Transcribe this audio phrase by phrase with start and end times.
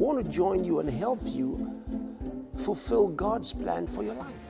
[0.00, 1.70] want to join you and help you
[2.54, 4.49] fulfill God's plan for your life.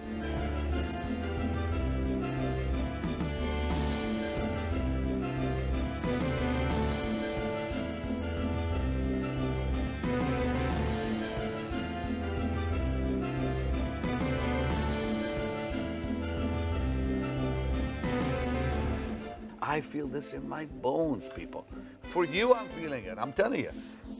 [19.80, 21.64] I feel this in my bones, people.
[22.12, 23.16] For you, I'm feeling it.
[23.16, 23.70] I'm telling you.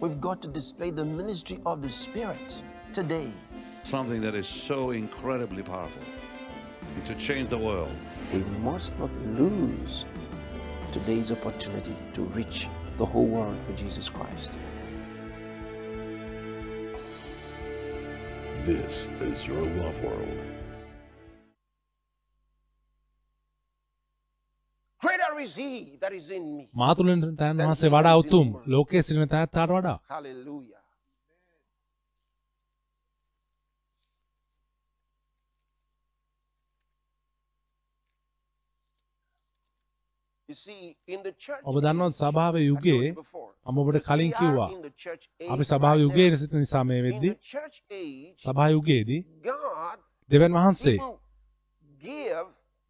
[0.00, 3.29] We've got to display the ministry of the Spirit today.
[3.82, 6.02] something that is so incredibly powerful
[7.04, 7.94] to change the world.
[8.32, 10.07] We must not lose
[10.93, 12.66] today's opportunity to reach
[12.96, 14.58] the whole world for Jesus Christ.
[18.64, 20.50] This is your love world.
[25.40, 26.67] Me.
[26.75, 30.80] මාතුලින් තැන් වහන්සේ වඩා උතුම් ලෝකයේ සිටින තැනැත්තාට වඩා Hallelujah.
[40.48, 44.70] You see, in the church ඔබ දන්නවද age, සභාව යුගයේ මම ඔබට කලින් කිව්වා
[45.48, 46.36] අපි සභාව යුගයේ.
[46.36, 47.30] සිටින නිසා මේ වෙද්දි
[48.38, 49.20] සභා යුගයේදී
[50.30, 50.98] දෙවන් වහන්සේ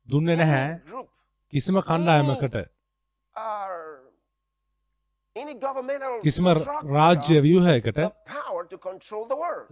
[0.08, 0.70] දුන්නේ නැහැ
[1.52, 2.56] කිසිම කණ්ඩායමකට
[5.56, 7.98] governmental කිසිම රාජ්‍ය ව්‍යුහයකට.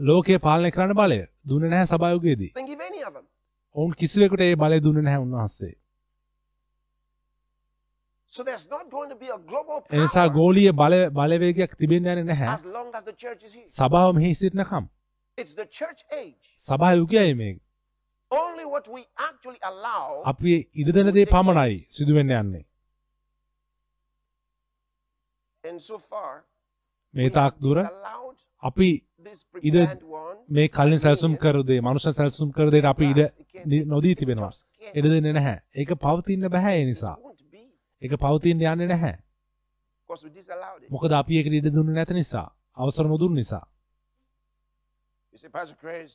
[0.00, 1.18] ලෝකය පාලනය කරන්න බලය
[1.48, 3.26] දුන්නේ නැහැ සභා යුගයේදී Didn't give any of them.
[3.76, 5.74] ඔවුන් කිසිවෙකුට ඒ බලය දුන්නේ නැහැ උන්වහන්සේ
[9.90, 12.56] එනිසා ගෝලීය බලය බලවේගයක් තිබෙන්න යන්නේ නැහැ.
[13.70, 14.84] සභාව මෙහි සිටිනකම්.
[16.64, 17.54] සභා යුගයයි මේ
[18.30, 22.64] Only what we actually allow අපි ඉඩ දෙන දේ පමණයි සිදුවෙන්න යන්නේ
[25.64, 26.32] and so far
[27.14, 27.78] මේ තාක් දුර
[28.62, 28.90] අපි
[29.62, 29.76] ඉඩ.
[30.48, 31.36] මේ කලින් සැලසුම්.
[31.36, 33.20] කරු දේ මනුෂ්‍ය සැලසුම් කර දෙයට අපි ඉඩ
[33.86, 34.52] නොදී තිබෙනවා.
[34.94, 37.16] ඉඩ දෙන්නේ නැහැ ඒක පවතින්න බෑ ඒ නිසා
[38.02, 39.16] ඒක පවතින්න යන්නේ නැහැ.
[40.90, 42.46] මොකද අපි ඒකට ඉඩ දුන්නේ නැති නිසා
[42.76, 43.64] අවසර නොදුන් නිසා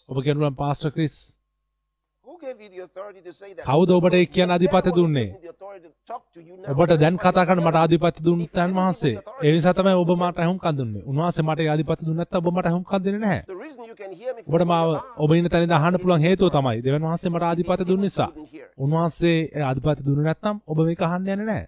[0.08, 1.18] ඔබ කියනවා පාස්ටර් ක්‍රිස්
[2.24, 5.30] කවුද ඔබට ඒ කියන අධිපත්‍ය දුන්නේ?
[6.72, 7.76] ඔබට දැන් කතා කරන්න මට.
[7.76, 9.16] ආධිපත්‍ය දුන්න තැන් වහන්සේ.
[9.44, 11.04] ඒ නිසා තමයි ඔබ මට අහුම්කන් දුන්නේ.
[11.04, 13.42] උන්වහන්සේ මට ආධිපත්‍ය දුන්නේ නැත්නම් ඔබ මට අහුම්කන් දෙන්නේ නැහැ.
[14.48, 18.30] ඔබට මාව ඔබ ඉන්න තැනින්ද අහන්න පුළුවන් හේතුව තමයි දෙවන් වහන්සේ මට ආධිපත්‍ය දුන්න නිසා.
[18.78, 21.68] උන්වහන්සේ ආධිපත්‍ය දුන්නේ නැත්නම් ඔබ මේක අහන්න යන්නේ නැහැ.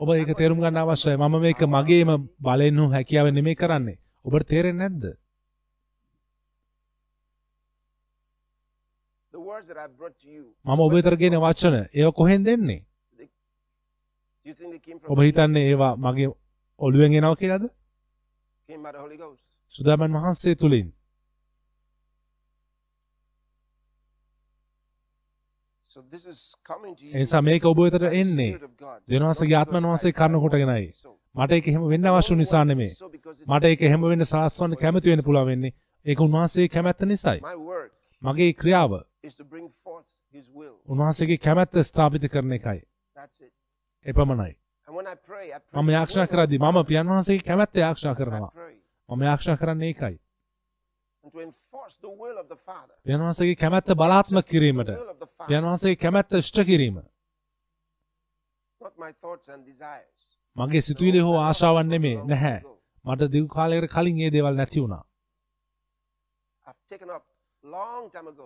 [0.00, 1.16] ඔබ ඒක තේරුම් ගන්න අවශ්‍යයි.
[1.16, 2.10] මම මේක මගේම
[2.40, 3.98] බලෙන් හෝ හැකියාවෙන් නෙමෙයි කරන්නේ.
[4.24, 5.16] ඔබට තේරෙන්නේ නැද්ද The words that
[8.74, 9.27] I brought to you.
[10.64, 11.76] මම ඔබ වෙතට ගෙන වචන.
[11.94, 12.84] ඒව කොහෙන් දෙන්නේ?
[15.06, 16.28] ඔබ හිතන්නේ ඒවා මගේ
[16.80, 17.64] ඔළුවෙන් එනවා කියලාද?
[19.74, 20.92] සුදාමන් වහන්සේ තුලින්.
[25.82, 27.12] So this is coming to you.
[27.14, 28.52] ඒ නිසා මේක ඔබ වෙතට එන්නේ.
[29.54, 30.92] ආත්මයන් because වහන්සේ want කොටගෙනයි.
[31.34, 35.46] මට ඒක එහෙම වෙන්න අවශ්‍ය නිසා it's මට ඒක එහෙම වෙන්න සලස්වන්න කැමති වෙන්න පුළුවන්
[35.46, 35.72] වෙන්නේ.
[36.06, 37.40] ඒක උන්වහන්සේ කැමැත්ත නිසායි.
[38.22, 40.76] මගේ ක්‍රියාව is to bring forth His will.
[40.86, 42.80] උන්වහන්සේගේ කැමැත්ත ස්ථාපිත කරන එකයි
[43.16, 43.52] That's it.
[44.06, 44.56] එපමණයි
[44.88, 45.82] And when I pray, I pray.
[45.82, 46.84] මම යාක්ෂා the මම.
[46.86, 48.50] පියන් වහන්සේගේ කැමැත්ත යාක්ෂා කරනවා.
[49.08, 50.16] මම යාක්ෂා කරන්නේ ඒකයි
[51.24, 52.94] And to enforce the will of the Father.
[53.04, 54.90] පියන් වහන්සේගේ කැමැත්ත බලාත්මක කිරීමට.
[55.48, 57.02] පියන් වහන්සේගේ කැමැත්ත ඉෂ්ට කිරීම
[58.80, 60.18] Not my thoughts and desires.
[60.56, 62.58] මගේ සිතුවිලි හෝ ආශාවන් නෙමේ නැහැ
[63.04, 65.04] මට දිගු කාලයකට කලින් ඒ දේවල් නැති වුණා
[66.66, 67.24] I've taken up.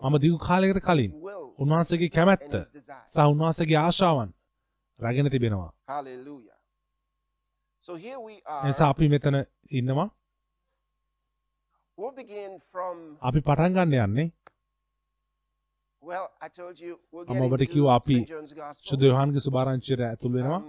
[0.02, 1.12] මම දිගු කාලයකට කලින්
[1.58, 2.54] උන්වහන්සේගේ කැමැත්ත.
[3.12, 4.30] සහ උන්වහන්සේගේ ආශාවන්
[5.00, 6.58] රැගෙන තිබෙනවා Hallelujah.
[7.86, 8.90] So here we එනිසා are.
[8.90, 9.36] අපි මෙතන
[9.70, 10.08] ඉන්නවා.
[13.22, 14.28] අපි පටන් ගන්න යන්නේ
[17.28, 18.16] මම ඔබට කිව්වා අපි.
[18.84, 20.62] සුදු යොහන්ගේ සුභාරංචියට ඇතුල් වෙනවා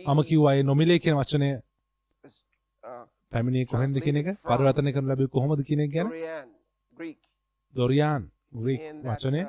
[0.06, 5.60] මම කිව්වා ඒ නොමිලේ කියන වචනය uh, පැමිණියේ කොහෙන්ද කියන එක පරිවර්තනය කරන්න ලැබෙන්නේ කොහොමද
[5.68, 6.48] කියන එක ගැන Dorian,
[6.96, 7.20] Greek.
[7.74, 8.22] දොරියාන්
[8.54, 9.40] ග්‍රීක් වචනය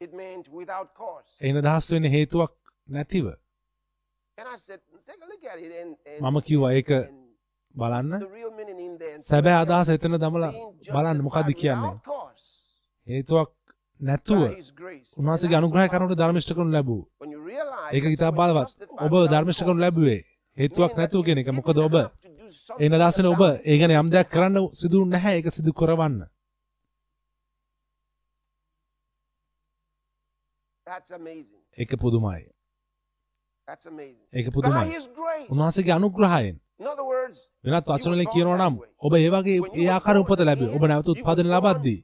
[0.00, 1.30] it meant without cause.
[1.40, 2.52] එයින් අදහස් වෙන්නේ හේතුවක්
[2.88, 3.26] නැතිව.
[6.20, 6.90] මම කිව්වා ඒක
[7.74, 8.12] බලන්න.
[9.22, 10.52] සැබෑ අදහස එතන දමලා
[10.88, 11.94] බලන්න justified කියන්නේ?
[13.06, 13.50] හේතුවක්
[14.00, 14.42] නැතුව.
[15.18, 18.70] උන්වහන්සේගේ අනුග්‍රහය කරනට ධර්මිෂ්ඨ කරනු ලැබූ when you realize ඒක ඉතා බලවත්.
[18.98, 20.20] ඔබ ධර්මිෂ්ඨ cause, ලැබුවේ
[20.56, 21.52] හේතුවක් නැතුව කියන එක.
[21.52, 21.96] මොකද ඔබ
[22.80, 23.42] ඒ නදාසන ඔබ.
[23.64, 25.36] ඒ ගැන යම් දෙයක් කරන්න සිදු නැහැ.
[25.38, 26.16] ඒක සිදු කරවන්න
[30.86, 31.60] That's amazing.
[31.76, 32.42] ඒක පුදුමයි
[33.68, 34.26] That's amazing.
[34.32, 34.94] ඒක පුදුමයි.
[35.52, 38.74] උන්වහන්සේගේ අනුග්‍රහයෙන් In other words, වෙනත් වචන වලින් කියනවා නම්
[39.06, 41.98] ඔබ ඒ වගේ ඒ ආකාර උපත ලැබුවේ ඔබ නැවත born ලබද්දී.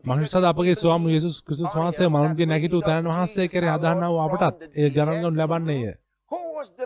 [0.06, 4.94] මනුෂ්‍යද අපගේ ස්වාමි යේසුස් ක්‍රිස්තුස් වහන්සේ මනුන්ගේ නැගිට උතනන් වහන්සේ අදහනව Lord අපටත් ඒ dead,
[4.96, 5.94] ගණන් ගනු ලබන්නේය.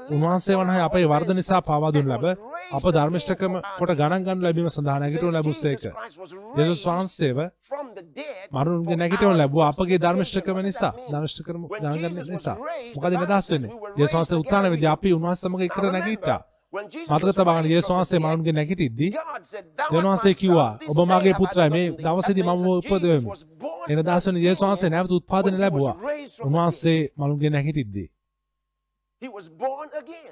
[0.09, 2.25] උන්වහන්සේ වනහයි අපේ වර්ධ නිසා offenses පාවා දුන් and ලැබ
[2.71, 4.97] අප ධර්මිෂ්ඨකම කොට our ගණන් ගන්න ලැබීම සඳහා
[5.93, 7.39] Christ was යේසුස් වහන්සේව
[8.53, 9.99] මරුන්ගේ our ලැබුවා අපගේ.
[9.99, 10.93] ධර්මිෂ්ඨකම නිසා?
[11.11, 12.57] ධර්මිෂ්ඨකම When ගණන් Jesus ගන්න was නිසා.
[12.95, 13.71] මොකද says වෙන්නේ?
[13.97, 14.37] යේසුස් වහන්සේ
[14.71, 16.39] වෙද්දී with අපි උන්වහන්සේ සමග remember, නැගිට්ටා
[16.73, 17.45] මතක from
[17.87, 21.69] the වහන්සේ මරුන්ගේ නැගිටිද්දී God said, "Thou art දෙවියන් my වහන්සේ කිව්වා ඔබ මගේ පුත්‍රයා
[21.69, 23.25] මේ begotten thee." දවසේදී මම උපදවෙමි
[23.89, 25.95] එන again යේසුස් වහන්සේ නැවත උත්පාදනය ලැබුවා
[26.39, 28.07] උන්වහන්සේ මරුන්ගේ නැගිටිද්දී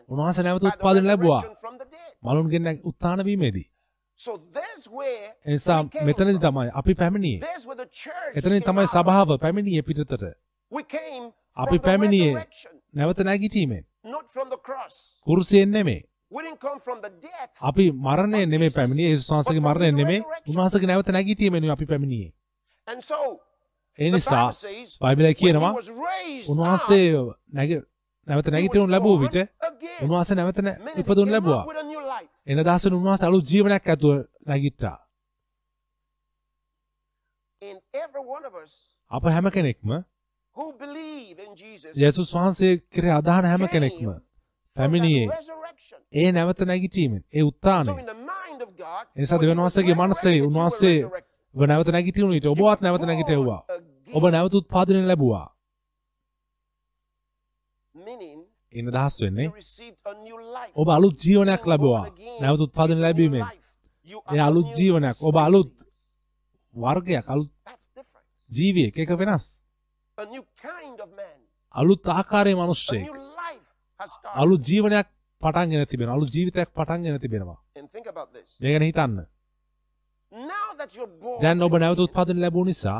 [0.09, 2.11] උන්වහන්සේ නැවත උත්පාදනය ලැබුවා resurrection from the dead.
[2.23, 3.65] මරුන්ගේ නැග- උත්ථාන වීමේදී
[4.19, 6.39] So there's where ඒ නිසා we came මෙතනදී.
[6.39, 7.39] තමයි අපි පැමිණියේ
[8.35, 8.87] එතනින් තමයි.
[8.87, 10.23] සභාව පැමිණියේ පිටතට
[11.57, 12.33] අපි පැමිණියේ
[12.93, 13.83] නැවත නැගිටීමෙන්.
[15.27, 16.01] කුරුසියෙන් නෙමෙයි
[16.35, 17.51] We didn't come from the death.
[17.61, 22.31] අපි මරණය නෙමෙයි පැමිණියේ යේසුස් වහන්සේගේ මරණය නෙමෙයි උන්වහන්සේගේ නැවත නැගිටීමෙන් අපි පැමිණියේ
[22.87, 23.19] And so
[23.99, 24.47] ඒ නිසා
[25.01, 25.73] බයිබලය කියනවා
[26.47, 27.03] උන්වහන්සේ
[27.53, 27.71] නැග
[28.27, 29.49] නැවත නැගිටිනු ලැබූ born විට.
[30.01, 30.57] උන්වහන්සේ නැවත
[30.97, 31.63] ඉපදුණු ලැබුවා.
[32.47, 34.13] එන දවසේ උන්වහන්සේ අලුත් ජීවනයක් ඇතුව
[34.47, 34.97] නැගිට්ටා
[39.11, 39.89] අප හැම කෙනෙක්ම
[41.95, 44.09] යේසුස් වහන්සේ කෙරෙහි අදහන හැම කෙනෙක්ම
[44.75, 45.27] පැමිණියේ.
[46.13, 47.89] ඒ නැවත නැගිටීමෙන් ඒ උත්තානය
[49.15, 50.99] එනිසා were වහන්සේගේ මනසේ උන්වහන්සේ.
[51.55, 53.61] ඔබ නැවත නැගිටිනු විට ඔබවත් නැවත නැගිටෙව්වා
[54.07, 55.47] ඔබ නැවත උත්පාදනය ලැබුවා
[57.95, 58.41] Meaning,
[58.73, 59.49] එන දහස් වෙන්නේ.
[60.75, 62.05] ඔබ අලුත් ජීවනයක් ලැබුවා
[62.41, 63.45] නැවත new ලැබීමෙන්
[64.33, 65.71] ඒ අලුත් ජීවනයක් ඔබ අලුත්.
[66.75, 67.51] වර්ගයක් අලුත්.
[68.49, 69.47] ජීවියෙක් එක වෙනස්.
[71.75, 73.24] අලුත් ආකාරයේ මනුෂ්‍යයෙක්
[74.41, 75.07] අලුත් ජීවනයක්
[75.41, 77.57] පටන් ගෙන තිබෙනවා අලුත් ජීවිතයක් පටන් ගෙන තිබෙනවා.
[78.61, 79.25] මේ ගැන හිතන්න
[81.41, 82.99] දැන් ඔබ නැවත උත්පාදනය ලැබූ නිසා.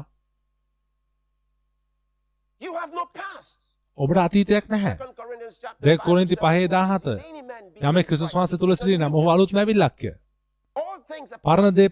[3.98, 7.18] ඔබට අතීතයක් නැහැ 2 Corinthians chapter දෙක 5, කොරින්ති 7, පහේ 17.
[7.18, 9.52] if any man be යමෙක් ක්‍රිස්තුස් වහන්සේ තුල සිටින ඔහු අලුත්.
[9.54, 10.12] නැවිල්ලක්ය
[11.46, 11.90] පරණ දේ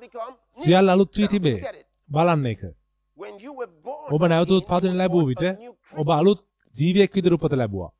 [0.00, 0.64] become new.
[0.64, 1.58] සියල්ල අලුත් වී තිබේ.
[2.08, 2.62] බලන්න එක
[4.14, 5.44] ඔබ නැවත again, උත්පාදනය you were ලැබූ born විට
[6.00, 6.40] ඔබ අලුත්
[6.80, 7.90] ජීවියෙක් විදිහට උපත ලැබුවා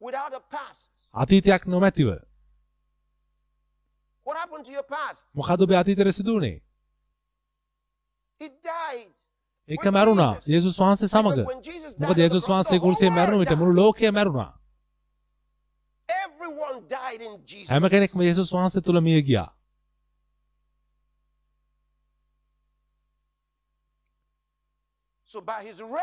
[0.00, 0.92] without a past.
[1.14, 2.08] අතීතයක් නොමැතිව
[4.26, 5.26] What happened to your past?
[5.34, 6.60] මොකද ඔබේ අතීතයේ සිදු වුණේ
[8.40, 9.14] It died.
[9.68, 11.38] ඒක මැරුණා යේසුස් වහන්සේ සමග
[11.98, 13.74] මොකද යේසුස් වහන්සේ කුරුසියේ මැරුණ විට මුළු.
[13.74, 14.52] ලෝකය මැරුණා
[16.08, 17.70] Everyone died in Jesus.
[17.70, 19.48] හැම කෙනෙක්ම යේසුස් වහන්සේ තුල මිය ගියා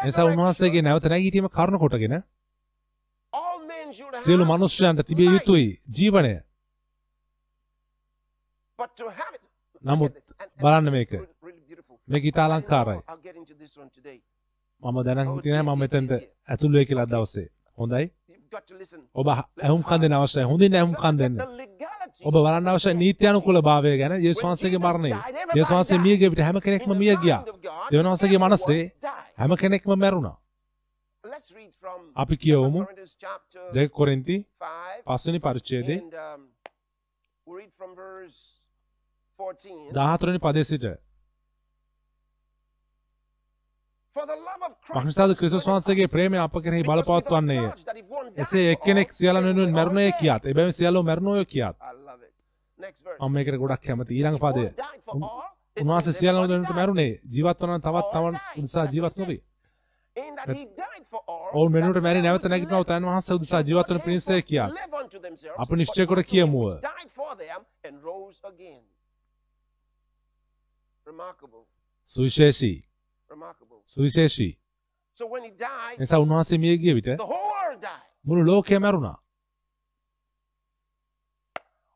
[0.04, 2.16] එනිසා උන්වහන්සේගේ නැවත නැගීම කරුණ කොටගෙන
[4.24, 5.30] සියලු මනුෂ්‍යයන්ට තිබිය.
[5.30, 6.34] යුතුයි ජීවනය
[9.84, 10.14] නමුත්
[10.60, 11.12] බලන්න මේක.
[11.14, 11.18] I
[12.20, 13.00] know අලංකාරයි.
[14.84, 16.12] මම දැනන් හිටියේ නැහැ මම මෙතෙන්ට
[16.50, 17.48] ඇතුල් වෙයි කියලා දවසේ
[17.78, 18.06] හොඳයි
[19.14, 20.46] ඔබ ඇහුම්කන් දෙන්න අවශ්‍යයි.
[20.46, 21.36] හොඳින් ඇහුම්කන් දෙන්න
[22.22, 25.12] ඔබ බලන්න අවශ්‍ය නීත්‍යානුකූල භාවය ගැන යේසුස් වහන්සේගේ මරණය.
[25.56, 27.42] යේසුස් වහන්සේ මිය ගිය විට හැම කෙනෙක්ම මිය ගියා.
[27.92, 28.84] දෙවියන් වහන්සේගේ මනසේ.
[29.38, 30.36] හැම කෙනෙක්ම මැරුණා.
[32.16, 32.80] අපි කියවමු.
[32.80, 36.42] 2 Corinthians chapter දෙක කොරින්ති 5 පස්වෙනි පරිච්ඡේදයේ and um,
[37.48, 38.40] we read from verse
[39.40, 39.94] 14.
[39.94, 40.86] 14 වෙනි පදයේ සිට
[44.14, 45.04] Has
[45.36, 46.08] ක්‍රිස්තුස් වහන්සේගේ.
[46.08, 47.66] ප්‍රේමය අප කෙරෙහි බලපවත්වන්නේය
[48.38, 50.46] එසේ එක්කෙනෙක් then වෙනුවෙන් මැරුණේ කියාත්.
[50.46, 51.78] එබැවින් සියල්ලෝ මැරුණෝය කියාත්.
[53.20, 54.66] මම මේකට ගොඩක් කැමති ඊළඟ පදය
[55.78, 56.76] උන්වහන්සේ everybody වෙනුවෙන්.
[56.76, 58.14] මැරුණේ ජීවත් වන තවත්.
[58.58, 59.42] උදෙසා That's ජීවත් නොවේ
[61.54, 62.86] ඔවුන් වෙනුවට මැරි නැවත නැගිටිනව.
[62.86, 64.72] තැන් වහන්සේ උදෙසා ජීවත් වන පිණිසය කියාත්
[65.58, 66.68] අප නිශ්චය කොට කියමුව.
[72.16, 72.78] සුවිශේෂී.
[73.98, 74.54] සුවිශේෂී.
[76.00, 77.10] නිසා උන්වහන්සේ මිය ගිය විට.
[78.26, 79.18] මුළු ලෝකය මැරුණා.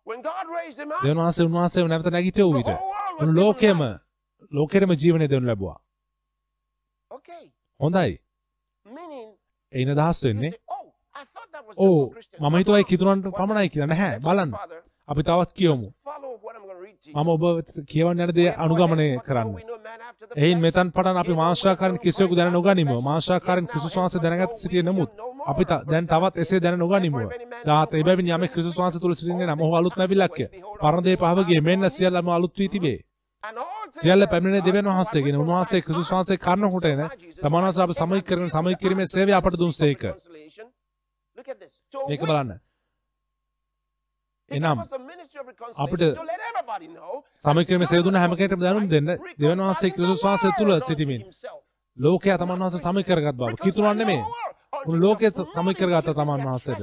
[0.08, 2.70] දෙවියන් වහන්සේ උන්වහන්සේව නැවත නැගිටවූ විට
[3.20, 3.80] මුළු life.
[4.52, 5.80] ලෝකෙටම ජීවනය දෙනු ලැබුවා.
[7.80, 8.12] හොඳයි.
[8.86, 9.30] Meaning,
[9.74, 10.86] එයින දහස් you වෙන්නේ oh,
[11.78, 12.42] ඕ for Christians.
[12.42, 12.84] මම no.
[12.84, 14.52] කිතුරන්ට What පමණයි කියලා නැහැ බලන්න.
[15.08, 15.88] අපි තවත් කියවමු.
[17.08, 17.44] මම ඔබ
[17.86, 19.50] කියවන්න යන දේ අනුගමනය කරන්න.
[20.36, 20.60] එයින්.
[20.60, 22.96] මෙතන් පටන් අපි way කිසිවෙකු දැන නොගනිමු.
[23.02, 23.68] flesh.
[23.68, 25.10] ක්‍රිස්තුස් වහන්සේ දැනගත් සිටියේ නමුත්.
[25.46, 27.30] අපි දැන් තවත් එසේ දැන නොගනිමු.
[27.66, 30.46] තාත එබැවින් යමෙක් ක්‍රිස්තුස් වහන්සේ තුල සිටින්නේ නම් ඔහු අලුත් නැවිලක්ය.
[30.82, 33.00] පරණ දේ පහව ගියේ මෙන්න සියල්ලම අලුත් වී තිබේ.
[33.94, 37.02] සියල්ල පැමිණෙන දෙවියන් වහන්සේගෙන උන්වහන්සේ ක්‍රිස්තුස් වහන්සේ කර්ණ කොටගෙන
[37.38, 40.04] තමන් වහන්සේ අප සමීක කරගෙන සමීක කිරීමේ සේවය අපට දුන්සේක.
[42.08, 42.65] මේක බලන්න.
[44.52, 44.80] එනම්
[45.78, 47.14] අපිට reconciliation to let everybody know
[47.46, 49.08] සමීක කිරීමේ that සේවය දුන්න God හැම කෙනෙක්ටම දැනුම් දෙන්න
[49.40, 49.92] දෙවියන් වහන්සේ
[50.58, 51.22] තුල world unto සිටිමින්.
[51.98, 53.56] ලෝකයා තමන් වහන්සේ සමීක කරගත් බව.
[53.64, 54.22] කිතුරන් නෙමෙයි.
[54.86, 56.82] උන් ලෝකයේ සමීක කරගත්ත තමන් වහන්සේට.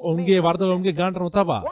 [0.00, 1.62] ඔවුන්ගේ වර්ධව ඔවුන්ගේ ගානට නොතබා.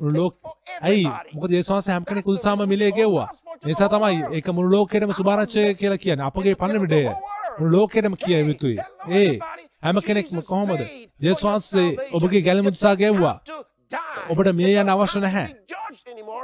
[0.00, 0.34] මුළු ලෝක
[0.80, 3.28] ඇයි මොකද යේසුස් වහන්සේ හැම කෙනෙකු උදෙසාම මිලේ ගෙව්වා.
[3.64, 6.26] නිසා තමයි ඒක මුළු ලෝකෙටම සුභාරංචය කියලා කියන්නේ.
[6.26, 7.02] අපගේ පණිවිඩය
[7.58, 8.78] මුළු ලෝකෙටම කිය යුතුයි.
[9.10, 9.32] ඒ
[9.82, 10.80] හැම කෙනෙක්ම කොහොමද?
[11.20, 13.36] යේසුස් වහන්සේ ඔබගේ ගැලම උදෙසා ගෙව්වා.
[14.30, 15.48] ඔබට මිය යන්න අවශ්‍ය නැහැ.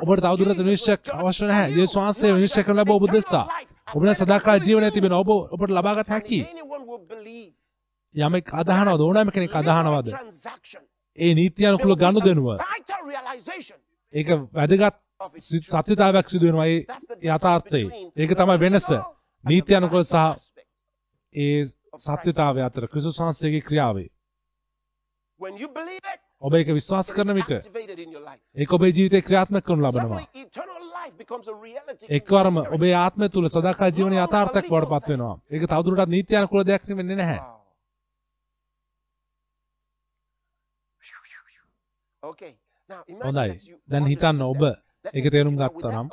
[0.02, 1.72] ඔබට තවදුරටත් විනිශ්චයක් අවශ්‍ය නැහැ.
[1.72, 3.46] යේසුස් වහන්සේ විනිශ්චය කරන ලැබ ඔබ දෙසා.
[3.88, 6.40] ඔබට සදාකාල ජීවනය තිබෙන ඔබ ඔබට ලබාගත හැකි.
[8.14, 10.08] යමෙක් අදහනවද ඕනෑම කෙනෙක් අදහනවද?
[11.18, 12.48] ඒ නීත්‍යානුකූල ගනුදෙනුව
[14.14, 14.96] ඒක වැදගත්
[15.62, 16.80] සත්‍යතාවයක් සිදු වෙනවා ඒ
[17.28, 17.88] යථාර්ථයේ.
[18.16, 18.88] ඒක තමයි වෙනස.
[19.44, 20.16] නීත්‍යානුකූල සහ
[21.34, 21.66] ඒ
[22.00, 24.08] සත්‍යතාවය අතර ක්‍රිස්තුස් වහන්සේගේ ක්‍රියාවේ.
[26.40, 27.52] ඔබ ඒක විශ්වාස කරන විට.
[28.54, 30.22] ඒක ඔබේ ජීවිතේ ක්‍රියාත්මක කරනු ලබනවා.
[32.10, 32.56] එක්වරම.
[32.76, 35.36] ඔබේ ආත්මය තුල සදාකාල ජීවනයේ යථාර්ථයක් බවට පත් වෙනවා.
[35.50, 37.38] ඒක තවදුරටත් නීත්‍යානුකූල දෙයක් වෙන්නේ නැහැ.
[37.38, 37.54] Wow.
[42.22, 42.56] Okay.
[42.88, 43.76] Now imagine හොඳයි.
[43.88, 44.62] දැන් හිතන්න ඔබ
[45.12, 46.08] ඒක තේරුම් ගත්තා නම්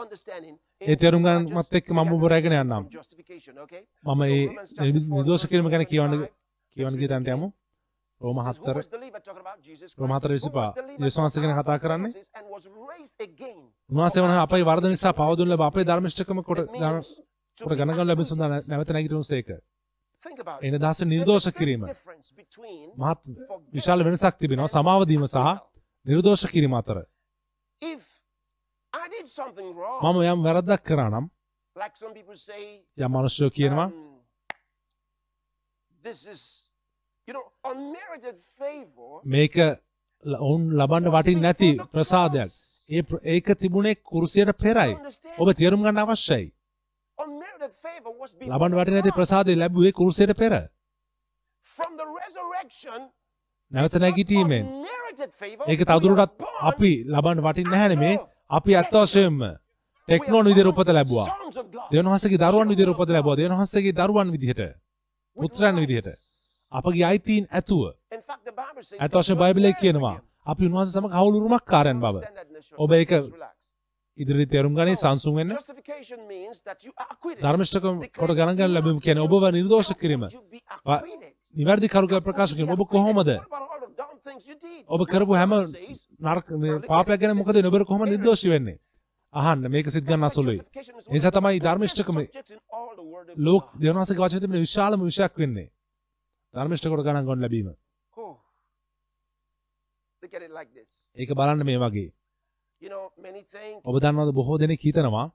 [0.82, 2.84] ඒ තේරුම් just එක්ක මම look ඔබ at රැගෙන the යන්නම්.
[4.04, 6.30] මම ඒ නිදෝෂ කිරීම ගැන කියවන්න 25.
[6.76, 7.48] කියවන්න ගිය තැනට යමු.
[8.22, 10.24] රෝම It says, Who 4 was the Levite talking about Jesus රෝම Christ?
[10.24, 10.74] 4 Who was 25.
[10.74, 12.10] the Levite යේසුස් ගැන කතා කරන්නේ?
[13.90, 16.60] උන්වහන්සේ වන අපේ වරද නිසා පවදුන ලැබ අපේ ධර්මිෂ්ඨකම කොට
[17.58, 18.26] කොට ගන්න ලැබෙන.
[18.26, 19.50] සඳහා නැවත නැගිටිනුසේක.
[20.62, 20.74] එන.
[20.78, 21.86] දහස නිර්දෝෂ කිරීම.
[22.98, 23.20] මහත්
[23.74, 25.38] විශාල වෙනසක් තිබෙනවා සමාව දීම සහ
[26.06, 26.98] නිර්දෝෂ කිරීම අතර.
[27.82, 28.11] If
[30.04, 31.26] මම යම් වැරද්දක් කරා නම්
[31.76, 32.64] like some people say,
[32.98, 34.12] යම් මිනිස්සු කියනවා um.
[39.26, 39.56] මේක
[40.26, 42.52] ඔවුන් ලබන්න වටින් නැති ප්‍රසාදයක්.
[42.90, 44.94] ඒ ඒක තිබුණේ කුරුසියට පෙරයි.
[45.40, 46.52] ඔබ තේරුම් ගන්න අවශ්‍යයි.
[47.60, 47.70] The
[48.76, 49.12] වටින් නැති.
[49.12, 50.54] ප්‍රසාදය ලැබුවේ කුරුසියට පෙර.
[53.72, 54.66] නැවත නැගිටීමෙන්
[55.68, 58.16] ඒක තවදුරටත් අපි ලබන්න වටින් නැහැ නෙමේ.
[58.52, 59.38] අපි ඇත්ත වශයෙන්ම
[60.08, 61.28] ටෙක්නෝන් විදිහට උපත ලැබුවා.
[61.28, 61.88] sons of God.
[61.92, 63.38] දෙවියන් වහන්සේගේ දරුවන් විදිහට උපත ලැබුවා.
[63.38, 64.62] දෙවියන් වහන්සේගේ දරුවන් විදිහට
[65.38, 66.10] පුත්‍රයන් විදිහට
[66.72, 67.82] අපගේ අයිතීන් ඇතුව
[68.12, 70.28] In fact, the Bible says ඇත්ත that වශයෙන් God බයිබලයේ cares කියනවා for him.
[70.46, 72.16] අපි උන්වහන්සේ සමග හවුලුරුමක්කාරයන් බව.
[72.16, 73.00] Understand that in a short ඔබ time.
[73.00, 73.56] ඒක Just relax.
[74.18, 75.50] ඉදිරි තේරුම් ගනි සංසුන් වෙන්න.
[75.52, 77.42] Justification means that you are acquitted.
[77.42, 80.24] ධර්මිෂ්ඨකම කොට ගණන් ගන්න ලැබීම කියන්නේ ඔබව නිර්දෝෂ කිරීම.
[80.28, 81.32] You be වා- acquitted.
[81.56, 82.70] නිවැරදි කරුක ප්‍රකාශ කිරීම.
[82.70, 83.30] ඔබ කොහොමද?
[84.88, 85.54] ඔබ කරපු හැම
[86.22, 86.48] නරක
[86.88, 88.78] පාපයක් ගැන මොකද ඔබ කොහොමද නිර්දෝෂී වෙන්නේ?
[89.34, 92.18] අහන්න මේක සිත් ගන්න is ඒ නිසා තමයි ධර්මිෂ්ඨකම
[93.38, 95.68] ලෝක වහන්සේගේ වචනේ තිබෙන විශාලම විෂයක් වෙන්නේ.
[96.54, 97.70] ධර්මිෂ්ඨ කොට ගණන් ගන්න ලැබීම.
[101.18, 102.10] ඒක බලන්න මේ වගේ.
[103.84, 105.26] ඔබ දන්නවද බොහෝ දෙනෙක් හිතනවා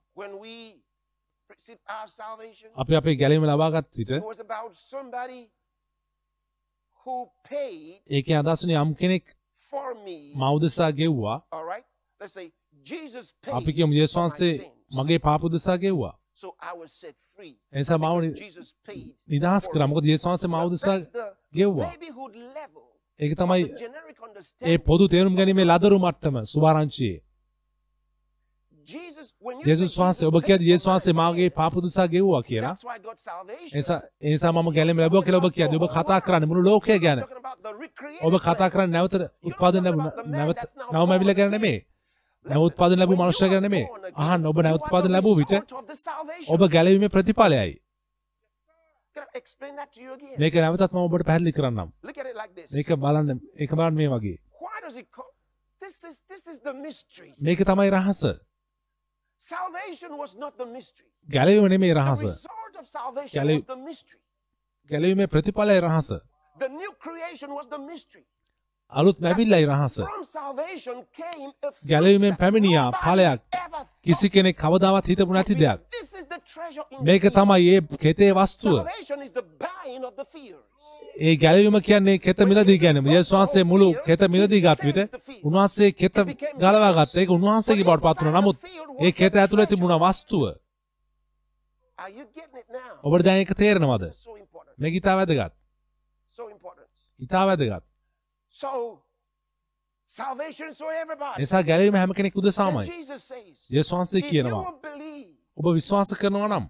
[2.76, 6.95] අපි අපේ ගැලීම ලබාගත් විට it was about somebody who paid
[8.10, 9.24] ඒකේ අදහසනේ යම් කෙනෙක්
[9.96, 10.32] me.
[10.34, 11.38] මවුදසා ගෙව්වා.
[13.52, 14.72] අපි කියමු යේසුස් වහන්සේ.
[14.94, 16.14] මගේ පාප උදෙසා ගෙව්වා.
[16.34, 17.54] So I was set free.
[17.72, 19.16] ඒ නිසා මාව Because නි- Jesus paid.
[19.28, 19.86] නිදහස් කරා.
[19.86, 20.98] මොකද යේසුස් වහන්සේ මාව උදෙසා
[21.54, 21.92] ගෙව්වා.
[23.20, 23.62] ඒක තමයි
[24.62, 24.76] ඒ.
[24.78, 27.25] පොදු තේරුම් ගැනීමේ ලදරු මට්ටම සුභාරංචියේ.
[28.86, 32.70] Jesus, වහන්සේ ඔබ යේසුස් my වහන්සේ මාගේ sin, පාප උදෙසා ගෙව්වා කියලා.
[32.70, 33.72] that's why I got salvation.
[33.72, 36.98] ඒ නිසා ඒ නිසා මම ගැලීම ලැබුවා කියලා ඔබ කියද ඔබ කතා කරන්නේ මුළු ලෝකය
[36.98, 37.18] ගැන.
[38.22, 38.70] ඔබ කතා.
[38.70, 40.60] කරන්නේ නැවත උත්පාදන ලැබුණ නැවත
[40.92, 41.78] නවම ඇවිල්ලා ගැන නෙමෙයි.
[42.46, 43.86] නැව උත්පාදන ලැබු මනුෂ්‍ය ගැන නෙමෙයි.
[44.14, 45.52] අහන්න ඔබ නැව උත්පාදන ලැබුව විට
[46.54, 47.72] ඔබ ගැලවීමේ ප්‍රතිඵලයයි.
[50.38, 51.88] මේක නැවතත් මම ඔබට පැහැදිලි කරන්නම්.
[52.74, 54.38] මේක බලන්න ඒක බලන්න මේ වගේ.
[57.38, 58.22] මේක තමයි රහස.
[58.26, 58.40] Salvation was not the mystery.
[61.28, 62.22] ගැලවීම නෙමේ රහස.
[64.90, 66.10] ගැලවීමේ ප්‍රතිඵලය රහස.
[68.92, 69.96] අලුත් මැවිල්ලයි රහස.
[71.84, 73.40] ගැලවීමෙන් පැමිණියා ඵලයක්.
[74.02, 75.54] කිසි කෙනෙක් කවදාවත් හිතපු නැති.
[75.54, 75.80] දෙයක්.
[77.02, 77.22] මේක.
[77.34, 78.78] තමයි ඒ කෙතේ වස්තුව.
[81.16, 83.06] ඒ ගැලවීම කියන්නේ කෙත මිලදී ගැනීම.
[83.06, 84.98] යේසුස් වහන්සේ මුළු කෙත මිලදී ගත් විට
[85.42, 86.16] උන්වහන්සේ කෙත
[86.58, 87.16] ගලවා ගත්ත.
[87.16, 88.40] ඒක උන්වහන්සේගේ බවට පත් වුණා.
[88.40, 88.56] නමුත්
[89.00, 90.44] ඒ කෙත ඇතුලේ තිබුණ වස්තුව?
[93.02, 94.04] ඔබට දැන් ඒක තේරෙනවද?
[94.78, 95.52] මේක ඉතා වැදගත්.
[97.20, 97.84] ඉතා වැදගත්.
[101.38, 102.86] නිසා ගැලවීම හැම කෙනෙක් උදෙසාමයි.
[103.70, 104.64] යේසුස් වහන්සේ කියනවා
[105.56, 106.64] ඔබ විශ්වාස කරනවා නම්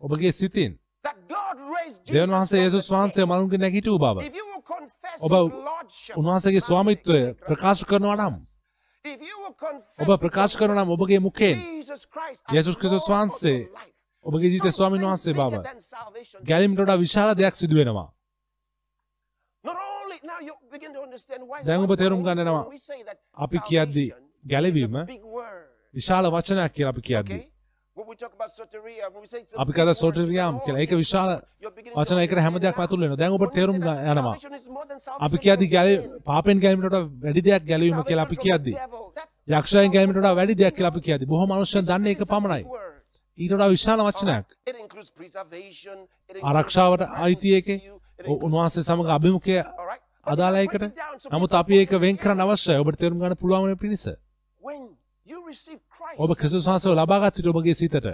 [0.00, 0.72] ඔබගේ සිතින්
[1.02, 4.16] දෙවන් වහන්සේ යේසුස් වහන්සේ මරුන්ගේ නැගිටූ බව
[5.20, 5.32] ඔබ
[6.16, 8.34] උන්වහන්සේගේ ස්වාමිත්වය ප්‍රකාශ කරනවා නම්
[10.02, 11.58] ඔබ ප්‍රකාශ කරනවා නම් ඔබගේ මුඛයෙන්
[12.48, 13.58] යේසුස් ක්‍රිස්තුස් වහන්සේ
[14.24, 15.52] ඔබගේ ජීවිතේ ස්වාමීන් වහන්සේ බව
[16.44, 18.08] ගැලීමට වඩා විශාල දෙයක් සිදු වෙනවා.
[21.66, 22.64] දැන් ඔබ තේරුම් we ගන්න say- යනවා.
[22.68, 24.06] we say that අපි කියද්දි
[24.44, 24.94] ගැලවීම.
[25.94, 27.51] විශාල වචනයක් කියලා අපි කියද්දි.
[29.62, 30.80] අපි word, සෝටරියාම් කියලා.
[30.84, 31.30] ඒක විශාල
[31.96, 32.80] වචන ඒකට හැම now.
[32.84, 33.18] ඇතුල් වෙනවා.
[33.22, 34.36] දැන් ඔබට තේරුම් යනවා.
[35.26, 35.98] අපි කියද්දි ගැලී.
[36.28, 37.02] පාපෙන් ගැලීමට වඩා
[37.48, 38.72] දෙයක් ගැලවීම කියලා අපි කියද්දි.
[39.58, 41.24] යක්ෂයන් ගැලීමට වඩා වැඩි දෙයක් කියලා අපි කියද්දි.
[41.32, 42.64] බොහෝ මනුෂ්‍යයන් දන්නේ ඒක පමණයි.
[43.38, 44.44] ඊට වඩා විශාල වචනයක්.
[46.48, 47.78] ආරක්ෂාවට අයිති එකේ
[48.46, 49.54] උන්වහන්සේ සමග අභිමුඛය
[50.32, 50.82] අදාළ එකට
[51.32, 52.40] නමුත් අපි ඒක වෙන් කරන්න.
[52.40, 54.04] අවශ්‍යයි ඔබට තේරුම් ගන්න පුළුවන් වෙන පිණිස
[55.24, 58.06] When you receive Christ, ඔබ ක්‍රිස්තුස් වහන්සේව ලබාගත් විට ඔබගේ සිතට.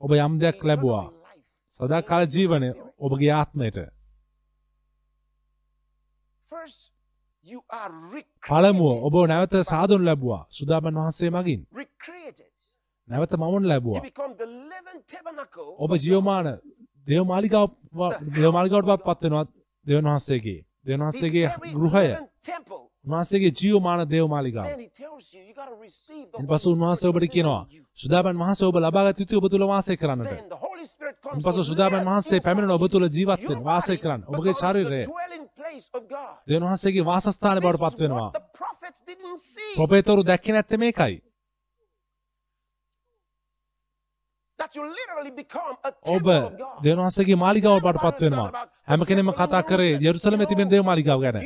[0.00, 1.46] ඔබ යම් දෙයක් ලැබුවා life.
[1.80, 3.78] සදාකාල ජීවනය ඔබගේ ආත්මයට
[8.42, 9.14] පළමුව ඔබ.
[9.26, 11.60] නැවත සාදුන් ලැබුවා සුදාබන් වහන්සේ මගින්.
[13.08, 14.02] නැවත මවුන් ලැබුවා.
[15.78, 16.00] ඔබ of God.
[16.00, 16.46] ජීවමාන
[17.06, 17.68] දේව මාලිගාව
[18.32, 19.44] දේව මාලිගාවට පත් වෙනවා
[19.86, 22.06] දෙවන් වහන්සේගේ දෙවන් This වහන්සේගේ very ගෘහය.
[23.06, 27.26] උන්වහන්සේගේ ජීවමාන දේව මාලිගාව Then he tells you, you gotta receive the ඉන්පසු උන්වහන්සේ ඔබට
[27.28, 27.62] කියනවා.
[27.98, 30.32] සුදාබන් වහන්සේ ඔබ ලබාගත් යුතු ඔබ තුළ වාසය කරන්නට
[31.36, 32.84] ඉන්පසු සුදාබන් වහන්සේ පැමිණෙන ඔබ.
[32.86, 35.02] තුළ ජීවත් වෙන වාසය කරන්න ඔබගේ ශරීරය.
[36.48, 38.30] දෙවන් වහන්සේගේ වාසස්ථානය බවට පත් වෙනවා.
[39.76, 41.16] ප්‍රොපේතවරු දැක්කේ නැත්තේ මේකයි
[46.06, 46.26] ඔබ.
[46.82, 48.50] දෙවන් වහන්සේගේ මාලිගාව බවට පත් වෙනවා
[48.90, 51.36] හැම කෙනෙම කතා කරේ යෙරුසලමේ තිබෙන දේව මාලිගාව ගැන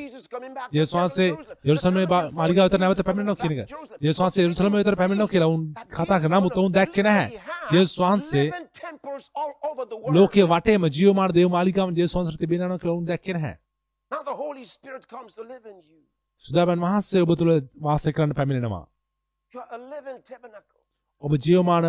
[0.73, 1.31] යේසුස් වහන්සේ.
[1.65, 3.71] යෙරුසලමේ මාලිගාව වෙත නැවත පැමිණෙනවා කියන එක.
[4.01, 7.29] යේසුස් වහන්සේ යෙරුසලම වෙත පැමිණෙනවා කියලා උන් කතා කරා නමුත් උන් දැක්කේ නැහැ.
[7.71, 8.47] යේසුස් වහන්සේ.
[10.11, 13.55] ලෝකයේ වටේම ජීවමාන දේව මාලිගාව යේසුස් වහන්සේ තිබෙනවා කියලා උන් දැක්කේ නැහැ.
[16.45, 18.85] සුදාබන් වහන්සේ ඔබ තුළ වාසය කරන්න පැමිණෙනවා.
[21.23, 21.85] ඔබ ජීවමාන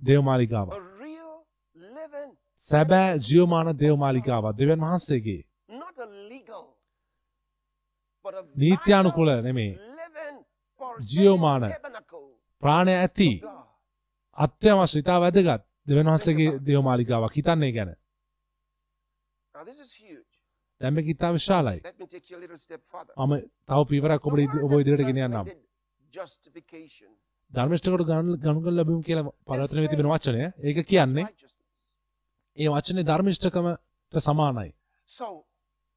[0.00, 0.68] දේව මාලිගාව.
[2.64, 5.42] සැබෑ ජීවමාන දේව මාලිගාව දෙවන් වහන්සේගේ
[8.56, 9.30] නීත්‍යානුකූල
[11.10, 12.26] ජීවමාන tabernacle
[12.62, 13.30] ප්‍රාණය ඇති.
[14.38, 17.90] අත්‍යවශ්‍ය ඉතා වැදගත් දෙවන් වහන්සේගේ දේව මාලිගාවක් හිතන්නේ ගැන.
[20.80, 21.80] මේක ඉතා විශාලයි.
[23.18, 23.32] මම
[23.68, 25.46] තව පියවරක් ඔබට ඉදි- ඔබ ඉදිරියට ගෙන යන්නම්.
[26.12, 27.10] justification.
[27.52, 28.04] ධර්මිෂ්ඨකට
[28.42, 30.40] ගණුකල් ලැබීම කියලා පරාතනයේ තිබෙන වචනය.
[30.64, 31.24] ඒක කියන්නේ.
[32.58, 34.70] ඒ වචනේ ධර්මිෂ්ඨකමට සමානයි.
[35.08, 35.26] So,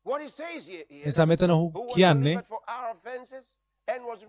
[0.05, 2.35] what he says here is, නිසා මෙතන ඔහු කියන්නේ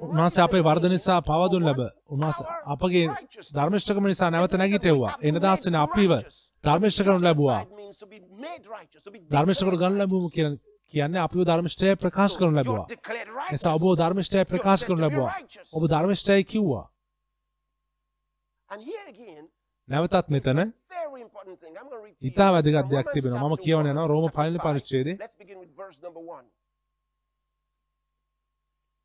[0.01, 1.81] උන්වහන්සේ අපේ වර්ධ නිසා පවදුන් ලැබ?
[2.09, 3.07] උන්වහන්සේ අපගේ.
[3.55, 5.11] ධර්මිෂ්ඨකම නිසා නැවත නැගිටෙව්වා.
[5.11, 6.37] have to එන be දාස්නේ made අපිව righteous.
[6.64, 7.61] ධර්මිෂ්ඨකරණු ලැබුවා.
[9.31, 10.33] ධර්මිෂ්ඨකට declared ගන්න righteous.
[10.35, 10.59] කියන-
[10.92, 12.87] කියන්නේ අපිව ධර්මිෂ්ඨය ප්‍රකාශ කරනු ලැබුවා.
[12.87, 13.85] you're declared නිසා ඔබ.
[13.97, 15.33] ධර්මිෂ්ඨය ප්‍රකාශ කරනු ලැබුවා.
[15.75, 16.87] ඔබ ධර්මිෂ්ඨයයි කිව්වා.
[19.88, 20.59] නැවතත් මෙතන
[22.22, 23.48] ඉතා වැදගත් දෙයක් තිබෙනවා.
[23.48, 24.31] මම කියවන යනවා රෝම.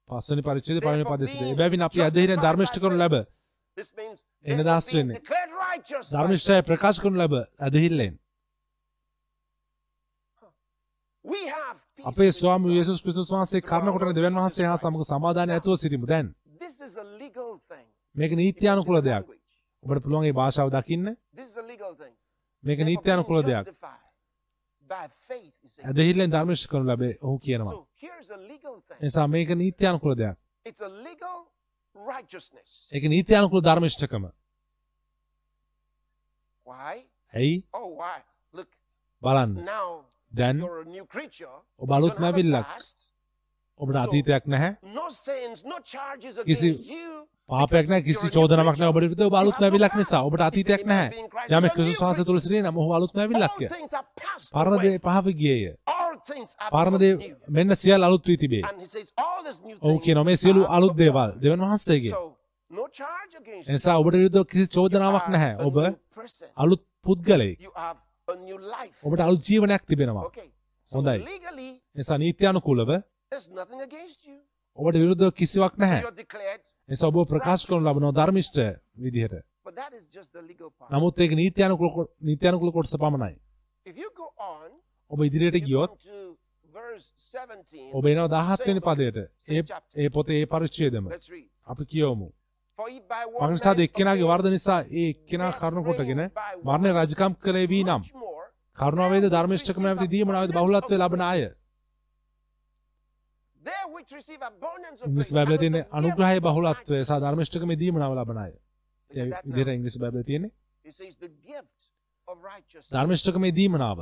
[0.10, 1.40] පස්වෙනි පරිච්ඡේදයේ පළවෙනි Therefore, පදෙසට.
[1.40, 2.00] being එබැවින් අපි
[2.38, 3.16] ධර්මිෂ්ඨ by කරනු ලැබ.
[4.46, 5.20] එන දාස් වෙන්නේ.
[6.12, 7.34] ධර්මිෂ්ඨය ප්‍රකාශ කරනු ලැබ
[11.26, 11.58] peace
[12.06, 12.76] අපේ ස්වාමී.
[12.78, 16.08] යේසුස් ක්‍රිස්තුස් වහන්සේ කරුණ කොටන දෙවියන් වහන්සේ හා සමග සමාදානය ඇතුව සිටිමු.
[16.08, 16.28] දැන්.
[18.16, 19.26] මේක නීත්‍යානුකූල දෙයක්.
[19.84, 21.06] ඔබට පුළුවන් ඒ භාෂාව දකින්න.
[22.68, 23.68] මේක නීත්‍යානුකූල දෙයක්.
[25.90, 27.14] ඇදහිල්ලෙන් ධර්මිෂ්ඨ කරනු ලැබේ.
[27.26, 27.74] ඔහු කියනවා.
[29.02, 30.38] එනිසා මේක නීත්‍යානුකූල දෙයක්.
[32.96, 34.24] ඒක නීත්‍යානුකූල ධර්මිෂ්ඨකම.
[37.34, 37.56] ඇයි?
[37.74, 37.90] Oh,
[39.22, 39.54] බලන්න.
[40.38, 40.58] දැන්.
[41.84, 42.66] ඔබ අලුත් don't have a මැවිල්ලක්.
[42.66, 43.14] past.
[43.80, 44.72] ඔබට අතීතයක් නැහැ
[46.46, 46.70] කිසි.
[47.50, 51.10] පාපයක් නැහැ කිසි චෝදනාවක් නැහැ ඔබට විරුද්ධව ඔබ අලුත් නැවිලක් නිසා ඔබට අතීතයක් නැහැ
[51.50, 54.80] යමෙක් ක්‍රිස්තුස් වහන්සේ තුල සිටින නම් ඔහු අලුත් නැවිලක් All කිය things are passed පරණ.
[54.82, 55.64] දේ පහව ගියේය
[56.72, 57.14] පරණ දේ.
[57.50, 58.64] මෙන්න සියල්ල අලුත් වී තිබේ
[59.82, 61.32] ඔහු කියනවා මේ සියලු අලුත් දේවල්.
[61.40, 62.14] දෙවන් වහන්සේගේ
[63.64, 64.66] එනිසා ඔබට විරුද්ධව කිසි.
[64.70, 65.76] චෝදනාවක් නැහැ ඔබ.
[66.58, 67.60] අලුත් පුද්ගලයෙක්.
[69.04, 70.26] ඔබට අලුත් ජීවනයක් තිබෙනවා
[70.92, 71.20] හොඳයි.
[71.96, 72.92] එනිසා නීත්‍යානුකූලව
[73.32, 74.38] there's nothing against you.
[74.78, 76.00] ඔබට විරුද්ධව කිසිවක් නැහැ.
[76.90, 78.60] එනිසා ඔබ ප්‍රකාශ කරනු ලබනවා ධර්මිෂ්ඨ
[78.98, 80.92] විදිහට But that is just the legal part.
[80.92, 83.36] නමුත් ඒක නීත්‍යානුකූල නීත්‍යානුකූල කොටස පමණයි
[83.86, 84.70] If you go on,
[85.12, 86.18] ඔබ ඉදිරියට ගියොත් come to
[86.74, 87.92] verse 17.
[87.94, 89.18] ඔබ එනවා 17 වෙනි පදයට
[89.50, 89.62] ඒ
[89.98, 91.12] ඒ පොතේ ඒ පරිච්ඡේදම.
[91.68, 92.32] අපි කියවමු
[93.42, 96.24] man's එක්කෙනාගේ වර්ධ නිසා ඒ එක්කෙනා කරුණ කොටගෙන
[96.66, 98.02] one, රජකම් කළේ වී නම්
[98.78, 101.42] කරුණාවේද ධර්මිෂ්ඨකම නැවති දීමනාවේද බහුලත්වය ලබන අය
[105.06, 107.14] ඉංග්‍රීසි of තියෙන අනුග්‍රහයේ බහුලත්වය සහ.
[107.18, 108.54] ධර්මිෂ්ඨකම දීමනාව ලබන අය.
[109.12, 109.70] ඒ විදිහට.
[109.70, 110.52] ඉංග්‍රීසි බයිබලයේ තියෙන්නේ.
[112.92, 114.00] ධර්මිෂ්ඨකමේ දීමනාව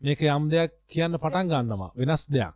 [0.00, 1.92] මේක යම් දෙයක් කියන්න පටන් ගන්නවා.
[1.96, 2.54] වෙනස් දෙයක්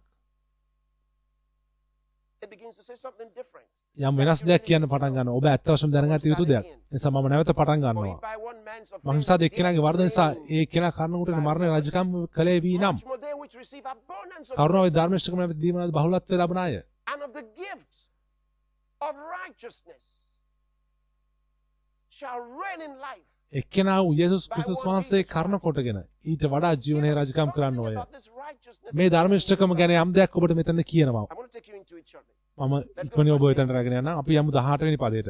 [3.99, 6.67] යම් වෙනස් දෙයක් කියන්න පටන් ගන්නවා ඔබ ඇත්ත වශයෙන්ම දැනගත යුතු දෙයක්.
[6.93, 8.19] නිසා මම නැවත පටන් ගන්නවා.
[8.77, 12.97] offense මංසාද එක්කෙනාගේ වර්ධ නිසා ඒ කෙනා කරුණකට මරණය රජකම් කළේ වී නම්
[14.51, 16.75] කරුණාවේ ධර්මිෂ්ඨකම නැවති දීමනාවේද බහුලත්වය ලබන අය.
[23.53, 27.97] එක්කෙනා වූ යේසුස් ක්‍රිස්තුස් වහන්සේ කරුණ කොටගෙන ඊට වඩා ජීවනයේ රජකම් කරන්න ඕය
[28.93, 31.27] මේ ධර්මිෂ්ඨකම ගැන යම් දෙයක් ඔබට මෙතන කියනවා
[32.59, 35.29] මම ඉක්මනින් ඔබ එතනට රැගෙන යනවා අපි යමු 18 වෙනි පදයට.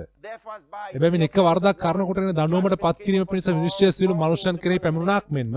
[0.97, 5.57] එබැවින් එක වරදක් කොටගෙන දඬුවමට පත් කිරීම පිණිස විනිශ්චය සියලු මනුෂ්‍යයන් කෙරෙහි පැමිණුණාක් මෙන්ම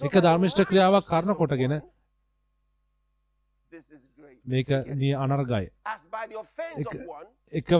[0.00, 1.82] එක ධර්මිෂ්ඨ ක්‍රියාවක් කරුණ righteousness of කොටගෙන one,
[3.72, 4.38] this is great.
[4.44, 5.64] මේක නී අනර්ගයි.
[7.52, 7.74] එක-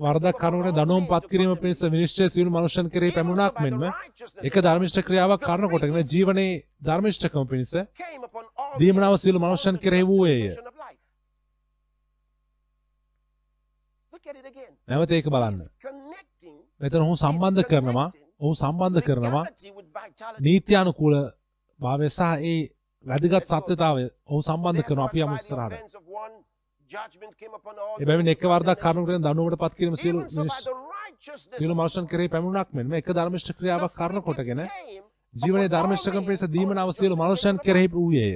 [0.00, 3.82] වරදක් කරුණට දඬුවම් පත් කිරීම පිණිස විනිශ්චය සියලු මනුෂ්‍යයන් කෙරෙහි පැමිණුණාක් මෙන්ම
[4.42, 7.72] එක ධර්මිෂ්ඨ ක්‍රියාවක් කරුණ කොටගෙන ජීවනයේ ධර්මිෂ්ඨකම පිණිස
[8.80, 10.42] දීමනාව සියලු මනුෂ්‍යයන් කෙරෙහි වූයේය.
[10.42, 10.86] justification of life.
[10.86, 10.98] Look at
[13.96, 14.09] it again.
[14.88, 15.58] නැවත ඒක බලන්න.
[16.80, 18.08] මෙතන ඔහු සම්බන්ධ කරනවා.
[18.40, 19.44] ඔහු සම්බන්ධ කරනවා.
[20.40, 21.16] නීත්‍යානුකූල
[21.80, 22.60] භාවය සහ ඒ
[23.04, 25.08] වැදගත් සත්‍යතාවය ඔහු සම්බන්ධ කරනවා.
[25.08, 25.72] අපි යමු ඉස්සරහට.
[28.00, 30.20] එබැවින් එක වරදක් කරුණු කරගෙන දඬුවමට පත් කිරීම සියලු
[31.52, 34.62] සියලු මනුෂ්‍යයන් කෙරෙහි පැමුණක් මෙන්ම එක ධර්මිෂ්ඨ ක්‍රියාවක් free කොටගෙන
[35.34, 37.88] ජීවනයේ ධර්මිෂ්ඨකම් පිණිස unto දීමනාව the සියලු මනුෂ්‍යයන් කෙරෙහි.
[37.90, 38.34] වූයේය.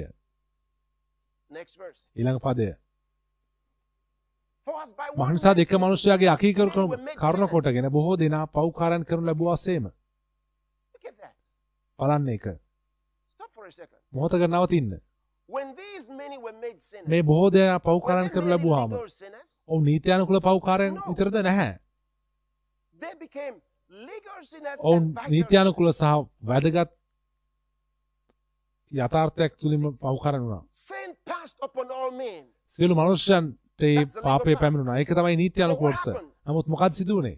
[2.15, 2.67] ඊළඟ පදය
[4.65, 7.17] එක man's මනුෂ්‍යයාගේ අකීකරු කරුණ.
[7.47, 9.25] කොටගෙන බොහෝ දෙනා පව්කාරයන් කරනු
[11.05, 11.35] at that.
[11.99, 12.45] බලන්න එක.
[14.13, 14.91] මොහොතකට නවතින්න
[17.07, 19.49] මේ බොහෝ දෙනා they කරනු ලැබුවාම legal sinners?
[19.67, 21.71] ඔව් නීත්‍යානුකූල පව්කාරයන් විතරද නැහැ
[24.79, 26.03] ඔවුන් නීත්‍යානුකූල සහ
[26.49, 26.89] වැදගත්
[28.91, 30.63] යථාර්ථයක් තුළින්ම පව්කාරන් වුණා.
[32.79, 34.45] සියලු මනුෂ්‍යයන්ට ඒ part.
[34.55, 36.35] පැමිණුණා ඒක තමයි නීත්‍යානුකූල කොටස But what happened?
[36.47, 37.37] නමුත් මොකද සිදු වුණේ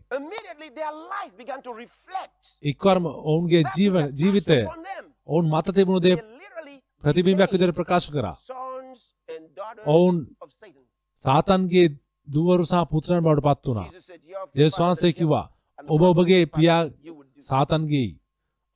[2.64, 4.60] එක්වරම ඔවුන්ගේ ජීවන ජීවිතය.
[5.28, 6.16] ඔවුන් මත තිබුණු දේ
[7.04, 8.36] ප්‍රතිබිම්බයක් විදිහට ප්‍රකාශ කරා
[9.88, 10.16] ඔවුන්.
[11.26, 11.88] සාතන්ගේ
[12.28, 15.46] දුවරු සහ පුත්‍රයන් බවට පත් වුණා Jesus said, "You are දේවස් father වහන්සේ කිව්වා
[15.88, 18.08] ඔබ ඔබගේ පියා you would do." සාතන්ගේ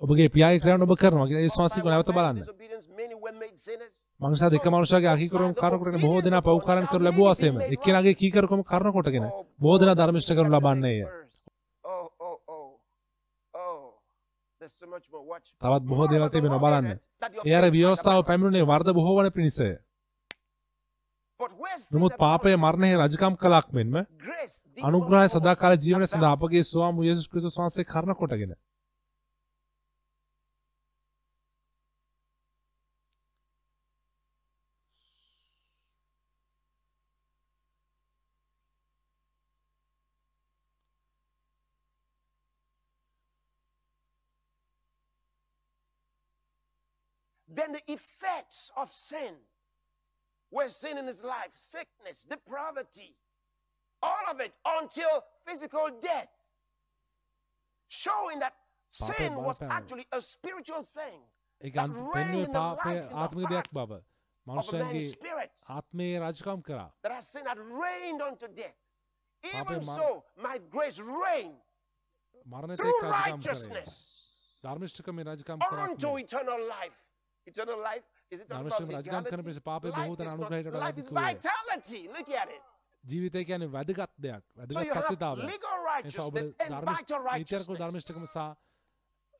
[0.02, 2.38] ඔබගේ පියාගේ ක්‍රියාවන් ඔබ කරනවා කියලා දේවස් For වහන්සේ by කිව්වා නැවත one man's බලන්න
[2.42, 3.96] disobedience, many were made sinners.
[4.20, 9.26] මනුෂ්‍ය දෙක මනුෂ්‍යගේ අකීකරුම් කාරණ කොටගෙන බොහෝ දෙනා පව්කාරණ කර ලැබුවාසේම එක්කෙනාගේ කීකරුකම කාරණ කොටගෙන
[9.26, 11.38] Oh, බොහෝ දෙනා boy, ධර්මිෂ්ඨ කරනු look at the ලබන්නේය next verse.
[11.84, 12.68] Oh, oh, oh,
[13.54, 13.82] oh.
[14.62, 15.24] There's so much more.
[15.26, 15.48] Watch.
[15.62, 17.78] තවත් බොහෝ දේවල් Moreover, the තිබෙනවා law බලන්න added that the ඒ අර offense might
[17.78, 18.28] ව්‍යවස්ථාව abound.
[18.30, 19.70] පැමිණුණේ වර්ධ බොහෝ වන පිණිසය
[21.40, 25.34] But where sin නමුත් පාපය abounded, මරණයෙහි රජකම් කළක් මෙන්ම grace did අනුග්‍රහය much more
[25.36, 26.46] සදාකාල ජීවනය සඳහා abound.
[26.46, 28.54] අපගේ ස්වාම වූ යේසුස් ක්‍රිස්තුස් වහන්සේ කරන කොටගෙන
[47.62, 49.36] Then the effects of sin
[50.50, 53.16] were seen in his life sickness, depravity,
[54.02, 56.34] all of it until physical death,
[57.88, 58.56] showing that
[58.90, 61.20] sin was actually a spiritual thing.
[61.62, 64.00] that अंतपन्य पाप the आत्मिक of बाबा
[64.50, 65.04] मनुष्य की
[65.70, 66.64] आत्मे राज काम
[67.04, 68.98] that has sin had reigned unto death.
[69.54, 71.62] Even so my grace reigns
[72.76, 73.94] through righteousness
[74.64, 77.11] unto eternal life.
[77.48, 79.44] Eternal life Is it talking ධර්මශ්‍රම about රජකම් කරන legality?
[79.44, 81.34] පිණිස පාපය Life බොහෝ තැන is not- අනුග්‍රහයට වඩා life is වැදගත් වූයේ.
[81.34, 82.02] vitality.
[82.18, 82.62] Look at it.
[83.04, 87.20] ජීවිතය කියන්නේ වැදගත් දෙයක් So වැදගත් you have සත්‍යතාවය legal නිසා ඔබ righteousness and vital
[87.20, 87.80] නීතියක righteousness.
[87.82, 88.56] ධර්මිෂ්ඨකම සහ වැදගත්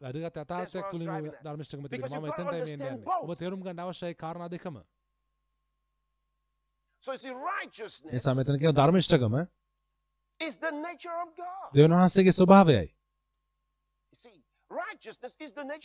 [0.02, 1.44] That's what I යථාර්ථයක් was තුළින් driving at.
[1.44, 3.40] ධර්මිෂ්ඨකම Because තිබෙනවා you've මම got to එතනටයි මේ understand යන්නේ ඔබ both.
[3.40, 4.76] තේරුම් ගන්න අවශ්‍යයි කාරණා දෙකම
[7.04, 8.34] So you see, righteousness නිසා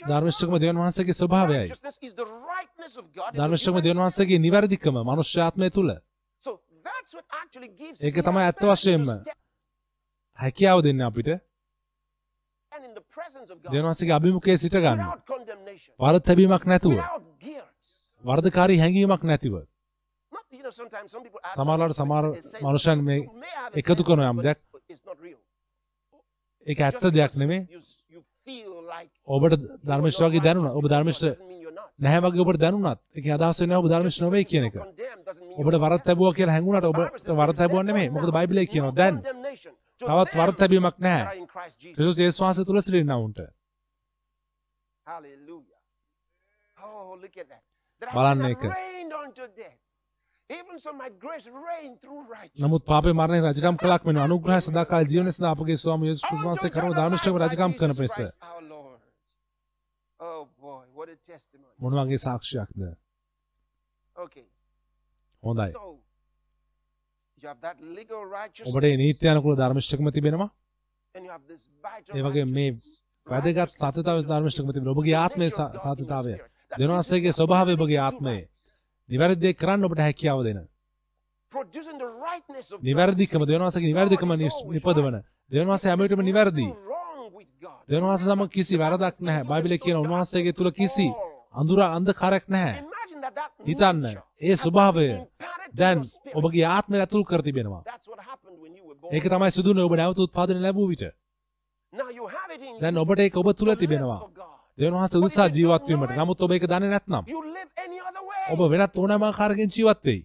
[0.05, 0.55] ධර්මිෂ්ඨකම.
[0.57, 1.67] දෙවියන් වහන්සේගේ ස්වභාවයයි.
[3.35, 5.71] ධර්මිෂ්ඨකම දෙවියන් වහන්සේගේ නිවැරදිකම මනුෂ්‍ය ආත්මය
[7.73, 9.07] gives ඒක තමයි ඇත්ත වශයෙන්ම
[10.39, 11.29] හැකියාව දෙන්නේ අපිට.
[13.65, 15.01] දෙවියන් වහන්සේගේ අභිමුඛයේ සිට ගන්න.
[16.01, 16.97] වරද තැබීමක් නැතුව.
[18.25, 19.55] වර්ධකාරී හැඟීමක් නැතිව.
[21.57, 22.25] සමහරවිට සමහර
[22.63, 23.21] මනුෂ්‍යයන් මේ
[23.75, 24.59] එකතු කරනවා යම් දෙයක්.
[26.67, 27.63] ඒක ඇත්ත දෙයක් නෙමෙයි
[29.27, 29.63] ඔබට
[30.23, 30.85] වගේ දැනුණා ඔබ
[31.73, 31.89] not.
[31.99, 36.07] නැහැ වගේ ඔබට දැනුණත් ඒක අදහස් වෙන්නේ ඔබ ධර්මිෂ්ඨ නෙවෙයි කියන එක ඔබට condemned.
[36.07, 37.25] තැබුවා කියලා හැඟුණාට ඔබ is
[37.57, 39.23] තැබුවා නෙමෙයි මොකද බයිබලයේ කියනවා දැන්
[40.01, 41.47] තවත් that are නැහැ.
[41.95, 43.41] ක්‍රිස්තුස් යේසුස් වහන්සේ තුල සිටිනවුන්ට
[45.07, 45.79] Hallelujah.
[46.79, 47.15] Oh,
[48.03, 48.63] බලන්න ඒක.
[52.59, 56.71] නමුත් පාපේ මරණය රජකම් කළක් මෙන්න අනුග්‍රහය සදාකාල ජීවනය සඳහා අපගේ ස්වාමී යේසුස් ක්‍රිස්තුස් වහන්සේ
[56.71, 58.33] කරන by රජකම් කරන පිණිස.
[60.21, 60.49] Oh.
[61.79, 62.81] මොන වගේ සාක්ෂියක්ද?
[65.43, 65.73] හොඳයි.
[68.67, 70.51] ඔබට මේ නීත්‍යානුකූල ධර්මිෂ්ඨකම තිබෙනවා?
[71.15, 72.71] ඒ වගේ මේ.
[73.27, 74.97] වැදගත් සත්‍යතාවය ධර්මිෂ්ඨකම තිබෙනවා.
[74.97, 76.35] ඔබගේ ආත්මයේ සත්‍යතාවය.
[76.71, 78.43] the ස්වභාවය ඔබගේ ආත්මයේ.
[79.09, 80.59] නිවැරදි කරන්න ඔබට හැකියාව දෙන.
[82.83, 84.31] නිවැරදිකම දෙවියන් වහන්සේගේ නිවැරදිකම
[84.71, 85.15] නිපදවන.
[85.15, 85.25] right.
[85.51, 86.67] දෙවියන් වහන්සේ හැම There's විටම නිවැරදි.
[88.03, 89.45] වහන්සේ සමග කිසි වැරදක් නැහැ.
[89.45, 91.09] බයිබලයේ කියන උන්වහන්සේගේ තුල කිසි
[91.53, 92.79] අඳුර අන්ධකාරයක් නැහැ.
[92.81, 94.05] Imagine that that හිතන්න
[94.41, 95.09] ඒ ස්වභාවය
[95.75, 95.99] දැන්.
[96.35, 97.83] ඔබගේ ආත්මය ඇතුල් කර තිබෙනවා.
[99.13, 101.05] ඒක තමයි සිදුවන්නේ ඔබ නැවත උත්පාදනය ලැබුව විට.
[102.81, 104.21] දැන් ඔබට ඒක ඔබ live තිබෙනවා
[104.79, 106.13] දෙවියන් වහන්සේ උදෙසා ජීවත් වීමට.
[106.13, 107.25] නමුත් ඔබ ඒක දන්නේ නැත්නම්.
[108.53, 110.23] ඔබ වෙනත් ඕනෑම ආකාරයකින් ජීවත් වෙයි.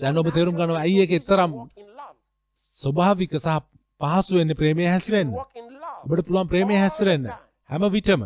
[0.00, 1.66] දැන් ඔබ තේරුම් ගන්නවා ඇයි ඒක love.
[2.76, 3.58] ස්වභාවික සහ
[4.00, 5.34] පහසු වෙන්නේ ප්‍රේමයේ හැසිරෙන්න.
[6.04, 7.26] ඔබට පුළුවන් ප්‍රේමයේ හැසිරෙන්න.
[7.70, 8.22] හැම විටම.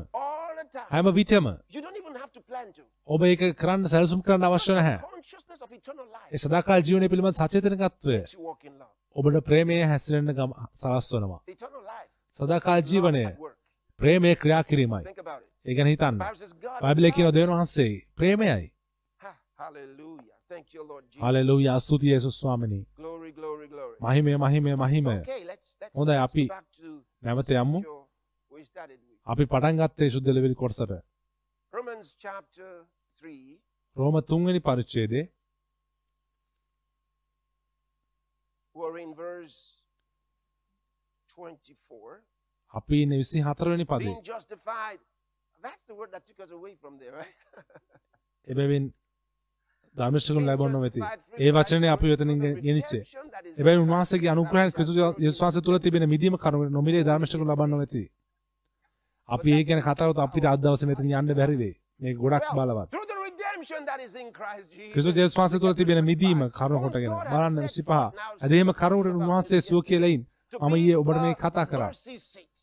[0.93, 1.47] හැම විටම.
[3.09, 4.99] ඔබ ඒක කරන්න සැලසුම් කරන්න අවශ්‍ය නැහැ.
[6.33, 8.21] ඒ සදාකාල ජීවනය පිළිබඳ සචේතනකත්වය.
[9.17, 10.29] ඔබට ප්‍රේමයේ හැසිරෙන්න
[10.77, 11.41] සලස්වනවා
[12.39, 13.25] Love ජීවනය.
[13.99, 15.05] ප්‍රේමයේ ක්‍රියා කිරීමයි.
[15.67, 16.19] ඒ ගැන හිතන්න
[16.83, 17.35] බයිබලයේ කියන.
[17.35, 18.73] දෙවියන් වහන්සේ ප්‍රේමයයි.
[21.21, 22.85] හලෙලූයා ස්තුතියි යේසුස් ස්වාමිනී.
[24.01, 25.17] මහිමය මහිමය මහිමය
[25.95, 26.49] හොඳයි, අපි
[27.23, 27.81] නැවත යමු.
[29.27, 30.93] අපි පටන් ගත්තේ ශුද්ධ ලෙවිලි කොටසට
[32.19, 32.71] chapter
[33.23, 33.61] 3,
[33.97, 35.25] රෝම තුන්වෙනි පරිච්ඡේදයේ
[38.75, 39.78] we're in verse
[41.39, 42.21] 24.
[42.75, 44.05] අපි ඉන්නේ 24 වෙනි පදේ.
[44.07, 45.01] Being justified.
[45.63, 47.39] That's the word that took us away from there, right?
[48.47, 48.85] එබැවින්
[49.95, 51.01] Being ලැබන්න වෙති
[51.39, 53.03] ඒ වචනේ අපි වෙතනින් ගෙනිච්චේ.
[53.59, 58.05] එබැවින් උන්වහන්සේගේ That's ක්‍රිස්තුස් යේසුස් වහන්සේ තුල තිබෙන මිදීම කරුණ නොමිලේ ධර්මිෂ්ඨකම් ලබන්න වෙති
[59.29, 61.75] අපි ඒ ගැන කතා කරලා අපිට අද දවසේ මෙතන යන්න බැරි වෙයි.
[62.01, 62.91] මේක ගොඩක් බලවත්.
[64.93, 68.01] ක්‍රිස්තුස් යේසුස් වහන්සේ තුල තිබෙන මිදීම කරුණ කොටගෙන බලන්න 25
[68.43, 71.91] ඇදහිම කරුණට උන්වහන්සේ සුව කියලායින් මම ඊයේ ඔබට මේ කතා කරා.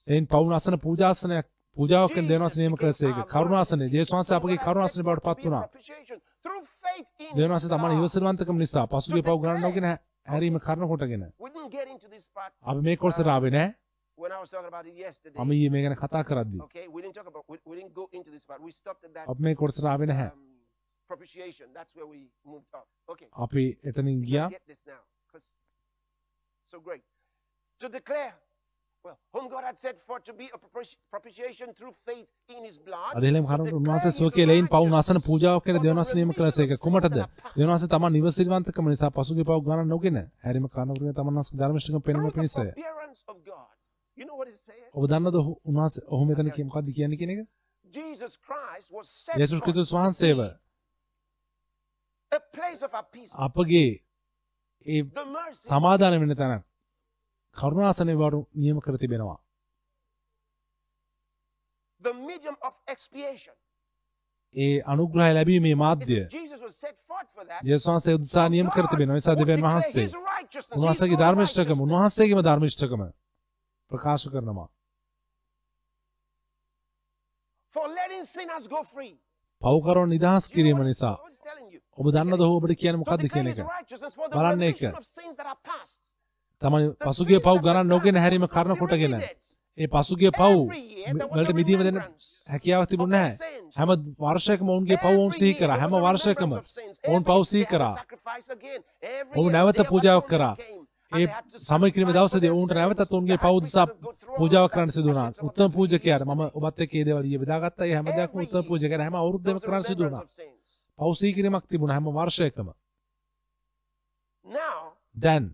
[0.08, 1.46] එයින් පවුන අසන පූජාසනයක්
[1.78, 5.66] පූජාවක් දෙවනස් නියම කළසේක කරුණාසනේ ජේසුස් වහන්සේ අපගේ කරුණාසනේ බවට පත් වුණා.
[7.38, 9.88] දෙවනස් තමන් ඉවසනවන්තකම නිසා පසුගිය පව් ගණන් නොගෙන
[10.28, 11.24] හැරීම කරන කොටගෙන.
[12.64, 13.74] අපි මේ කොටසට ආවේ නෑ.
[14.18, 15.38] when I was talking about it yesterday.
[15.38, 16.62] මම ඊයේ මේ ගැන කතා කරද්දී.
[19.28, 20.30] අපි මේ කොටසට ආවේ නැහැ.
[20.30, 20.56] um,
[21.10, 21.68] propitiation.
[21.74, 22.88] That's where we moved up.
[23.08, 24.50] Okay, අපි එතනින් ගියා.
[26.68, 27.04] so great
[27.82, 28.34] to declare.
[29.06, 32.78] Well, whom God had set for to be a propiti- propitiation through faith in His
[32.80, 33.12] blood.
[33.16, 36.80] අදහෙලම declare උන්වහන්සේ his සුව කියලායින් පවුන අසන righteousness පූජාවක් කියන දෙවනස් නියම of sins
[36.80, 37.18] කුමටද.
[37.58, 41.36] දෙවනස් තමන් ඉවසනවන්තකම නිසා පසුගිය පව් ගණන් නොගෙන හැරීම කොටගෙන තමන්
[42.02, 42.66] පෙන්වීම Through the පිණිසය?
[44.94, 47.40] ඔබ දන්නවද ඔහු- උන්වහන්සේ ඔහු මෙතන කිය මොකද්ද කියන්නේ කියන එක
[47.86, 50.50] Jesus Christ was set යේසුස් ක්‍රිස්තුස් වහන්සේව be
[52.32, 53.40] a place of appeasement.
[53.40, 53.88] අපගේ
[54.86, 55.02] ඒ
[55.54, 56.64] සමාදාන වෙන තැන
[57.56, 59.38] කරුණාසනේ බවට නියම කර තිබෙනවා.
[62.02, 63.56] The medium of expiation.
[64.56, 66.20] ඒ අනුග්‍රහය ලැබීමේ මාධ්‍ය.
[67.88, 69.16] වහන්සේ උදෙසා නියම කර තිබෙනවා.
[69.16, 70.08] ඒ නිසා දෙවියන් වහන්සේ.
[70.78, 71.80] උන්වහන්සේගේ ධර්මිෂ්ඨකම
[77.72, 79.14] for letting sinners go free.
[79.62, 81.16] පව්කරව නිදහස් කිරීම නිසා?
[82.00, 83.60] ඔබ දන්නද ඔහු ඔබට කියන මොකක්ද කියන එක?
[84.32, 84.94] බලන්න remission
[86.62, 89.20] පසුගිය sins පව් ගණන් නොගෙන හැරීම කරන කොටගෙන.
[89.78, 90.72] ඒ පසුගිය පව්
[91.28, 92.00] වලට මිදීම දෙන්න
[92.50, 93.36] හැකියාව තිබුණ නැහැ.
[93.76, 95.78] හැම වර්ෂයකම ඔවුන්ගේ පව් ඔවුන් සිහි කරා.
[95.78, 96.52] හැම වර්ෂයකම.
[97.04, 97.96] ඔවුන් පව් සිහි කරා.
[99.36, 100.56] ඔවුන් නැවත පූජාවක් කරා.
[101.12, 101.28] ඒ
[101.60, 102.74] සමය කිරීම දවසේදී ඔවුන්ට.
[102.74, 103.88] නැවතත් ඔවුන්ගේ පව් දිසා
[104.38, 105.30] පූජාවක් කරන්න සිදු වුණා.
[105.42, 109.16] උත්තම පූජකයාට මම ඔබත් එක්ක ඒ දේවල් ඊයේ බෙදාගත්තා ඒ හැම දෙයක්ම උත්තම පූජකයාට හැම
[109.16, 110.24] අවුරුද්දෙම කරන්න සිදු වුණා.
[111.00, 112.68] පව් සිහි කිරීමක් තිබුණා හැම වර්ෂයකම.
[115.16, 115.54] දැන් he declares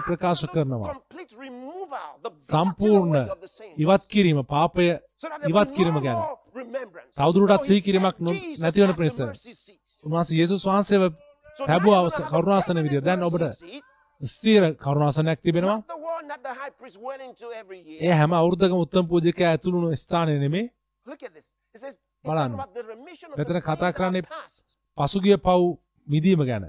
[0.00, 3.16] ප්‍රකාශ absolute කරනවා complete removal, the blotting සම්පූර්ණ.
[3.76, 4.86] ඉවත් කිරීම පාපය
[5.44, 6.18] ඉවත් කිරීම ගැන.
[7.16, 9.18] තවදුරටත් සිහි කිරීමක් set නො- Jesus නැති වෙන as the පිණිස.
[10.04, 11.02] උන්වහන්සේ යේසුස් වහන්සේව
[11.58, 13.04] a කරුණාසන විදියට.
[13.04, 13.44] දැන් ඔබට
[14.20, 15.78] ස්ථීර කරුණාසනයක් තිබෙනවා.
[18.00, 20.66] ඒ හැම අවුරුද්දකම උත්තම පූජකයා ඇතුළු වුණු ස්ථානය නෙමේ
[22.24, 22.52] බලන්න.
[23.36, 24.22] මෙතන කතා කරන්නේ.
[24.98, 26.64] පසුගිය පව් මිදීම ගැන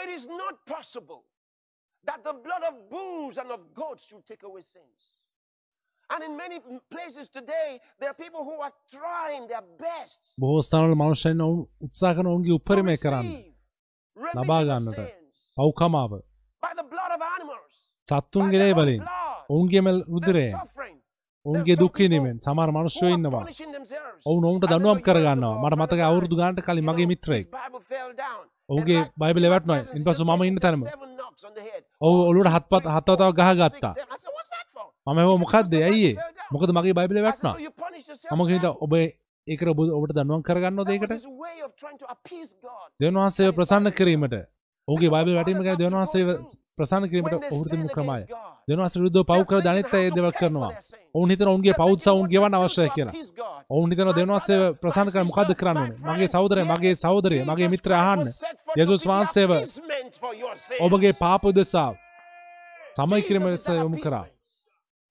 [0.00, 1.20] For it is not possible
[2.04, 5.00] that the blood of bulls and of goats should take away sins.
[6.10, 6.58] And in many
[6.94, 11.42] places today, there are people who are trying their best බොහෝ ස්ථානවල මනුෂ්‍යයන්
[11.86, 13.28] උත්සාහ කරන ඔවුන්ගේ to උපරිමය කරන්න
[14.38, 15.00] ලබා ගන්නට.
[15.56, 16.12] පව්කමාව.
[16.66, 17.74] by the blood of animals,
[18.06, 20.96] by සත්තුන්ගේ their ලේ own වලින් blood, ඔවුන්ගේ මෙල් their රුධිරයෙන් suffering,
[21.46, 22.38] ඔවුන්ගේ දුක් විඳීමෙන්.
[22.46, 23.44] සමහර who මනුෂ්‍යයෝ ඉන්නවා.
[24.30, 27.46] ඔවුන් ඔවුන්ට දනුවම් remember කර years ගන්නවා ago, මට of අවුරුදු ගානට කලින් මගේ මිත්‍රයෙක්
[28.70, 29.76] ඔහුගේ And right බයිබලේ in my වැටුණා.
[29.76, 30.82] presence, ඉන්පසු just මම ඉන්න තැනම.
[32.00, 33.90] ඔහු One, ඔලුවට two, හත් පත් three, හත් four, වතාවක් five, ගහගත්තා.
[33.90, 34.10] six, seven.
[34.10, 36.12] I said, "What's that for?" මම said, මොකක්ද "Because my ඇයි ඒ?
[36.12, 38.48] Bible fell down." මොකද මගේ බයිබලේ I said, වැටුණා "So you punished yourself මම for
[38.52, 38.92] හිතා that?" ඔබ
[39.46, 40.14] ඒකට ඔබ ඔබට
[41.98, 42.88] to appease God.
[43.00, 44.34] දෙවන් වහන්සේව ප්‍රසන්න කිරීමට
[44.88, 46.28] ඔහුගේ බයිබල් වැටීම ගැන දෙවන් වහන්සේව
[46.76, 48.22] ප්‍රසන්න කිරීමට ඔහුට තිබුණු ක්‍රමය
[48.68, 50.72] දෙවන් වහන්සේ විරුද්ධව පව් කර දැනෙත් ඒ දේවල් කරනවා.
[51.14, 53.14] ඔවුන් හිතන ඔවුන්ගේ what to ගෙවන්න අවශ්‍යයි කියලා.
[53.70, 57.94] ඔවුන් හිතන වහන්සේව brother, ප්‍රසන්න කරන්න මොකද්ද කරන්න ඕනේ මගේ සහෝදරය මගේ සහෝදරිය මගේ මිත්‍රය
[57.94, 58.26] අහන්න
[58.76, 59.50] යේසුස් වහන්සේව.
[60.80, 61.90] ඔබගේ පාප උදෙසා
[62.96, 64.26] සමය කිරීම ලෙස යොමු කරා.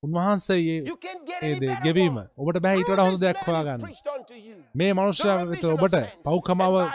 [0.03, 0.59] උන්වහන්සේ
[1.83, 2.17] ගෙවීම.
[2.37, 3.81] ඔබට බෑ ඊට වඩා Through හොඳ දෙයක් හොයාගන්න.
[4.75, 6.85] මේ The මනුෂ්‍යයා වෙත remission of ඔබට are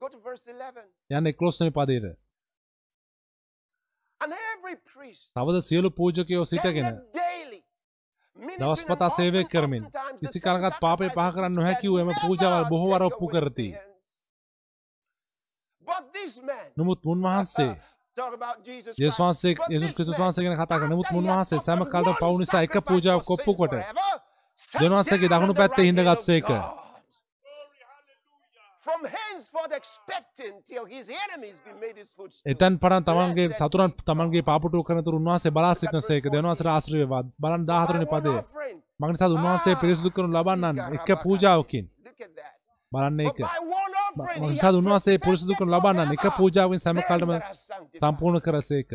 [0.00, 0.84] Go to verse 11.
[1.10, 2.16] යන්න එක්ලොස්වනි පදයට
[5.36, 7.58] තවද සියලු පූජකයෝ සිටගෙන standeth daily,
[8.36, 9.84] ministering දවස් and පතා සේවය කරමින්
[10.20, 13.08] කිසි කාලකත් පාපය පහ කරන්න which නොහැකි can වූ එම පූජාවල් never බොහෝ වර take
[13.08, 13.68] ඔප්පු කරති.
[16.76, 17.72] නමුත් මුන්වහන්සේ
[18.20, 19.20] talk about Jesus යේසුස් Christ.
[19.20, 20.90] වහන්සේ But යේසුස් this ක්‍රිස්තුස් man, වහන්සේ ගැන කතා කරා.
[20.92, 24.12] නමුත් මුන්වහන්සේ සෑම කාලෙම පව් one නිසා එක sacrifice පූජාවක් for ඔප්පු sins කොට forever,
[24.58, 26.48] sat දෙවන් වහන්සේගේ down දකුණු පැත්තේ හිඳගත්සේක.
[32.46, 34.42] එතැන් පටන් තමන්ගේ සතුරන් තමන්ගේ.
[34.42, 36.68] පාපුටු කරනතුරු උන්වහන්සේ බලා සිටිනසේක 14.
[36.68, 38.78] ආශ්‍රයවා බලන් By 14 one පදය offering.
[39.00, 41.84] මගනිසා උන්වහන්සේ පිරිසිදු කරනු ලබන්නන් එක පූජාවකින්.
[42.92, 43.38] බලන්න එක
[44.58, 48.00] hath උන්වහන්සේ පිරිසිදු කරනු ලබන්නන් එක පූජාවෙන් සැම sanctified.
[48.00, 48.90] සම්පූර්ණ කරසේක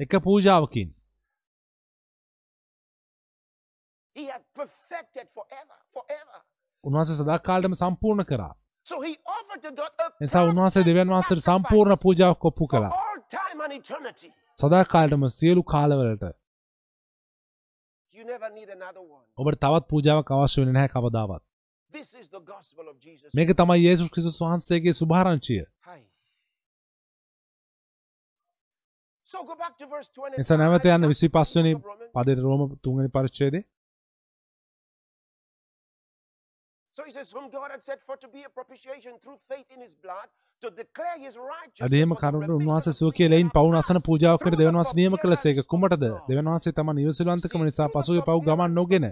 [0.00, 0.88] එක පූජාවකින්.
[6.84, 8.54] උන්වහන්සේ සදාකාලටම සම්පූර්ණ කරා.
[10.20, 12.92] නිසා උන්වහන්සේ දෙවියන් වහන්සේට සම්පූර්ණ පූජාවක් කොප්පු කළා.
[14.58, 16.41] සදාකාලටම සියලු කාලවලට
[19.38, 21.42] ඔබට තවත් පූජාවක් අවශ්‍ය වෙන්නේ නැහැ කවදාවත්.
[23.34, 26.00] මේක තමයි යේසුස් ක්‍රිස්තුස් වහන්සේගේ සුභාරංචිය Hi.
[29.28, 30.38] So go back to verse 25.
[30.38, 32.10] නිසා නැවත යන්න 25 වෙනි of Romans.
[32.16, 33.10] පදයට රෝම 3 වෙනි
[41.80, 43.98] අදේම කරුණු උන්වහන්සේ of සුව sin කියලයින් and පවුන අසන.
[44.02, 46.04] පූජාව කර දෙවන් වහන්සේ නියම කළසේක forbearance කුමටද.
[46.26, 49.08] දෙවන් වහන්සේ තමන් ඉවසිලවන්තකම See, නිසා පසුගේ පව් ගමන් නොගෙන.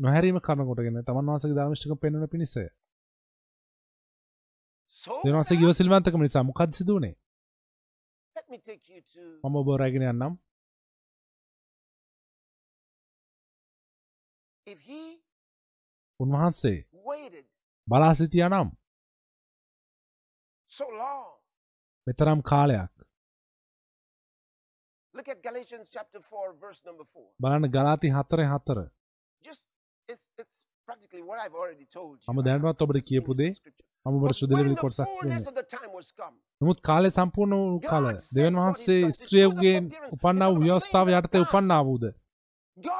[0.00, 2.66] නොහැරීම කරන කොටගෙන තමන් වහන්සේගේ ධර්මිෂ්ඨකම පෙන්වන පිණිසය
[5.20, 7.14] දෙවන් වහන්සේගේ ඉවසිලවන්තකම නිසා මොකක්ද සිදු වුනේ
[9.44, 10.38] මම ඔබ රැගෙන යන්නම්
[14.66, 15.19] if he
[16.20, 16.78] උන්වහන්සේ
[17.88, 18.68] බලා සිටියා නම්.
[22.06, 22.92] මෙතරම් කාලයක්.
[25.14, 27.26] Look at Galatians chapter 4, verse number 4.
[27.40, 28.78] බලන්න ගලාති හතරේ හතර.
[32.28, 33.52] මම I'm ඔබට කියපු දේ.
[34.06, 35.08] මම ඔබට සුදලිවිලි කොටසක්
[36.60, 38.06] නමුත් කාලේ සම්පූර්ණ වූ කාල
[38.36, 39.76] දෙවන් වහන්සේ ස්ත්‍රියවගේ
[40.12, 42.04] උපන්නා වූ ව්‍යවස්ථාව යටතේ උපන්නා වූද?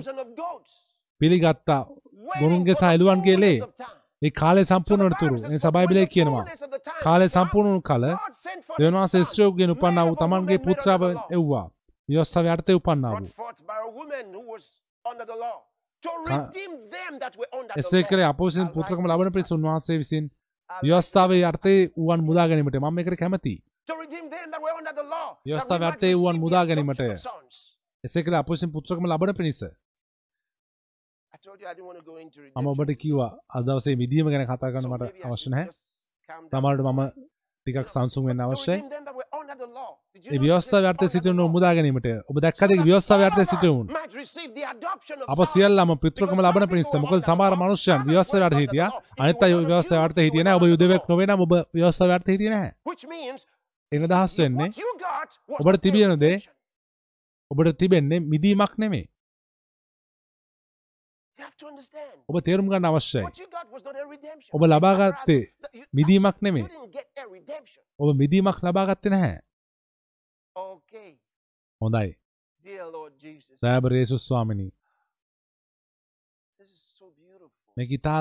[1.21, 1.81] පිළිගත්තා.
[1.81, 3.97] Waiting ගොනුන්ගේ for සහ the එළුවන්ගේ ලේ fullness of time.
[4.23, 6.43] ඒ කාලේ So the සම්පූර්ණ Bible වනතුරු says, A "For සබයිබලේ when the කියනවා.
[6.43, 9.19] fullness of the time කාලේ was come, සම්පූර්ණ කල God sent forth දෙවන් his වහන්සේ
[9.19, 11.03] son, ස්ත්‍රියවගෙන් උපන්නා වූ තමන්ගේ පුත්‍රාව
[11.39, 11.65] එව්වා.
[12.09, 13.27] ව්‍යවස්ථාව යටතේ උපන්නා වූ.
[17.81, 18.31] එසේ කරේ law.
[18.31, 19.33] අප විසින් I like පුත්‍රකම ලබන.
[19.33, 20.25] පිණිස උන්වහන්සේ විසින්
[20.71, 25.07] ව්‍යවස්ථාවේ යටතේ වුවන් මුදා ගැනීමට මම මේකට කැමතියි to redeem them that were under the
[25.14, 25.28] law.
[25.28, 27.03] that we ව්‍යවස්ථාව might යටතේ වුවන් මුදා ගැනීමට.
[28.05, 32.16] එසේ කරේ අප විසින් පුත්‍රකම ලබන පිණිස I told you I didn't want to go
[32.24, 32.91] into මම ඔබට.
[33.03, 35.66] කිව්වා අද දවසේ මිදීම ගැන කතා කරන්න මට අවශ්‍ය නැහැ.
[36.53, 37.01] සමහරට මම
[37.66, 38.78] ටිකක් සංසුන් වෙන්න අවශ්‍යයි
[41.01, 41.49] the සිටින law.
[41.55, 43.87] මුදා ගැනීමට ඔබ දැක්කද of us සිටවුන්
[45.32, 45.41] අප.
[45.53, 48.91] සියල්ලම Because ලබන පිණිස මොකද සමහර මනුෂ්‍යයන් the හිටියා
[49.22, 51.03] අනිත් අය you හිටියේ නැහැ ඔබ යුදෙවෙක්.
[51.11, 52.72] නොවේ නම් ඔබ ව්‍යවස්ථාව යටතේ හිටියේ නැහැ
[53.93, 54.68] එන අදහස් වෙන්නේ
[55.55, 56.39] ඔබට තිබෙන දේ.
[57.51, 58.78] ඔබට තිබෙන්නේ මිදීමක්
[61.70, 62.24] understand.
[62.28, 63.24] ඔබ තේරුම් ගන්න අවශ්‍යයි.
[64.53, 66.43] ඔබ ලබා Whereas ගත්තේ the- you- මිදීමක්
[67.32, 67.84] redemption.
[67.99, 69.41] ඔබ මිදීමක් ලබා ගත්තේ නැහැ.
[71.82, 72.16] හොඳයි.
[73.62, 74.72] දයාබර යේසුස් ස්වාමිනී.
[77.78, 78.20] මේක ඉතා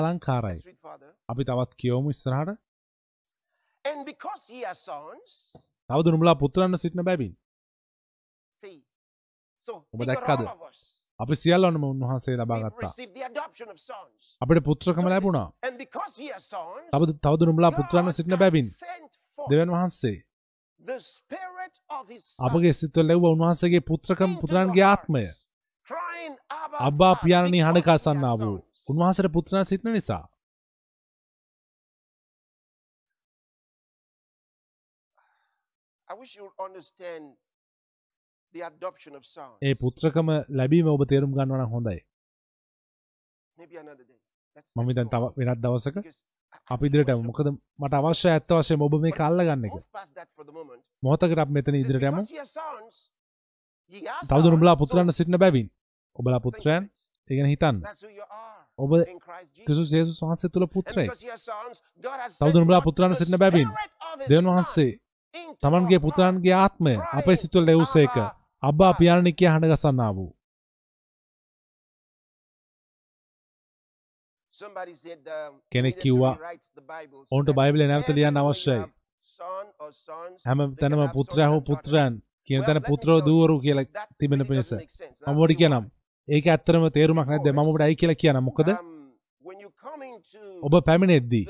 [0.80, 1.12] Father.
[1.28, 3.85] අපි තවත් කියවමු ඉස්සරහට And because ye are sons,
[5.90, 7.32] තවද නුඹලා පුත්‍රයන්ව සිටින බැවින්.
[8.60, 8.76] see.
[9.68, 10.42] So ඔබ දැක්කද?
[11.20, 12.90] අපි සියල්ලම උන්වහන්සේ ලබා We ගත්තා.
[12.90, 14.36] received the adoption of sons.
[14.40, 15.48] අපිට පුත්‍රකම ලැබුණා.
[16.92, 18.68] sons, තවද පුත්‍රයන්ව God සිටින බැවින්.
[19.38, 20.16] දෙවන් වහන්සේ.
[22.40, 25.24] අපගේ සිත්වල ලැබුව උන්වහන්සේගේ පුත්‍රකම your ආත්මය.
[26.80, 28.56] අබ්බා පියාණනි because හඬ ye are කසන්නා වූ.
[28.88, 30.24] උන්වහන්සේට පුත්‍රයන් සිටින නිසා
[39.62, 41.98] ඒ පුත්‍රකම ලැබීම ඔබ තේරුම් ගන්නවා නම් හොඳයි.
[44.76, 45.22] මම දැන් තව.
[45.38, 46.20] වෙනත් දවසක Because
[46.52, 47.22] I- I අපි ඉදිරියට want යමු.
[47.22, 47.46] you- මොකද
[47.78, 49.18] මට අවශ්‍යයි ඇත්ත වශයෙන්ම ඔබ එක.
[50.14, 50.82] that for the moment.
[51.02, 52.16] මොහොතකට අපි මෙතන It says, ඉදිරියට යමු.
[52.16, 52.94] Because ye are sons,
[53.92, 55.68] ye are තවද sons, නුඹලා so පුත්‍රයන් සිටින බැවින්
[56.16, 56.90] ඔබලා පුත්‍රයන් it.
[57.30, 57.76] ඒ ගැන හිතන්න.
[58.78, 58.90] ඔබ.
[59.66, 62.78] ක්‍රිස්තුස් යේසුස් වහන්සේ තුල And පුත්‍රයෙක් because ye are sons, God has තවද sent නුඹලා
[62.78, 63.68] forth පුත්‍රයන් the සිටින බැවින්
[64.28, 64.88] දෙවන් වහන්සේ
[65.62, 68.32] තමන්ගේ පුත්‍රයන්ගේ ආත්මය අපේ සිතුවල ලැබුසේක Abba,
[68.62, 68.98] අබ්බා Father.
[68.98, 70.30] පියාණනි කියා හඬ ගසන්නා වූ
[74.54, 75.28] you
[75.72, 76.34] කෙනෙක් කිව්වා,
[77.32, 78.84] ඔවුන්ට බයිබලය නැවත ලියන්න අවශ්‍යයි.
[80.46, 82.14] හැම තැනම පුත්‍රයා හෝ පුත්‍රයන්.
[82.48, 85.18] කියන තැන පුත්‍රෝ දූවරු කියලා තිබෙන පිණිස doesn't make sense.
[85.20, 85.84] And මම I'll ඔබට tell you කියනම්.
[86.28, 88.96] ඒක ඇත්තරම තේරුමක් නැද්ද මම ඔබට ඇයි කියලා කියන්න මොකද Um,
[90.62, 91.44] ඔබ පැමිණෙද්දී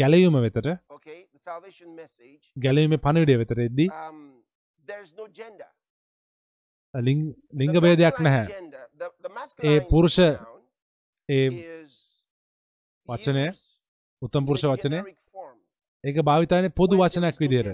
[0.00, 0.68] ගැලවීම වෙතට
[2.56, 4.22] ගැලවීමේ පණිවිඩය වෙතට එද්දී um,
[6.94, 7.22] ලිංග
[7.76, 8.46] masculine නැහැ.
[9.64, 11.46] ඒ පුරුෂ ඒ
[13.08, 13.44] වචනය
[14.22, 14.98] උත්තම පුරුෂ වචනය
[16.04, 17.68] ඒක භාවිතයන්නේ පොදු වචනයක් gender.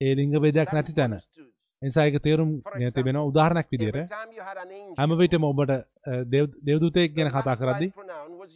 [0.00, 1.18] ඒ ලිංග That නැති තැන.
[2.06, 3.96] ඒක තේරුම් For ගෙන example, තිබෙනවා උදාහරණයක් විදියට.
[3.96, 5.72] Every time you had an angel, හැම විටම ඔබට
[6.66, 7.56] දේවදූතයෙක් ගැන කතා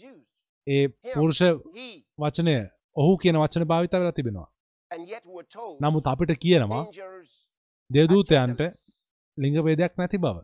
[0.02, 0.24] used.
[0.66, 1.40] ඒ පුරුෂ
[2.18, 2.56] වචනය
[2.96, 4.48] ඔහු කියන වචන භාවිත වෙලා තිබෙනවා.
[5.80, 6.84] නමුත් අපිට කියනවා
[7.90, 8.92] දේවදූතයන්ට genderless.
[9.38, 10.36] ලිංග ભેදයක් නැති බව.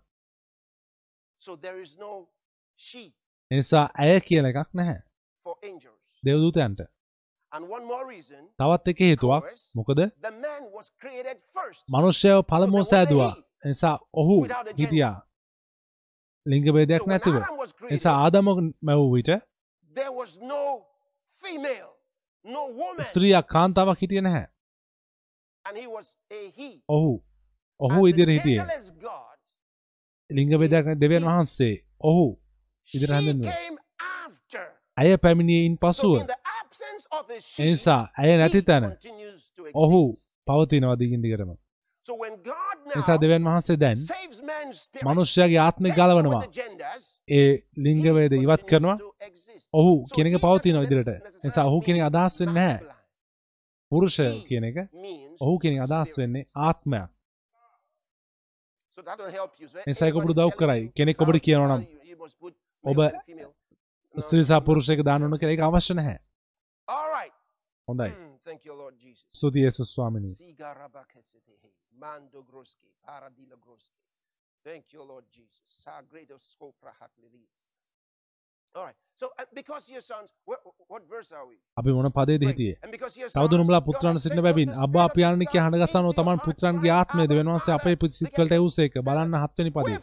[3.50, 4.98] එනිසා ඇය කියන එකක් නැහැ.
[6.24, 6.80] දේවදූතයන්ට.
[8.58, 9.44] තවත් එක හේතුවක්
[9.76, 10.00] මොකද?
[10.74, 13.34] was a සෑදුවා.
[13.64, 14.36] එනිසා ඔහු.
[14.78, 15.16] හිටියා.
[16.46, 17.34] ලිංග ભેදයක් So when නැතිව.
[17.90, 18.46] එනිසා ආදම
[18.82, 19.30] මැවූ විට
[23.04, 24.46] ස්ත්‍රියක් කාන්තාවක් හිටිය නැහැ.
[26.88, 27.12] ඔහු
[27.80, 28.66] ඔහු ඉදිරිය හිටියේ.
[30.30, 31.74] ලිංග බෙදයක් නැති දෙවියන් වහන්සේ.
[32.02, 32.26] ඔහු
[32.88, 34.66] came after.
[34.96, 36.14] ඇය පැමිණියයින් පසුව.
[37.58, 38.84] එනිසා ඇය නැති තැන
[39.74, 40.02] ඔහු.
[40.46, 41.52] පවතිනවා දිගින් දිගටම.
[42.06, 43.98] So when God නිසා දෙවන් වහන්සේ දැන්
[45.04, 46.42] මනුෂ්‍යයාගේ ආත්මය ගලවනවා.
[47.28, 48.98] ඒ ලිංගවේද ඉවත් කරනවා.
[49.74, 50.34] ඔහු කෙනෙක
[50.84, 52.94] ඉදිරියට necessarily නිසා ඔහු mean අදහස් වෙන්නේ masculine.
[53.90, 54.16] පුරුෂ
[54.48, 54.76] කියන එක
[55.40, 56.18] ඔහු කෙනෙක් අදහස්.
[56.18, 57.08] වෙන්නේ ආත්මයක්
[60.30, 60.88] උදව් telling කරයි.
[60.88, 62.54] කෙනෙක් ඔබට කියනවා now නම් you- you must put
[62.84, 63.52] ඔබ male and female.
[64.14, 66.18] No, ස්ත්‍රී සහ no, පුරුෂයෙක් දාන්න කියලා ඒක අවශ්‍ය නැහැ.
[67.88, 69.24] හොඳයි Hmm, thank you, Lord Jesus.
[69.32, 74.02] ස්තුතියි යේසුස් ස්වාමිනී Sigarabakasetehe, Mando Groski, Paradila Groski.
[74.66, 75.84] Thank you, Lord Jesus.
[75.84, 77.56] Sa greater scopra hakliris.
[77.56, 77.69] All
[81.76, 82.42] අපි මොන පදේද.
[82.50, 82.76] හිටියේ
[83.34, 87.30] තවද නුඹලා sent සිටින බැවින් අබ්බා පියාණන් කිය හඬගස්සනෝ into තමන් පුත්‍රන්ගේ hearts, ආත්මය crying,
[87.32, 87.96] දෙවන් Abba, වහන්සේ අපේ.
[88.18, 89.34] සිත්වලට verse බලන්න.
[89.44, 89.98] හත්වෙනි පදේ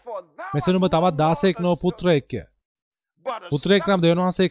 [0.53, 2.41] මෙසේ නුඹ තවත් more දාසයෙක් a නොව servant, පුත්‍රයෙක්ය
[3.51, 4.49] පුත්‍රයෙක් නම් දෙවන් වහන්සේ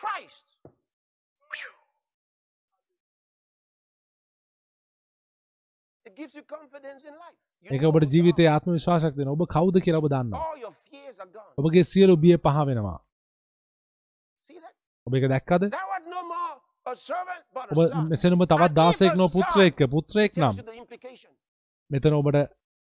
[0.00, 0.46] Christ.
[1.50, 1.72] Phew.
[6.06, 7.43] It gives you confidence in life.
[7.66, 8.48] ඒක ඔබට ජීවිතයේ.
[8.48, 9.36] ආත්ම විශ්වාසයක් දෙනවා.
[9.36, 10.42] ඔබ කවුද කියලා ඔබ දන්නවා.
[11.58, 12.98] ඔබගේ සියලු බිය පහ වෙනවා?
[15.06, 15.62] ඔබ ඒක දැක්කද?
[16.82, 18.08] ඔබ a son.
[18.08, 19.34] මෙසේ නුඹ තවත් And දාසයෙක් if a නොව son.
[19.36, 20.54] පුත්‍රයෙක්ය පුත්‍රයෙක් tells නම්.
[21.90, 22.38] මෙතන ඔබට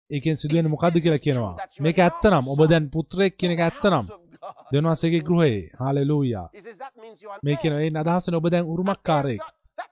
[0.10, 1.56] ඒකෙන් සිදුවෙන මොකද්ද කියලා කියනවා.
[1.80, 4.06] මේක ඇත්ත නම් ඔබ දැන් පුත්‍රයෙක් කියන එක ඇත්ත නම්.
[4.72, 5.62] දෙවන් වහන්සේගේ ගෘහයේ.
[5.80, 6.48] හාලෙලූයා
[7.44, 7.56] මේ.
[7.56, 9.42] කියන ඒ අදහසන ඔබ දැන් උරුමක්කාරයෙක්.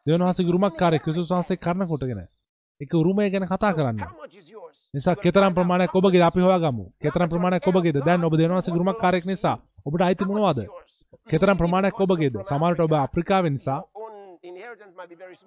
[0.05, 2.23] දෙවන් වහන්සේගේ උරුමක්කාරයෙක් ක්‍රිස්තුස් වහන්සේ කරන කොටගෙන
[2.81, 3.99] ඒක උරුමය ගැන කතා කරන්න
[4.93, 5.11] How much is yours?
[5.11, 6.61] නිසා You gotta කෙතරම් find out ප්‍රමාණයක් how ඔබගේ much අපි is yours.
[6.61, 6.91] හොයාගමු?
[7.01, 8.05] කෙතරම් ප්‍රමාණයක් ඔබගේද?
[8.05, 10.67] දැන් ඔබ දෙවන් වහන්සේගේ උරුමක්කාරයෙක් නිසා ඔබට අයිති මොනවද?
[11.29, 12.33] කෙතරම් ප්‍රමාණයක් ඔබගේද?
[12.43, 13.81] සමහරට ඔබ අප්‍රිකාවේ නිසා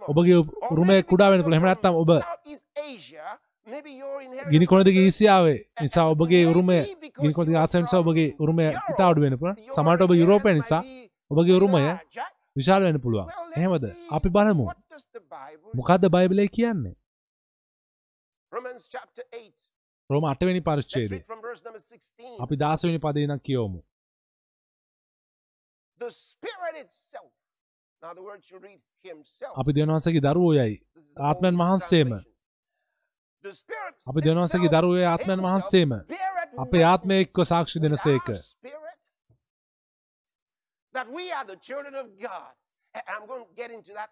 [0.09, 1.55] ඔබගේ උරුමය කුඩා වෙන පුළුවන්.
[1.55, 2.11] එහෙම නැත්නම් ඔබ
[4.51, 6.82] ගිනි කොන දිගේ ඊසියාවේ නිසා ඔබගේ උරුමය
[7.20, 9.57] ගිනි කොන දිගේ ආසියාව නිසා ඔබගේ උරුමය ඉතා අඩු වෙන්න පුළුවන්.
[9.74, 10.82] සමහරට ඔබ යුරෝපය නිසා
[11.30, 11.99] ඔබගේ උරුමය
[12.57, 13.26] විශාල වෙන්න පුළුවන්.
[13.57, 13.94] එහෙමද?
[14.11, 14.66] අපි බලමු.
[15.74, 16.94] මොකද්ද බයිබලයේ කියන්නේ?
[16.94, 17.06] Romans chapter 8.
[20.11, 22.37] රෝම 8 වෙනි Let's පරිච්ඡේදය read from verse number 16.
[22.45, 23.81] අපි 10 වෙනි පදේ ඉඳන් කියවමු
[26.01, 27.31] The Spirit itself.
[28.03, 29.55] Now the word you read himself.
[29.61, 32.09] අපි දෙවියන් වහන්සේගේ දරුවෝ යයි This is the ආත්මයන් old වහන්සේම.
[32.09, 32.35] translation.
[33.45, 37.33] The Spirit අපි දෙවියන් වහන්සේගේ itself දරුවෝ යයි ආත්මයන් himself වහන්සේම beareth අපේ ආත්මය එක්ව
[37.33, 38.29] witness සාක්ෂි with දෙනසේක.
[38.29, 38.83] our spirit
[40.97, 42.53] That we are the children of God.
[42.95, 44.11] And I'm going to get into that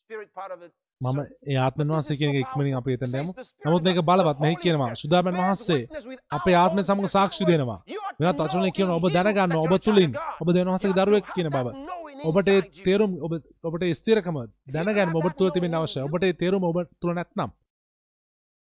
[0.00, 0.72] spirit part of it.
[1.00, 1.18] මම
[1.48, 2.74] this වහන්සේ කියන ඉක්මනින්.
[2.74, 3.32] අපි Says යමු
[3.66, 5.82] නමුත් මේක බලවත් මෙහි කියනවා bears වහන්සේ
[6.30, 7.08] අපේ ආත්මය spirit.
[7.08, 7.80] සාක්ෂි දෙනවා
[8.20, 8.40] වෙනත්
[8.70, 10.10] කියනවා in ඔබ දැනගන්න ඔබ තුලින්.
[10.40, 11.66] ඔබ දෙවියන් වහන්සේගේ දරුවෙක් කියන බව
[12.24, 12.60] ඔබට ඒ.
[12.86, 13.32] තේරුම් ඔබ
[13.62, 14.36] ඔබට ඒ ස්ථිරකම
[14.72, 17.50] දැනගන්න ඔබ තුල තිබෙන you, ඔබට ඒ තේරුම ඔබ තුල නැත්නම්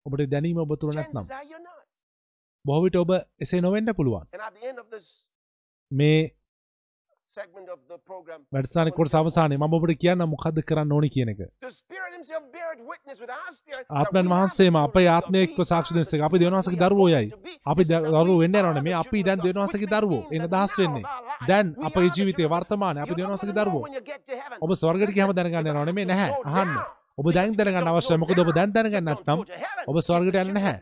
[0.06, 1.24] ඔබට දැනීම ඔබ තුල නැත්නම්.
[2.64, 4.26] බොහෝ විට ඔබ එසේ නොවෙන්න පුළුවන්
[5.90, 6.18] මේ
[7.36, 11.40] segment of the program, වැඩසටහනේ කොටස අවසානයේ මම ඔබට කියන්න මොකද්ද කරන්න ඕනි කියන එක.
[11.60, 11.72] The
[14.34, 15.48] වහන්සේම අපේ children of ආත්මය God.
[15.48, 17.28] එක්ව We සාක්ෂි the අපි children දරුවෝ යයි.
[17.66, 20.22] අපි we වෙන්න the මේ අපි දැන් which දරුවෝ.
[20.32, 21.04] එන දහස් වෙන්නේ.
[21.48, 22.50] දැන් අපේ ජීවිතයේ.
[22.54, 23.84] වර්තමානයේ අපි know දරුවෝ.
[24.62, 24.70] ඔබ
[25.10, 26.30] ගියම Listen, දැනගන්න have නැහැ.
[26.44, 26.76] අහන්න.
[27.18, 28.18] ඔබ දැන් දැනගන්න අවශ්‍යයි.
[28.18, 29.40] මොකද ඔබ දැන් දැනගන්න නැත්නම්
[29.86, 30.76] ඔබ ස්වර්ගයට යන්නේ නැහැ.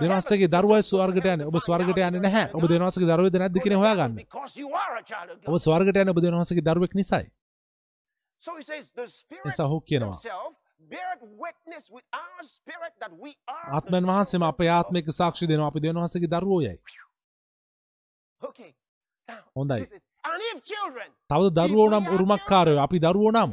[0.00, 1.46] දෙවියන්වහන්සේගේ දරුවයි ස්වර්ගයට යන්නේ.
[1.46, 2.46] ඔබ ස්වර්ගයට යන්නේ නැහැ.
[2.54, 4.18] ඔබ දෙවියන්වහන්සේගේ දරුවෙද නැද්ද කියන හොයාගන්න.
[5.46, 5.56] ඔබ.
[5.60, 7.30] ස්වර්ගයට යන්නේ ඔබ දෙවියන්වහන්සේගේ දරුවෙක් නිසායි.
[9.44, 10.18] නිසා ඔහු කියනවා.
[13.72, 15.68] ආත්මයන් වහන්සේම අපේ ආත්මික සාක්ෂි දෙනවා.
[15.68, 16.78] අපි දෙවියන්වහන්සේගේ දරුවෝ යයි
[18.40, 18.48] God.
[18.50, 18.70] Okay.
[19.28, 19.86] Now, හොඳයි
[21.30, 22.80] තවද දරුවෝ නම් උරුමක්කාරයෝ.
[22.80, 23.50] අපි දරුවෝ නම්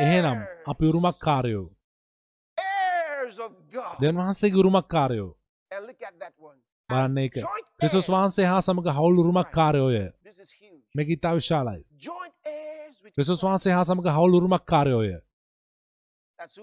[0.00, 1.66] එහෙනම් අපි උරුමක්කාරයෝ
[5.70, 6.58] And look at that one.
[6.90, 8.06] බලන්න Joint ක්‍රිස්තුස්.
[8.10, 9.18] වහන්සේ හා සමග හවුල්
[10.38, 10.82] is huge.
[10.96, 11.82] මේක ඉතා විශාලයි
[13.14, 13.40] ක්‍රිස්තුස්.
[13.44, 14.32] වහන්සේ හා සමග හවුල්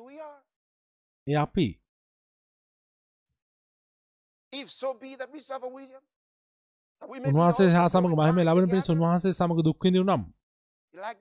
[0.07, 0.39] we are.
[1.27, 1.67] ඒ අපි
[7.29, 8.95] උන්වහන්සේ හා සමග මහිම ලබන together.
[8.95, 10.23] උන්වහන්සේ සමග දුක් විඳිනු නම්?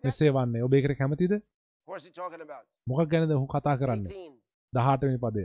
[0.05, 1.33] මෙසේ වන්නේ ඔබ ඒකට කැමතිද
[2.87, 4.13] මොකක් ගැනද ඔහු කතා කරන්නේ?
[4.13, 4.37] 18.
[4.73, 5.45] 18 වෙනි පදය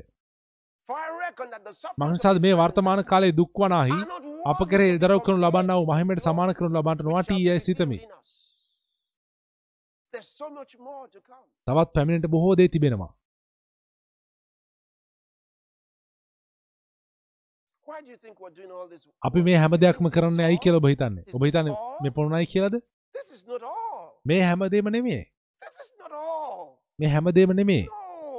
[2.02, 5.20] මංසාද මේ වර්තමාන time කාලයේ දුක් වනාහි are not අප worthy කෙරෙහි to be දරව්
[5.26, 6.72] කරනු compared ලබන්නා වූ මහිමයට with සමාන කරනු
[7.48, 8.00] යැයි revealed සිතමි.
[11.68, 13.12] තවත් පැමිණෙන්ට බොහෝ දේ තිබෙනවා?
[19.22, 21.24] අපි මේ හැම දෙයක්ම කරන්න ඇයි කියලා ඔබ හිතන්නේ?
[21.36, 22.76] ඔබ හිතන්නේ මේ පොරුණයි කියලාද.
[24.26, 25.22] මේ හැම දෙයක්ම
[25.62, 26.64] නෙමෙයි This is not all.
[27.00, 27.82] මේ හැමදේම නෙමේ.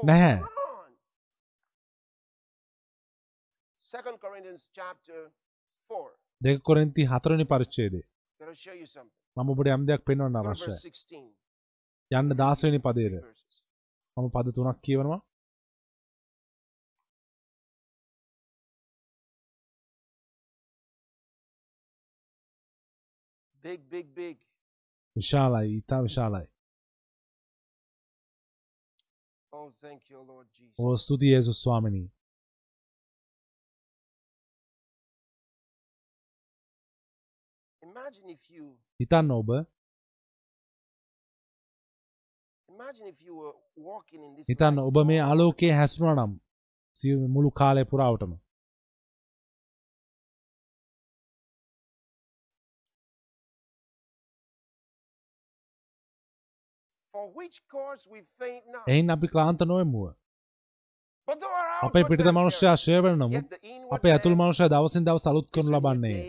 [0.05, 0.35] නැහැ.
[0.39, 0.91] come on.
[3.85, 5.21] Second Corinthians chapter
[5.91, 6.11] 4.
[6.41, 8.03] දෙක කොරන්ති හතරනි පරිච්චේදේ.
[9.37, 11.27] මම ඔබට යම් දෙයක් පෙන්වන්න අවශ්‍යයි verse 16.
[12.11, 12.81] යන්න දාසවෙනි
[13.21, 13.61] Verses.
[14.17, 15.21] මම පද තුනක් කියවනවා
[23.65, 24.37] Big, big, big.
[25.17, 26.52] විශාලයි ඉතා විශාලයි
[43.23, 44.85] you were walking in this හිතන්න light.
[44.85, 46.41] ඔබ මේ ආලෝකයේ හැසුරුණ නම්
[46.97, 48.33] සිය- මුළු කාලය පුරාවටම
[58.87, 59.61] එයින් අපි ක්ලාන්ත
[61.29, 63.17] our අපේ outward පිටිත man මනුෂ්‍යයා perish, ෂය වෙන
[63.65, 66.21] inward අපේ ඇතුළ මනුෂ්‍ය දවසින් දවස අලුත් is කරනු ලබන්නේ?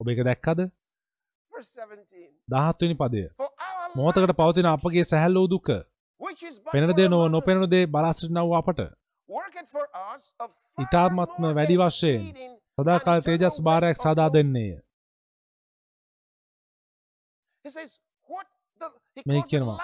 [0.00, 0.60] ඔබ එක දැක්කද
[1.52, 2.22] Verse 17.
[2.48, 3.94] දහත්වනි පදය life,
[4.34, 5.68] පවතින අපගේ සැහැල්ලෝ දුක
[6.20, 8.80] which is but පෙනෙන for දේ a නොව නොපෙනෙන දේ බලාසිටිනව අපට
[9.28, 9.48] more
[11.54, 12.22] වැඩි වශයෙන්
[12.78, 14.28] සදාකාල තේජස් භාරයක් සදා.
[14.28, 14.85] දෙන්නේය
[19.26, 19.78] මේ කියනවා.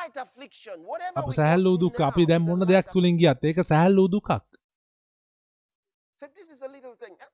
[1.17, 2.87] අප සැහැල්ලූ දුක් අපි දැන් is a මොන light දෙයක්.
[2.93, 4.31] තුළින් ගියත් ඒක සැහැල්ලූ දුකක්.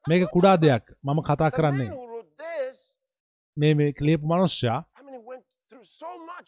[0.08, 0.84] මේක කුඩා දෙයක්.
[1.04, 1.90] මම කතා කරන්නේ.
[3.56, 3.92] මේ මේ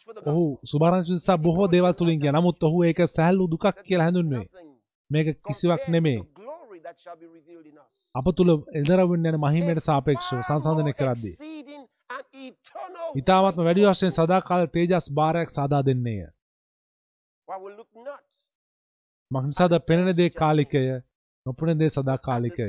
[0.05, 0.43] for the ඔහු
[1.09, 2.31] නිසා බොහෝ දේවල් තුළින් ගිය.
[2.31, 4.45] නමුත් ඔහු ඒක සැහැල්ලූ දුකක් කියලා හැඳුන්වේ
[5.09, 6.19] මේක කිසිවක් නෙමේ.
[8.15, 11.35] අප තුළ එල්දරවින් යන මහිමයට සාපේක්ෂව more කරද්දී
[13.15, 14.11] ඉතාමත්ම වැඩි වශයෙන්.
[14.11, 16.21] සදාකාල තේජස් භාරයක් සාදා දෙන්නේය
[19.31, 20.83] මහිසාද පෙනෙන දේ කාලිකය
[21.45, 22.67] නොපෙනෙන දේ සදාකාලිකය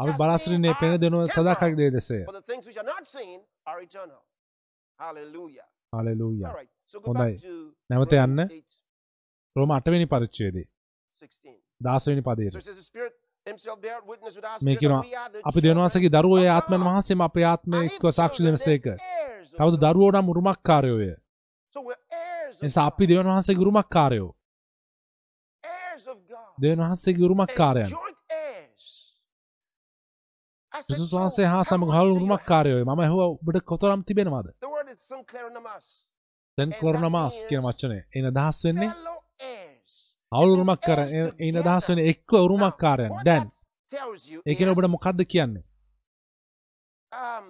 [0.00, 1.76] අපි බලාසිරින්නේ පෙන දෙනුව සදාකාලික.
[1.76, 2.18] දේ දෙසය.
[5.92, 6.42] හලලූය
[7.04, 7.34] හොඳයි.
[7.90, 8.38] නැවත යන්න.
[8.38, 8.82] 8,
[9.56, 10.66] රෝම අටවෙනි පරිච්චේදේ
[11.22, 11.58] 16.
[11.80, 14.76] දාසවෙනි So පදයට මේ
[15.32, 16.82] the අපි දෙවනවාසගේ children දරුවෝ of ආත්මන්.
[16.82, 18.42] වහන්සේම අපේ if එක්ව සාක්ෂි
[19.00, 19.84] heirs of තවද God.
[19.84, 21.08] දරුවෝ නම් උරුමක්කාරයෝය
[21.76, 23.04] So we're heirs of නිසා අපි.
[23.06, 23.28] දෙවන්
[25.64, 26.52] Heirs of God.
[26.60, 27.90] දෙවන්.
[30.72, 31.62] I said, යසුස් so වහන්සේ හා
[32.04, 32.22] do you have?
[32.22, 34.46] උරුමක්කාරයෝය මම ඇහුව ඔබට කොතරම් තිබෙනවාද.
[36.58, 36.70] දැන්
[37.48, 38.90] කියන means වචනය එන දහස් වෙන්නේ
[40.52, 41.64] උරුමක්කාර heirs එන together.
[41.68, 43.44] දහස් වෙන එක්ව Now, උරුමක්කාරයන් what දැන්
[44.46, 45.64] ඒකන ඔබට මොකක්ද කියන්නේ
[47.12, 47.46] um,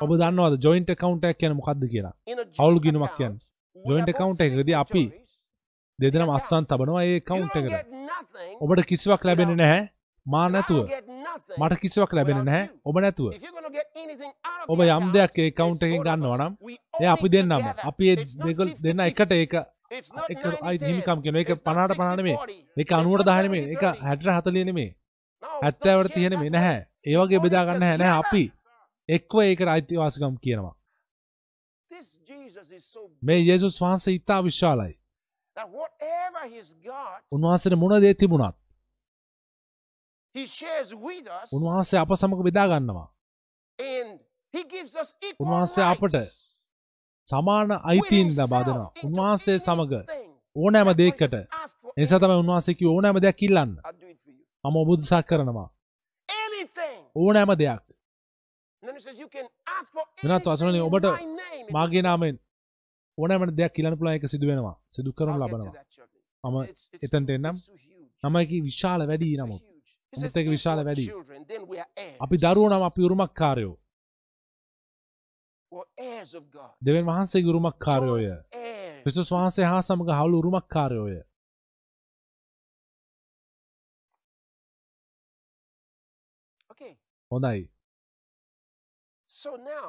[0.00, 0.10] ඔබ?
[0.20, 2.14] දන්නවද ජොයින්ට කවුන්ටක් කියන මොකක්ද කියලා
[2.58, 3.40] අවුල් account, කියන්නේ.
[3.76, 5.04] both account එකකදී අපි.
[5.98, 6.30] දෙදෙනම.
[6.30, 7.74] අස්සන් තබනවා ඒ කවුන්ට් එකට.
[8.60, 9.82] ඔබට කිසිවක් ලැබෙන්නේ නැහැ
[10.26, 10.84] මා නැතුව.
[11.58, 12.68] මට කිසිවක් without නැහැ.
[12.84, 13.28] ඔබ නැතුව
[14.68, 16.40] ඔබ යම් දෙයක් ඒ කවුන්ට් එකෙන් both of ගන්නවා us.
[16.40, 17.66] නම් We ඒ අපි දෙන්නම.
[17.90, 18.04] අපි
[18.46, 18.82] දෙගොල් 50-50.
[18.82, 19.54] දෙන්න එකට ඒක
[19.90, 20.58] එක 90-10.
[20.62, 22.76] අයි හිමිකම් කියන එක It's not 50ට 50 නෙමෙයි 60-40.
[22.76, 24.06] ඒක It's 90ට not 10 නෙමෙයි ඒක 70-30.
[24.06, 24.90] 60 40 නෙමෙයි
[25.42, 26.86] No, it's not 70ට shared 30 නෙමෙයි that නැහැ way.
[27.06, 28.44] ඒ වගේ We බෙදා own it ගන්න නැහැ නැහැ අපි.
[29.08, 30.74] එක්ව ඒකට අයිතිවාසිකම් කියනවා
[33.22, 34.94] මේ යේසුස් වහන්සේ ඉතා විශාලයි
[37.32, 38.56] උන්වහන්සේට මොන දේ තිබුණත්
[41.52, 43.08] උන්වහන්සේ අප සමග බෙදා ගන්නවා
[43.78, 44.18] and
[44.54, 46.16] he gives us equal උන්වහන්සේ අපට
[47.28, 50.28] සමාන with අයිතීන් himself ලබා දෙනවා into උන්වහන්සේ සමග anything.
[50.56, 53.38] ඕනෑම That's why he දෙයකට says, "Ask for එනිසා තමයි anything, උන්වහන්සේ කිව්වේ ඕනෑම දෙයක්
[53.42, 54.42] ඉල්ලන්න I'll do it for you.
[54.64, 55.66] මම ඔබ උදෙසා කරනවා
[56.28, 56.96] Anything.
[57.16, 57.82] ඕනෑම දෙයක්
[58.82, 59.46] And then he says, you can
[59.76, 61.62] ask for වෙනත් වචන වලින් anything in ඔබට my name.
[61.62, 62.34] It මාගේ will be නාමෙන්
[63.18, 65.88] ඕනෑම දෙයක් ඉල්ලන්න පුළුවන් එක සිදු වෙනවා සිදු done." කරනු I'll get to ලබනවා that
[65.90, 66.20] shortly.
[66.44, 68.10] මම It's- it's එතනට too- එන්නම් it's too huge.
[68.24, 69.72] නමයිකි විශාල වැඩි It's too නමුත් huge.
[70.12, 71.04] He නමුත් says, ඒක "If විශාල we're වැඩි.
[71.06, 72.18] children, then we are heirs.
[72.24, 73.74] අපි දරුවෝ නම් අපි උරුමක්කාරයෝ
[86.70, 86.92] Okay.
[87.30, 87.68] හොඳයි
[89.30, 89.88] So now,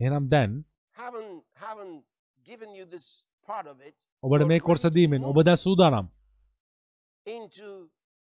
[0.00, 0.64] එහෙනම් දැන්
[0.96, 1.92] having having
[2.44, 3.06] given you this
[3.46, 6.06] part of it, ඔබට මේ කොටස දීමෙන් ඔබ දැන් සූදානම්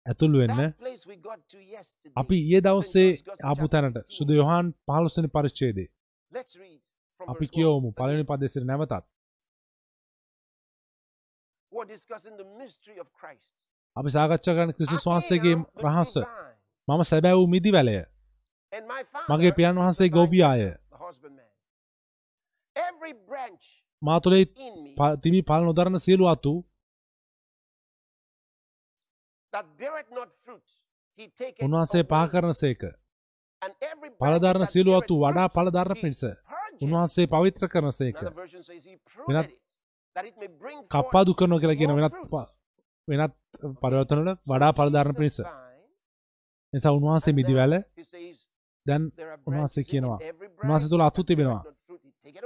[0.06, 0.62] ඇතුළු වෙන්න.
[2.16, 3.20] අපි ඊයේ දවසේ St.
[3.20, 4.16] John's Gospel ආපු තැනට 15.
[4.18, 5.86] සුදු යොහන් 15 වෙනි
[6.34, 6.82] පරිච්ඡේදයේ Let's read
[7.18, 7.92] from අපි 1.
[7.92, 9.06] පළවෙනි පදේශයට නැවතත්
[11.72, 13.56] We're discussing the mystery of Christ.
[13.96, 16.14] අපි සාකච්ඡා කරන ක්‍රිස්තුස් වහන්සේගේ රහස
[16.88, 17.48] මම සැබෑ වූ
[18.88, 20.62] my father, මගේ පියන් වහන්සේ ගෝබියාය.
[24.02, 24.46] මා තුළේ
[25.22, 26.66] තිබි පල නොදරන සියලු අතු
[31.64, 32.32] උන්වහන්සේ පහ.
[32.32, 33.03] කරන සේක.
[34.22, 34.68] පලධරණ
[35.00, 36.32] අතු වඩා පලධරණ purgeth.
[36.84, 38.18] උන්වහන්සේ පවිත්‍ර කරන සේක.
[39.28, 39.50] වෙනත්
[40.94, 42.16] කප්පාදු කරනවා කියලා කියන වෙනත්
[43.08, 43.34] වෙනත්
[43.82, 45.16] පරිවර්තනවල වඩා පලධරණ.
[45.46, 45.64] Fine.
[46.74, 47.74] නිසා උන්වහන්සේ මිදිවැල
[48.86, 49.04] දැන්
[49.48, 50.20] උන්වහන්සේ කියනවා
[50.64, 51.64] උන්වහන්සේ තුළ අතු තිබෙනවා.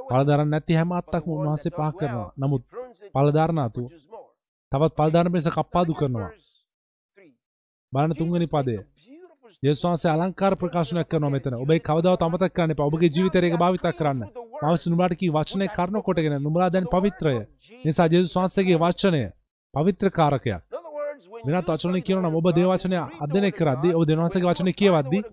[0.09, 2.29] පලධරන්න නැති හැම අත්තක්ම උන්වහන්සේ පහ කරනවා.
[2.39, 2.63] නමුත්
[3.13, 3.83] පලධාරණ අතු.
[4.71, 6.29] තවත් පලධාරණ පිණිස කප්පාදු කරනවා.
[7.93, 8.75] බලන්න makes පදය.
[9.47, 11.53] A beautiful යේසුස් වහන්සේ අලංකාර ප්‍රකාශනයක් කරනවා මෙතන.
[11.55, 12.87] ඔබේ කවදාවත් අමතක කරන්න එපා.
[12.87, 14.21] ඔබගේ ජීවිතයට ඒක භාවිත කරන්න.
[14.61, 17.35] මම නුඹලාට කී වචනේ කරුණ කොටගෙන නුඹලා දැන් පවිත්‍රය.
[17.85, 19.21] නිසා යේසුස් වහන්සේගේ වචනය
[19.73, 20.61] පවිත්‍ර කාරකයක්.
[21.45, 25.23] වෙනත් වචනවලින් කියනවා ඔබ දේව වචනය අධ්‍යයනය කරද්දී ඔබ දෙවියන් වහන්සේගේ වචනේ කියවද්දී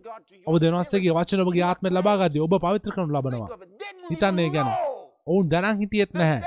[0.47, 3.49] ඔබ දෙවියන් වහන්සේගේ වචන ඔබගේ ආත්මයට ලබා ගද්දී ඔබ පවිත්‍ර කරනු ලබනවා.
[4.11, 4.69] හිතන්නේ ගැන.
[5.27, 6.41] ඔවුන් දැනන් හිටියෙත් නැහැ.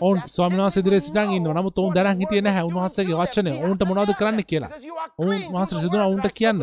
[0.00, 1.54] ඔවුන් ස්වාමීන් වහන්සේ ඉදිරියේ සිටන් ඉන්නවා.
[1.54, 3.50] නමුත් ඔවුන් දැනන් හිටියේ නැහැ උන්වහන්සේගේ වචනය.
[3.64, 4.70] ඔවුන්ට මොනවද කරන්න කියලා.
[5.18, 6.60] ඔවුන් වහන්සේට සිදුවන ඔවුන්ට කියන්න.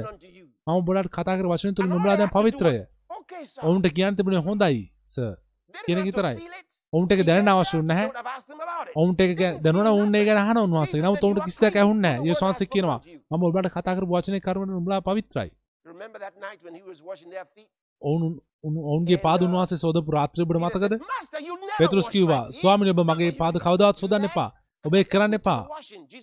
[0.68, 2.76] මම ඔබලාට කතා කර වචන තුලින් නුඹලා දැන් පවිත්‍රය.
[3.64, 5.34] ඔවුන්ට කියන්න තිබුණේ හොඳයි සර්.
[5.74, 6.36] කියන එක විතරයි.
[6.94, 8.08] ඔවුන්ට ඒක දැනන්න අවශ්‍ය නැහැ.
[8.96, 11.02] ඔවුන්ට ගැන- දැනුණා ඔවුන් ඒ ගැන අහන උන්වහන්සේ.
[11.02, 12.26] නමුත් ඔවුන්ට කිසි දෙයක් ඇහුන්නේ නැහැ.
[12.28, 13.00] යේසුස් වහන්සේ කියනවා
[13.32, 15.50] මම ඔබලාට කතා කරපු වචනේ කරුණ නුඹලා පවිත්‍රයි.
[18.02, 18.24] ඔවුන්
[18.64, 21.00] ඔවුන්ගේ පාද උන්වහන්සේ සෝදපු රාත්‍රිය ඔබට Peter said, මතකද?
[21.08, 24.26] "Master, you never පෙතුරුස් කිව්වා my feet." ස්වාමිනේ ඔබ මගේ පාද කවදාවත් සෝදන්න.
[24.26, 24.50] එපා.
[24.86, 25.62] ඔබ කරන්න එපා.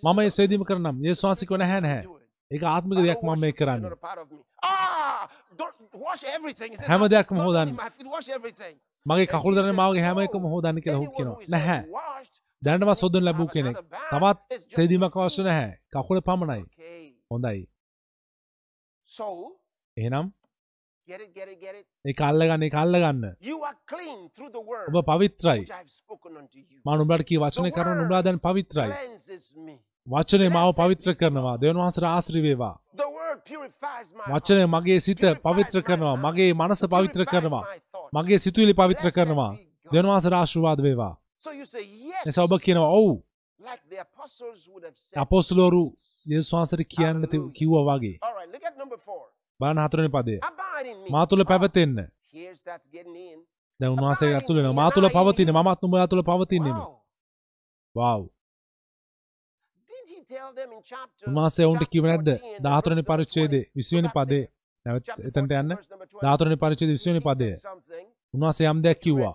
[0.04, 0.96] මම ඒ සේදීම කරනම්.
[1.04, 2.04] යේසුස් වහන්සේ කිව්ව නැහැ නැහැ.
[2.50, 3.92] ඒක ආත්මික දෙයක් මම මේ කරන්නේ.
[4.62, 5.28] Ah,
[6.86, 7.68] හැම "No, දෙයක්ම හොදන්න.
[7.68, 8.74] only my feet, wash everything."
[9.06, 11.38] මගේ කකුල් දරන මාගේ හැම එකම හොදන්න කියලා Anyone කියනවා.
[11.48, 11.80] නැහැ.
[12.62, 13.76] දැනටම සොදන ලැබූ කෙනෙක්.
[14.10, 14.38] තවත්
[14.76, 15.42] සේදීමක් අවශ්‍ය.
[15.42, 15.70] නැහැ.
[15.92, 16.62] කකුල පමණයි.
[17.30, 17.60] හොඳයි.
[19.96, 20.26] එහෙනම්
[22.04, 23.22] ඒක අල්ලගන්න ඒක අල්ලගන්න.
[24.90, 25.62] ඔබ පවිත්‍රයි.
[26.96, 28.90] නුඹලාට කී වචනේ කරන නුඹලා දැන් පවිත්‍රයි.
[28.90, 29.76] Cleanses me.
[30.06, 31.56] වචනේ මාව පවිත්‍ර කරනවා.
[31.58, 32.74] දෙවියන් වහන්සේට ආශ්‍රී වේවා.
[32.96, 34.62] The word purifies my වචනය.
[34.66, 36.16] මගේ සිත පවිත්‍ර කරනවා.
[36.18, 37.64] මගේ මනස පවිත්‍ර කරනවා.
[38.12, 39.52] මගේ සිතුවිලි පවිත්‍ර කරනවා.
[39.86, 41.14] දෙවියන් වහන්සේට ආශිර්වාද වේවා.
[42.26, 43.10] එසා ඔබ කියනවා ඔව්.
[46.26, 47.20] යේසුස් වහන්සේට කියන්න
[47.52, 48.16] කිව්වා වගේ.
[49.60, 50.38] බලන්න හතරවෙනි me.
[51.12, 51.96] මා තුළ Ah, පැවතෙන්න.
[53.80, 54.78] දැන් උන්වහන්සේ ඇතුළ වෙනවා.
[54.80, 56.82] මා තුළ පවතින මමත් නුඹලා තුළ පවතින්නෙමි.
[57.94, 58.22] වව්.
[61.28, 62.28] උන්වහන්සේ ඔවුන්ට කිව්ව නැද්ද?
[62.28, 63.72] 14 and 14 වෙනි verse number පරිච්ඡේදයේ 20?
[63.74, 64.40] 20 වෙනි Go back පදේ.
[64.40, 64.50] there.
[64.86, 65.68] නැවත එතනට 14 යන්න.
[65.70, 66.22] verse number 20.
[66.22, 67.48] 14 වෙනි පරිච්ඡේදයේ 20 වෙනි He පදය.
[67.50, 68.06] said something.
[68.34, 69.34] උන්වහන්සේ යම් දෙයක් කිව්වා.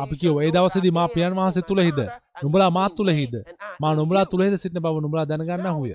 [0.00, 1.98] අපි කිව්වා ඒ දවසේදී මා පියන් වහන්සේ තුලහිද?
[2.42, 3.34] නුඹලා you මා in තුලහිද?
[3.82, 4.24] මා නුඹලා.
[4.32, 5.92] තුලහිද සිටින බව නුඹලා දැනගන්න හුය.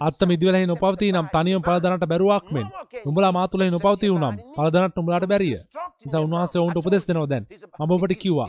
[0.00, 1.80] අත්ත මිදිවලෙහි නොපවතී නම් තනියම in පල me.
[1.80, 4.54] දරන්නට බැරුවක් මෙන් No more can නුඹලා මා තුලෙහි except නොපවතී වුනම් abide in me.
[4.56, 5.58] පල දරන්නට නුඹලාට බැරිය.
[6.04, 6.60] නිසා උන්වහන්සේ.
[6.60, 7.04] ඔවුන්ට උපදෙස්.
[7.08, 7.44] දෙනවා දැන්.
[7.44, 8.48] He's- කිව්වා.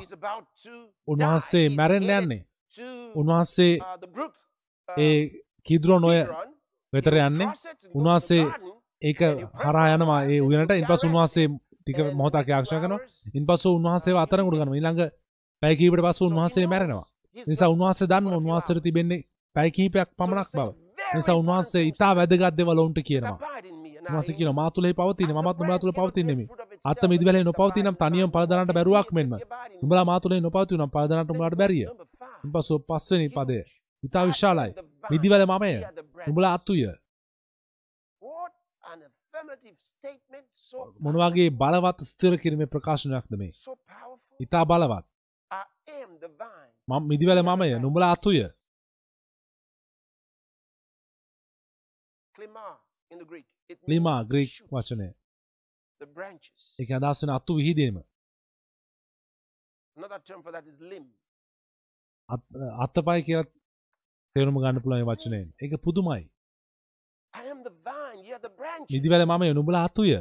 [1.07, 2.41] උන්වහන්සේ headed යන්නේ.
[3.15, 3.85] උන්වහන්සේ uh,
[4.89, 5.29] uh, ඒ
[5.63, 6.17] කිදුරෝ නොය.
[6.93, 7.47] වෙතර යන්නේ.
[7.95, 8.43] උන්වහන්සේ.
[9.01, 9.19] ඒක
[9.63, 10.71] හරහා යනවා ඒ උයනට.
[10.73, 11.47] ඉන්පස්සේ උන්වහන්සේ
[11.81, 12.99] ටික මොහොතක් ආරක්ෂා කරනවා.
[13.35, 14.75] ඉන්පස්සේ උන්වහන්සේව අතරඟුඩ කරනවා.
[14.75, 15.01] ඊළඟ
[15.61, 17.07] පැය කිහිපයකට පස්සේ උන්වහන්සේ මැරෙනවා.
[17.47, 19.25] නිසා උන්වහන්සේ දන්නවා උන්වහන්සේට තිබෙන්නේ
[19.55, 20.69] පැය කිහිපයක් පමණක් බව.
[21.15, 23.37] නිසා උන්වහන්සේ ඊටා වැදගත් දේවල් ඔවුන්ට කියනවා.
[24.07, 26.45] උන්වහන්සේ කියනවා මා තුලෙහි පවතින මමත් නුඹලා තුල පවතින්නෙමි.
[26.85, 29.33] අත්ත මිදිවලෙහි නොපවතී නම් තනියම පල දරන්නට බැරුවක් මෙන්ම.
[29.81, 31.85] නුඹලා මා තුලෙහි නොපවතී නම් පල දරන්නට නුඹලාට බැරිය.
[32.45, 33.59] ඉන්පසු පස්වෙනි පදය.
[34.03, 34.71] ඊටා විශාලයි.
[35.11, 35.73] මිදිවල මමය.
[36.27, 36.81] නුඹලා අත්තුය.
[38.21, 43.53] What an affirmative statement, so, මොන වගේ බලවත් ස්ථිර කිරීමේ ප්‍රකාශනයක්ද මේ.
[44.39, 45.05] ඊටා බලවත්.
[46.89, 47.69] මම මිදිවල මමය.
[47.79, 48.39] නුඹලා අතුය.
[53.89, 55.07] ලිමා ග්‍රීක් වචනය.
[56.01, 56.61] the branches.
[56.79, 57.95] ඒක අදහස් වෙන අතු විහිදීම.
[62.83, 63.47] අත්තපය කියලා
[64.35, 65.47] තේරුම ගන්න මේ වචනයෙන්.
[65.63, 66.23] ඒක පුදුමයි.
[68.93, 69.47] මිදිවල මමය.
[69.53, 70.11] නුඹලා අතුය.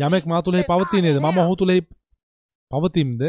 [0.00, 1.38] යමෙක් me, මා තුලෙහි and I පවතිනේද මම.
[1.38, 1.80] ඔහු තුලෙහි
[2.70, 3.22] පවතිම්ද.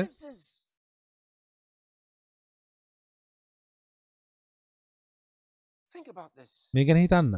[6.76, 7.34] මේ ගැන හිතන්න.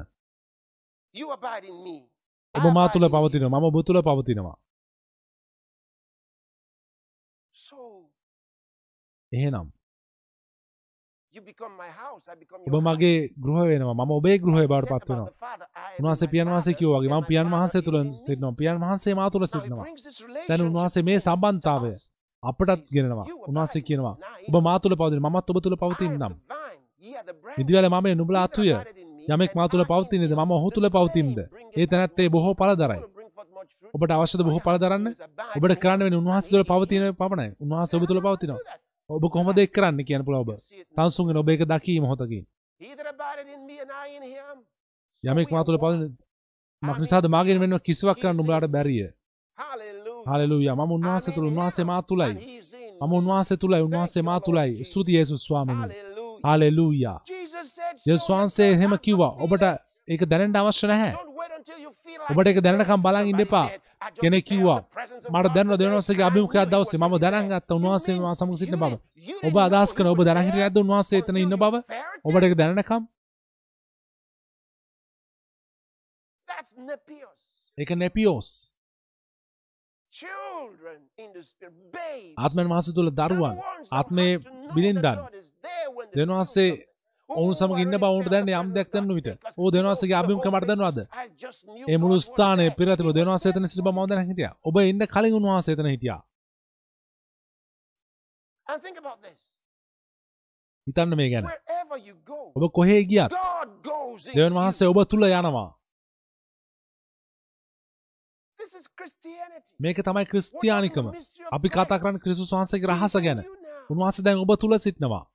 [2.56, 3.10] ඔබ මා you.
[3.10, 3.60] පවතිනවා.
[3.60, 4.58] මම ඔබ තුල පවතිනවා.
[9.32, 9.79] එහෙනම්
[12.68, 12.76] ඔබ.
[12.88, 13.96] මගේ ගෘහ වෙනවා.
[13.96, 15.26] මම ඔබේ ගෘහය බවට said පත් about වෙනවා.
[15.26, 18.14] the Father, I am උන්වහන්සේ my පියන් වහන්සේ කිව්වා වගේ මම පියන් වහන්සේ me.
[18.26, 18.52] සිටිනවා.
[18.52, 19.86] පියන් වහන්සේ මා he සිටිනවා.
[20.50, 21.92] දැන් උන්වහන්සේ මේ සම්බන්ධතාවය.
[22.44, 24.16] අපටත් ගෙනවා උන්වහන්සේ කියනවා
[24.50, 26.34] ඔබ මා තුළ පවතින මමත් ඔබ තුළ පවතින් නම්
[27.58, 28.72] ඉදිවල ඉදිවල මම නුඹලා අතුය.
[29.28, 31.38] යමෙක් මා තුළ පවතිනද මම ඔහු තුළ පවතින්ද
[31.78, 33.02] ඒ තැනැත්තේ බොහෝ පලදරයි.
[33.94, 35.08] ඔබට අවශ්‍යද බොහෝ පලදරන්න?
[35.58, 37.50] ඔබට කරන්න වෙන උන්වහන්සේ තුළ පවතින පමණයි.
[37.64, 38.62] උන්වහන්සේ ඔබ තුළ පවතිනවා
[39.10, 40.50] ඔබ කොහොමද එක් කරන්න කියන පුළ ඔබ?
[40.96, 42.46] සංසුන්ගෙන ඔබ එක දකී මොහොතකින්
[45.24, 46.12] යමෙක් මා තුළ පවතින
[46.82, 49.08] මක් නිසාද මාගෙන වෙන්න කිසිවක් කරන්න උඹලාට බැරිය.
[50.28, 52.36] හලලූයා මම උන්වහන්සේ තුළ උන්වහන්සේ මා තුළයි.
[53.02, 54.86] මම උන්වහන්සේ තුළයි උන්වහන්සේ මා තුළයි.
[54.86, 55.96] ස්තුති යේසුස් ස්වාමීනි
[56.46, 57.20] හලලූයා
[58.06, 59.34] යේසුස් වහන්සේ එහෙම කිව්වා.
[59.40, 59.64] ඔබට
[60.08, 61.14] ඒක දැනෙන්න අවශ්‍ය නැහැ.
[62.30, 63.68] ඔබට ඒක දැනනකම් බලන් ඉන්න එපා.
[64.16, 64.82] කෙනෙක් කිව්වා
[65.32, 67.00] මට දැනුණ දෙවියන්වහන්සේගේ අභිමුඛයක් දවසේ.
[67.00, 68.94] මම දැනන් ගත්තා උන්වහන්සේ මා සමග සිටින බව.
[69.44, 71.76] ඔබ අදහස් කරන ඔබ දැනන් හිටියේ නැද්ද උන්වහන්සේ එතන ඉන්න බව?
[72.24, 72.44] ඔබට
[76.48, 77.40] That's Nepios.
[77.78, 78.50] ඒක නෙපියෝස්.
[82.38, 83.58] ආත්මයන් වහන්සේ තුළ දරුවන්
[83.92, 84.34] ආත්මයේ
[84.74, 86.89] බිලින්දන් that
[87.30, 90.72] ඔවුන් සමග ඉන්න බව ඔවුන්ට දැනෙන යම් දෙයක් දැනුන විට ඕ දෙවියන් වහන්සේගේ අභිමුඛ මට
[90.72, 92.72] knew ඒ මුළු ස්ථානයේ.
[92.72, 96.22] පෙර දෙවියන් වහන්සේ එතන සිට මම දැන හිටියා ඔබ ඉන්න කලින් උන්වහන්සේ එතන හිටියා.
[100.88, 101.46] හිතන්න මේ ගැන
[102.56, 103.32] ඔබ කොහේ ගියත්
[104.36, 104.50] you.
[104.52, 105.70] වහන්සේ ඔබ තුල යනවා.
[109.80, 111.08] මේක තමයි ක්‍රිස්තියානිකම
[111.52, 112.00] අපි කතා?
[112.00, 113.40] කරන්නේ ක්‍රිස්තුස් වහන්සේගේ රහස ගැන.
[113.90, 115.26] උන්වහන්සේ දැන් ඔබ තුල සිටිනවා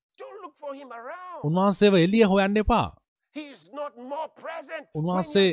[1.44, 2.88] උන්වහන්සේව එළිය හොයන්න එපා
[4.94, 5.50] උන්වහන්සේ.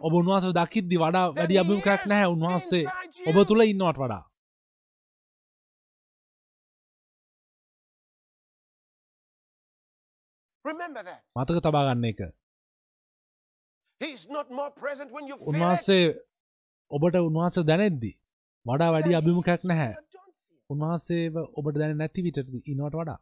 [0.00, 2.84] ඔබ උන්වහන්සේව දකිද්දි වඩා වැඩි අභිමුඛයක් නැහැ උන්වහන්සේ
[3.28, 4.24] ඔබ තුල ඉන්නවට වඩා.
[11.36, 12.20] මතක තබා ගන්න එක.
[15.42, 16.04] උන්වහන්සේ
[16.90, 18.12] ඔබට උන්වහන්සේ දැනෙද්දි
[18.66, 19.94] වඩා වැඩි අභිමුඛයක් නැහැ.
[20.70, 23.18] උන්වහන්සේව ඔබට දැන නැති විට ඉන්නවට වඩා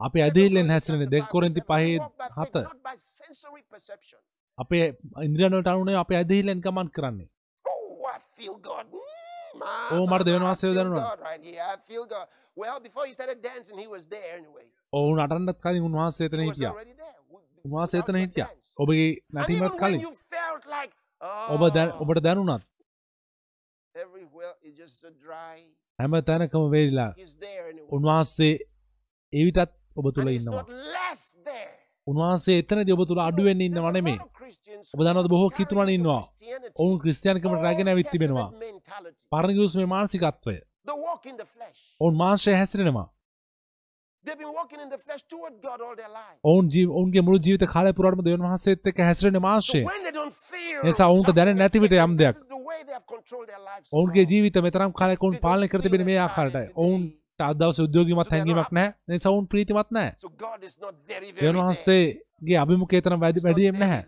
[0.00, 1.96] අපි ඇදහිල්ලෙන් හැසිරෙන්නේ දෙක කොරින්ති පහේ
[2.36, 2.56] හත.
[4.58, 4.84] අපේ
[5.22, 7.28] ඉන්ද්‍රියන්වලට අනුව නෙවෙයි අපේ ඇදහිල්ලෙන් ගමන් කරන්නේ
[7.64, 7.80] Oh,
[8.36, 8.86] feel God.
[8.88, 9.62] Mm,
[9.92, 10.24] Oh, මට
[14.08, 14.66] there anyway.
[14.92, 17.14] ඔවුන් අටන්නත් කලින් උන්වහන්සේ එතන He was හිටියා already there.
[17.30, 18.48] We- උන්වහන්සේ without එතන your හිටියා.
[18.78, 20.00] ඔබගේ නැටීමත් කලින්
[21.48, 21.66] ඔබ oh,
[22.02, 22.22] ඔබට
[25.20, 25.58] dry.
[25.98, 26.64] හැම තැනකම
[27.66, 27.88] anyway.
[27.90, 28.52] උන්වහන්සේ
[29.32, 30.64] එවිටත් ඔබ තුළ ඉන්නවා.
[32.06, 33.86] උන්වහන්සේ එතනදී ඔබ තුළ අඩුවෙන් ඉන්නව
[34.38, 36.22] Christians ඔබ දන්නවද බොහෝ into ඉන්නවා
[36.76, 38.48] ඔවුන් ක්‍රිස්තියානිකමට රැගෙන ඇවිත් තිබෙනවා.
[39.32, 40.56] පරණ ගිවිසුමේ මානසිකත්වය.
[42.00, 43.08] ඔවුන් මාංශය හැසිරෙනවා.
[46.44, 50.36] ඔවුන් ජී ඔවුන්ගේ මුළු ජීවිත කාලය පුරාවටම දෙවියන් වහන්සේත් එක්ක හැසිරෙන මාංශය when they don't
[50.44, 52.36] feel නිසා ඔවුන්ට දැනෙන්නේ නැති විට යම් දෙයක්.
[53.92, 54.24] ඔවුන්ගේ.
[54.26, 56.72] ජීවිත මෙතරම් කාලයක් ඔවුන් පාලනය කර තිබෙන මේ ආකාරයටයි today.
[57.38, 58.70] ඔවුන්ට අද දවසේ උද්‍යෝගිමත් හැඟීමක්
[59.08, 61.64] නිසා ඔවුන් ප්‍රීතිමත් නැහැ So God is not very, very දෙවියන් there.
[61.64, 64.02] වහන්සේගේ අභිමුඛය තරම් වැඩි very නැහැ.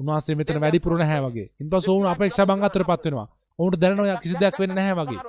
[0.00, 1.20] උන්වහන්සේ මෙතන වැඩිපුර නැහැ.
[1.20, 1.46] වගේ
[1.88, 3.26] ඔවුන් They feel like අපේක්ෂා nothing's බංගතරපත් gonna වෙනවා
[3.58, 5.20] ඔවුන්ට දැනෙනවා කිසි දෙයක් වෙන්නේ නැහැ වගේ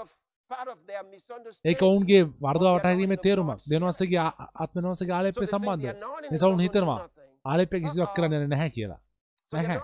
[1.66, 1.82] ඒක.
[1.82, 5.18] ඔවුන්ගේ වර්ධව of වටහා their ගැනීමේ knowledge of තේරුමක් God's දෙවියන් වහන්සේගේ ආ- ආත්මනවහන්සේගේ So
[5.18, 7.00] ආලේපය they think the සම්බන්ධය anointing is නිසා ඔවුන් හිතනවා.
[7.46, 8.16] ආලේපය කිසිවක් Uh-oh.
[8.16, 9.00] කරන්නේ නැහැ කියලා
[9.52, 9.78] නැහැ.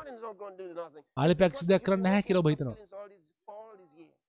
[1.17, 2.77] ආලේපයක් කිසි දෙයක් කරන්නේ නැහැ කියලා ඔබ හිතනවා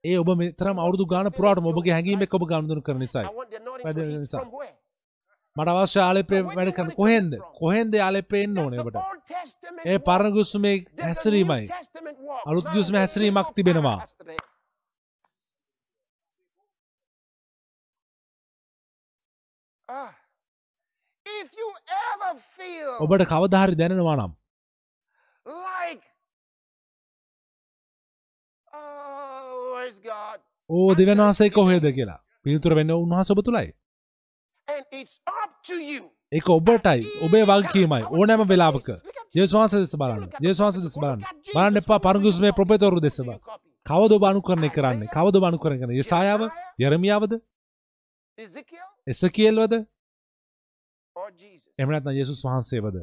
[0.05, 3.29] ඒ ඔබ මෙතරම් අවුරුදු ගාන පුරාටම ඔබගේ හැඟීම් එක්ක ඔබ ගනුදෙනු කරන නිසායි
[4.31, 4.73] from where?
[5.57, 7.33] මට අවශ්‍ය do වැඩ to කොහෙන්ද?
[7.55, 8.97] කොහෙන්ද ආලේපය එන්න ඕනේ ඔබට
[9.85, 9.99] ඒ.
[9.99, 11.67] පරණ ගුස්මේ හැසිරීමයි.
[12.47, 13.99] අලුත් ගුස්මේ හැසිරීමක් තිබෙනවා.
[19.89, 20.13] Ah.
[23.01, 24.33] ඔබට කවදා හරි දැනෙනවා නම්
[25.47, 26.05] like,
[30.71, 32.21] ඕ දෙවියන් වහන්සේ කොහෙද කියලා.
[32.43, 33.45] පිළිතුර වෙන්න උන්වහන්සේ ඔබ
[35.83, 36.03] you.
[36.33, 38.05] ඒක ඔබටයි ඔබේ වගකීමයි.
[38.11, 38.89] ඕනෑම වෙලාවක.
[39.35, 40.29] ජේසුස් වහන්සේ දෙස බලන්න.
[40.41, 41.21] ජේසුස් වහන්සේ දෙස බලන්න.
[41.55, 43.41] බලන්න එපා පරණ ගුස්මේ ප්‍රොෆෙතවරු දෙස බලන්න
[43.87, 45.09] කවද ඔබ අනුකරණය කරන්නේ?
[45.09, 46.01] කවද ඔබ අනුකරණය කරන්නේ?
[46.01, 46.43] යසායාව
[46.79, 47.33] යරමියාවද?
[49.07, 49.75] එසකියල්වද?
[51.79, 53.03] එහෙම නැත්නම් යේසුස් වහන්සේවද?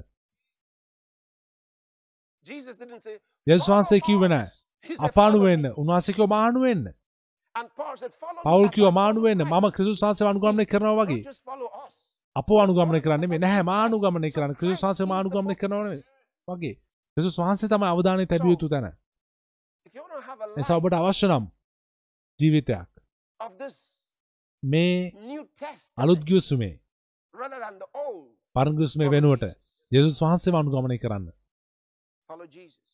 [3.48, 6.86] යේසුස් වහන්සේ කිව්වේ නැහැ He said, අපානු "Follow වෙන්න me." උන්වහන්සේ කිව්වා මානු වෙන්න
[7.56, 8.44] And Paul said, "Follow me.
[8.44, 11.22] පවුල් as I කිව්වා follow මානු වෙන්න Christ." මම ක්‍රිස්තුස් වහන්සේව අනුගමනය කරනවා වගේ.
[12.36, 13.42] අපව අනුගමනය කරන්නේ නෙමෙයි.
[13.46, 14.56] නැහැ මානුගමනය කරන්න.
[14.60, 16.04] ක්‍රිස්තුස් වහන්සේව අනුගමනය කරනවා නෙමෙයි
[16.48, 16.76] වගේ.
[17.18, 18.88] ක්‍රිස්තුස් වහන්සේ තමයි අවධානය තැබිය යුතු තැන.
[20.58, 21.46] life ඔබට අවශ්‍ය නම්
[22.40, 22.90] ජීවිතයක්.
[24.64, 25.44] මේ New
[25.98, 26.76] අලුත් Testament ගිවිසුමේ
[27.34, 29.52] rather than the old, පරණ ගිවිසුමේ follow වෙනුවට.
[29.92, 31.28] යේසුස් වහන්සේව අනුගමනය කරන්න.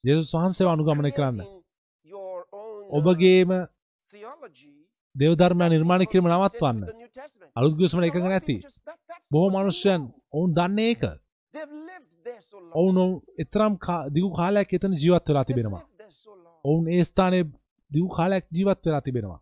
[0.03, 1.64] යේසුස් වහන්සේව අනුගමනය කරන්න
[2.97, 3.51] ඔබගේම
[5.15, 7.51] දෙවධර්මය නිර්මාණය කිරීම නවත්වන්න with the New Testament.
[7.55, 8.57] අලුත් ගිවිසුමට So a එකඟ නැති
[9.31, 10.01] බොහෝ මනුෂ්‍යයන්.
[10.33, 11.03] ඔවුන් දන්නේ ඒක.
[12.73, 12.97] ඔවුන්
[13.39, 13.73] එතරම්
[14.15, 15.83] දිගු කාලයක් එතන ජීවත් වෙලා තිබෙනවා.
[16.65, 17.43] ඔවුන් ඒ ස්ථානයේ
[17.91, 19.39] දිගු කාලයක් ජීවත් වෙලා තිබෙනවා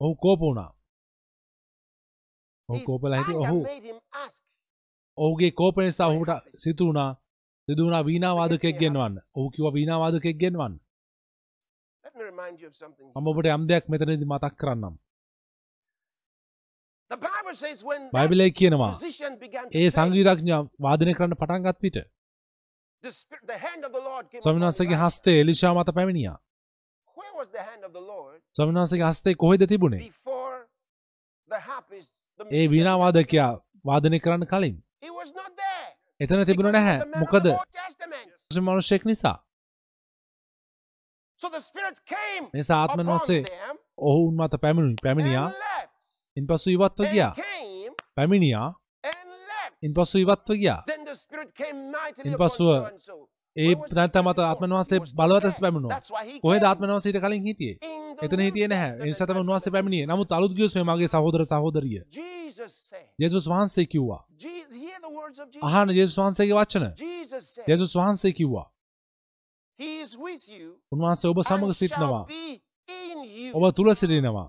[0.00, 0.70] ඔහු කෝප වුණා.
[2.68, 3.58] ඔහු කෝපලා anger ඔහු.
[5.18, 6.30] ඔහුගේ කෝප නිසා ඔහුට
[7.68, 10.74] සිතු වුණා සිදු වුණා වීණාවාදකයෙක් ගෙන්වන්න ඔහු කිව්වා වීණාවාදකයෙක් ගෙන්වන්න.
[13.14, 14.94] මම ඔබට යම් දෙයක් මෙතනදී මතක් කරන්නම්.
[18.12, 18.94] බයිබලයේ කියනවා
[19.72, 21.96] ඒ සංගීතඥයා වාදනය කරන්න පටන් ගත් විට
[24.76, 25.06] Elijah.
[25.06, 26.38] හස්තය එලිෂා මත පැමිණියා.
[28.76, 30.10] වහන්සේගේ හස්තය කොහෙද තිබුණේ?
[32.50, 33.52] ඒ වීණාවාදකයා
[33.84, 34.76] වාදනය කරන්න කලින්
[36.20, 37.46] එතන තිබුණ නැහැ මොකද.
[38.60, 39.36] මනුෂ්‍යෙක් නිසා
[42.54, 45.94] නිසා ආත්මන් them ඔහුන් මත පැමිණි පැමිණියා left.
[46.36, 47.32] ඉන්පසු ඉවත්ව ගියා
[48.16, 48.68] පැමිණියා
[49.04, 49.76] left.
[49.82, 50.82] ඉන්පසු ඉවත්ව ගියා
[52.24, 52.68] ඉන් පසුව.
[53.56, 54.72] ඒ නැත්නම් මත ආත්මන්?
[54.72, 55.48] වහන්සේ He was not බලවත් there.
[55.48, 56.00] ලෙස පැමිණුවා
[56.42, 56.62] කොහෙද.
[56.62, 57.76] ආත්මන් වහන්සේ ඊට කලින් හිටියේ
[58.22, 60.06] එතන හිටියේ නැහැ ඒ නිසා තමයි උන්වහන්සේ පැමිණියේ.
[60.06, 62.02] නමුත් අලුත් ගිවිසුමේ මගේ සහෝදර සහෝදරිය
[63.18, 64.22] යේසුස් වහන්සේ කිව්වා
[65.62, 66.84] අහන යේසුස් වහන්සේගේ වචන
[67.66, 68.66] යේසුස් වහන්සේ කිව්වා
[70.92, 72.24] උන්වහන්සේ ඔබ සමග සිටිනවා.
[73.54, 74.48] ඔබ තුල සිටිනවා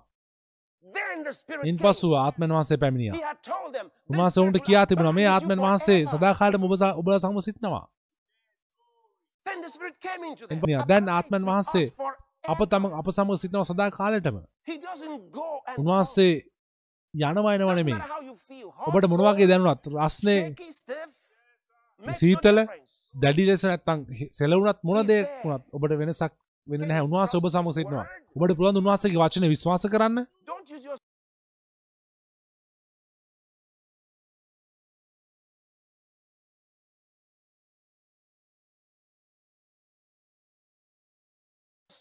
[1.64, 1.78] ඉන්.
[1.78, 6.00] පසුව ආත්මන් වහන්සේ පැමිණියා had told them, "This උන්වහන්සේ ඔවුන්ට කියා තිබුණා මේ ආත්මන් වහන්සේ
[6.00, 7.86] forever." සදාකාලටම ඔබ ඔබලා සමග සිටිනවා.
[10.88, 11.88] දැන් ආත්මන් වහන්සේ.
[12.46, 13.66] අප තම අප සමග සිටිනවා
[15.32, 16.34] go and උන්වහන්සේ
[17.14, 20.42] යනවා එනවා Doesn't නෙමෙයි ඔබට මොන වගේ cold, දැනුණත් රස්නේ
[22.04, 22.58] සීතල.
[23.16, 24.00] දැඩි ලෙස නැත්තම්
[24.32, 26.34] සෙලවුණත් මොන දෙයක් වුණත් ඔබට වෙනසක්
[26.68, 27.06] වෙන්නේ නැහැ.
[27.08, 28.08] උන්වහන්සේ ඔබ සමග සිටිනවා.
[28.36, 30.26] ඔබට පුළුවන් උන්වහන්සේගේ වචනේ විශ්වාස කරන්න.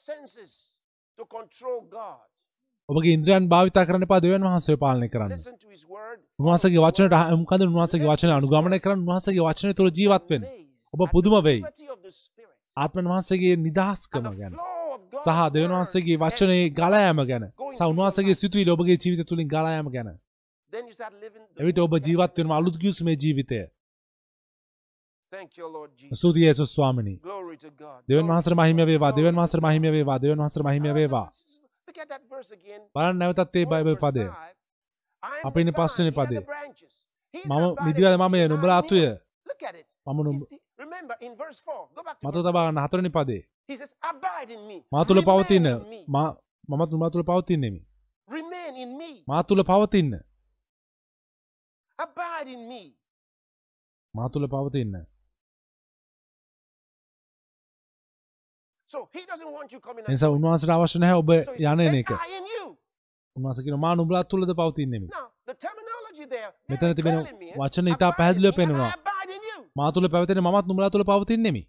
[0.09, 0.53] Senses
[1.19, 2.38] to control God.
[2.89, 5.33] ඔබගේ ඉන්ද්‍රයන් භාවිතා කරන්න එපා දෙවියන් වහන්සේ පාලනය කරන්න.
[6.39, 10.47] උන්වහන්සේගේ වචනට මොකද උන්වහන්සේගේ වචන අනුගමනය කරන්න උන්වහන්සේගේ වචනය තුළ ජීවත් වෙන්න.
[10.95, 11.61] ඔබ පුදුම වෙයි.
[12.77, 14.57] ආත්මන් වහන්සේගේ නිදහස්කම ගැන.
[15.19, 17.45] සහ දෙවියන් වහන්සේගේ වචනේ ගලා යාම ගැන.
[17.73, 20.09] සහ උන්වහන්සේගේ සිතුවිලි ඔබගේ ජීවිතය තුළින් ගලා යාම ගැන
[21.59, 23.61] එවිට ඔබ ජීවත් වෙනවා අලුත් ගිවිසුමේ ජීවිතය.
[26.13, 27.19] ස්තුතියි යේසුස් ස්වාමිනී.
[27.21, 27.57] Glory
[28.29, 28.89] වහන්සේට to මහිම God.
[28.89, 29.13] වේවා.
[29.13, 29.71] Glory වහන්සේට to God.
[29.71, 30.19] මහිම වේවා.
[30.19, 31.29] දෙවියන් වහන්සේට මහිම වේවා
[32.95, 34.25] බලන්න නැවතත් ඒ බයිබල් පදය
[35.45, 36.41] අපි ඉන්නේ පස්වෙනි පදේ.
[37.47, 39.03] මම මිදිවද මමය නුඹලා අතුය.
[40.07, 41.83] මම නුඹ He's- Remember in verse 4.
[41.95, 43.41] Go back to මත verse තබා ගන්න හතරවෙනි පදේ.
[44.93, 46.05] මා තුළ Remain පවතින in me.
[46.09, 46.37] මා
[46.69, 47.81] මමත් මා තුළ පවතින්නෙමි.
[49.29, 50.13] මා තුළ පවතින්න.
[54.15, 54.95] මා තුළ පවතින්න
[58.89, 62.11] So he doesn't want you coming නිසා උන්වහන්සේට අවශ්‍ය නැහැ ඔබ යන එන "And එක.
[63.37, 64.23] උන්වහන්සේ කියනවා මා නුඹලා
[65.47, 67.17] the terminology there මෙතන තිබෙන
[67.59, 68.93] වචන ඉතා පැහැදිලිව පෙනෙනවා.
[69.79, 71.63] මා තුළ පැවතෙන මමත් නුඹලා තුළ පවතින්නෙමි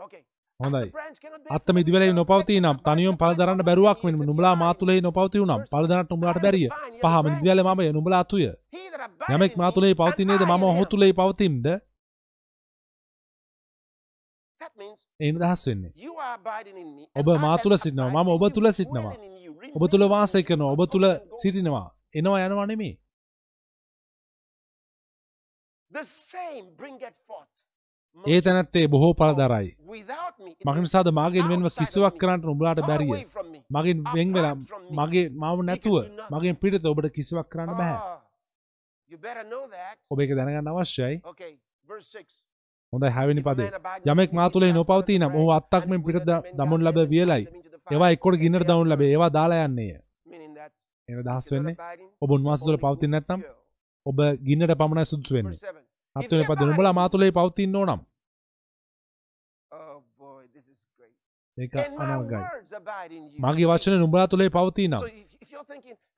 [0.00, 0.22] Okay.
[0.60, 0.78] හොඳයි.
[0.78, 4.04] As the branch cannot bear අත්ත fruit මිදිවලේ itself, නොපවතී නම් තනියම the දරන්න බැරුවක්
[4.04, 4.74] වෙන නුඹලා මා.
[4.74, 6.68] තුළෙහි නොපවති වුනම් පල දරන්නට නුඹලාට බැරිය.
[7.02, 8.52] පහ මිදිවල මමය නුඹලා abideth
[9.34, 9.70] යමෙක් මා
[10.00, 10.90] පවතිනේද I මම ඔහු him.
[10.92, 11.12] තුළෙහි
[14.64, 15.92] පවතිම්ද That means ඒ නිදහස් වෙන්නේ.
[17.16, 19.14] ඔබ මා තුළ සිටිනවා මම ඔබ තුළ සිටිනවා
[19.74, 21.06] ඔබ තුළ වාසය කරනවා ඔබ තුළ.
[21.36, 22.98] සිටිනවා එනවා යනවා නෙමේ.
[28.24, 30.50] ඒ තැනැත්තේ බොහෝ පල දරයි Without me.
[30.50, 33.24] it මක means නිසාද මාගෙන් වෙන්ව කිසිවක් කරන්නට far බැරිය.
[33.70, 34.96] මගින් වෙන් වෙලා apart from me.
[34.98, 35.96] මගේ මාව නැතුව.
[36.30, 38.20] මගෙන් පිටත ඔබට කිසිවක් කරන්න බැහැ Ah.
[40.10, 41.22] ඔබ එක දැනගන්න අවශ්‍යයි
[42.94, 43.14] Okay, verse 6.
[43.14, 43.70] හොඳයි හැවිනි පදේ
[44.12, 46.02] යමෙක් මා cast නොපවතී නම් branch, අත්තක් and men
[46.56, 47.46] දමනු ලැබ වියලයි.
[47.92, 49.10] ඒවා එක්කොට ගින්නට දවනු ලැබේ.
[49.10, 49.90] ඒවා දාලා යන්නේය
[51.08, 51.76] එන දහස් වෙන්නේ
[52.20, 52.30] ඔබ
[52.70, 53.54] with නැත්නම් fuel.
[54.06, 55.50] ඔබ ගින්නට පමණයි සුදුසු වෙන්නේ.
[55.50, 56.24] Verse 7.
[56.26, 56.60] හත්වෙනි පද.
[56.60, 58.00] නුඹලා මා තුළෙහි පවතින්න ඕනම්.
[59.72, 60.02] Oh
[63.12, 63.40] in you.
[63.40, 65.02] මගේ වචන නුඹලා තුළේ පවති නම්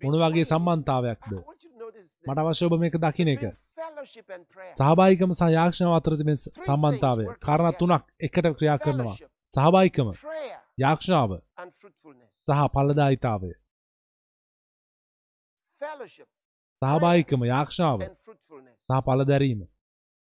[0.03, 1.33] මොන වගේ සම්බන්ධතාවයක්ද.
[2.25, 3.45] මට අවශ්‍ය ඔබ මේක දකින එක.
[4.79, 9.17] සහභායිකම සහ යාක්ෂණාව අතර තිබෙන සම්බන්ධතාවය කාරණා තුනක් එකට ක්‍රියා කරනවා
[9.53, 10.09] සහභායිකම
[10.85, 11.31] යාක්ෂණාව.
[12.47, 13.51] සහ ඵලදායිතාවය
[16.83, 18.77] සහභායිකම යාක්ෂණාව and fruitfulness.
[18.89, 19.61] සහ ඵලදැරීම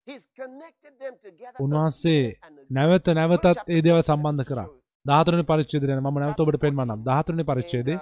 [0.07, 2.73] He's connected them together උන්වහන්සේ again and again.
[2.77, 4.81] නැවත Look නැවතත් chapter ඒ දේවල් 14, සම්බන්ධ let me කරා show you.
[5.07, 7.95] 14 පරිච්ඡේදය මම නැවත ඔබට පෙන්වන්නම් 14 පරිච්ඡේදය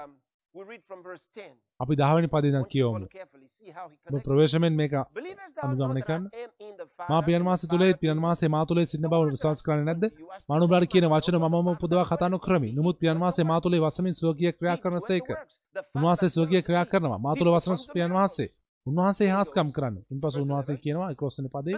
[0.54, 1.50] And, we read from verse 10.
[1.80, 4.20] අපි 10 වෙනි පදේ I ඉඳන් want you to කියවමු.
[4.24, 4.92] ප්‍රවේශමෙන් මේක
[5.62, 6.24] අනුගමනය කරන්න.
[7.10, 8.18] මා පියන් මාස in පියන්?
[8.18, 10.04] මාසේ මා සිටින The බව විශ්වාස කරන්නේ නැද්ද?
[10.04, 12.68] unto you, I speak මා නුඹලාට not කියන වචන මමම පුදවා that කතා dwelleth නොකරමි.
[12.68, 12.82] in me.
[12.82, 15.28] නමුත් පියන් මාසේ මා තුලේ වසමින් ස්වකීය ක්‍රියා කරන සේක.
[15.96, 16.84] උන්වහන්සේ ස්වකීය ක්‍රියා.
[16.84, 17.18] කරනවා.
[17.18, 18.48] මා තුල වසන පියන් වහන්සේ.
[18.86, 19.68] උන්වහන්සේ හාස්කම්.
[19.70, 20.04] කරන්නේ.
[20.12, 20.82] ඉන්පසු උන්වහන්සේ 11.
[20.84, 21.76] කියනවා 11 වෙනි පදේ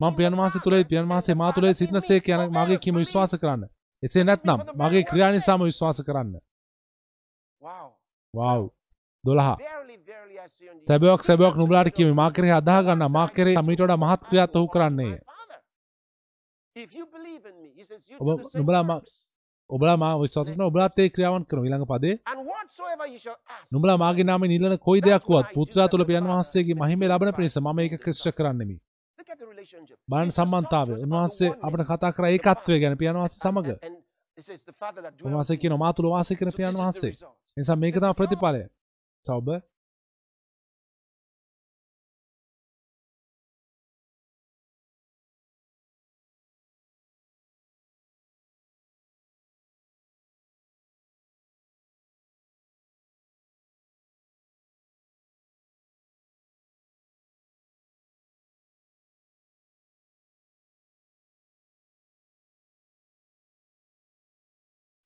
[0.00, 2.00] මම පියන් Father, තුලේ පියන් the මා in සිටින.
[2.00, 2.96] සේක යන මාගේ කීම.
[2.96, 3.62] විශ්වාස කරන්න.
[4.02, 6.34] එසේ නැත්නම් මගේ ක්‍රියා නිසාම විශ්වාස කරන්න.
[7.62, 8.70] වව්
[9.24, 12.26] 12 Verily, verily, I say unto you, සැබෑවක් he සැබෑවක් that නුඹලාට believeth කියමි මා
[12.26, 14.28] on කෙරෙහි අදාහ the ගන්නා මා works කෙරෙහි that I මීට වඩා do, මහත් I
[14.28, 14.68] ක්‍රියාත් will ඔහු
[16.92, 19.20] you ඔබ do the same නුඹලා මා- works.
[19.70, 22.14] ඔබලා මා විශ්වාස කරන ඔබලාත් ඒ ක්‍රියාවන් කරනවා ඊළඟ පදේ
[23.72, 27.78] නුඹලා මාගේ නාමයෙන් ඉල්ලන කොයි දෙයක් වුවත් පුත්‍රයා තුළ පියන් වහන්සේගේ මහිමය ලබන පිණිස මම
[27.78, 28.76] ඒක ක්‍රිස්ත කරන්නෙමි.
[30.08, 30.94] බලන්න සම්බන්ධතාවය.
[31.04, 32.74] උන්වහන්සේ අපිට කතා කරා ඒකත්වය.
[32.82, 33.68] ගැන පියන් වහන්සේ සමග.
[35.26, 35.78] උන්වහන්සේ you.
[35.78, 37.12] මා තුළ වාසය කරන පියන් වහන්සේ.
[37.56, 37.58] Result.
[37.58, 38.30] ඒ නිසා මේක This is තමයි the result.
[38.30, 38.62] ප්‍රතිඵලය.
[39.24, 39.48] සෞබ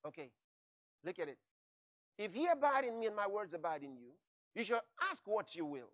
[0.05, 0.29] Okay,
[1.03, 1.37] look at it.
[2.19, 4.11] If ye abide in me and my words abide in you,
[4.55, 5.89] you shall ask what you will.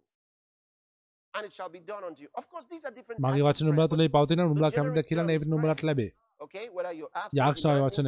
[1.34, 2.30] And it shall be done unto you.
[2.36, 4.40] Of course, these are different मागे वाचन नम्रातले पावतीन
[6.42, 8.08] Okay, whether you're asking, demanding, वाचन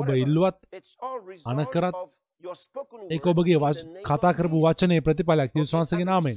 [0.00, 0.60] ಒಬ್ಬ ಇಲ್ಲುವತ್
[1.50, 1.98] ಅನಕರತ್
[3.16, 3.54] ಏಕೋಬಗೆ
[4.08, 6.32] ಖಾತಾ ಕರಬು ವಾಚನೆ the ಆಗ್ತಿ ವಿಶ್ವಾಸಗೆ ನಾಮೆ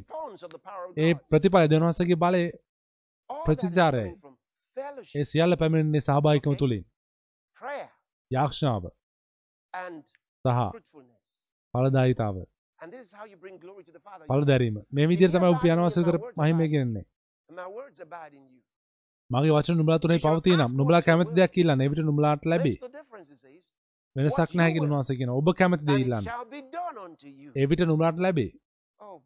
[1.03, 2.43] ಏ ಪ್ರತಿಪಾಲ ದೇವನಾಸಗೆ ಬಾಳೆ
[10.45, 11.23] සහ fruitfulness.
[11.73, 12.37] ඵලදායිතාව.
[12.79, 14.25] And this is how you bring glory to the Father.
[14.25, 14.75] You ඵල say, දැරීම.
[14.93, 17.03] මේ විදිහට තමයි ඔබ පියාණන් වහන්සේ විතර මහිමය ගෙනන්නේ.
[17.49, 18.61] "And My words abide in you.
[19.29, 21.81] මගේ වචන නුඹලා තුනේ පවතින නම් නුඹලා කැමති දෙයක් ඉල්ලන්න.
[21.81, 22.75] එවිට නුඹලාට ලැබේ.
[24.15, 25.37] වෙනසක් නැහැ කියලා උන්වහන්සේ කියනවා.
[25.41, 26.23] ඔබ කැමති දේ And it ඉල්ලන්න.
[26.23, 27.49] shall be done unto you.
[27.55, 28.51] එවිට නුඹලාට ලැබේ.
[28.99, 29.17] Oh.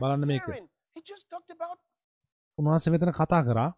[0.00, 0.46] බලන්න මේක.
[2.58, 3.68] උන්වහන්සේ මෙතන කතා කරා.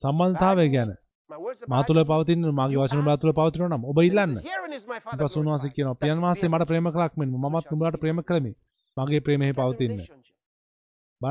[0.00, 0.90] සම්බන්ධතාවය ගැන.
[1.32, 2.10] My words මා abide තුළ in you.
[2.10, 4.32] පවතින මගේ වචන නුඹලා තුළ පවතිනවා නම් ඔබ ඉල්ලන්න.
[4.36, 8.52] glorified, කියනවා that පියන් bear මට ප්‍රේම fruit." කළක් මෙන් මමත් නුඹලාට ප්‍රේම කළමි.
[8.96, 9.98] මගේ ප්‍රේමෙහි පවතින්න.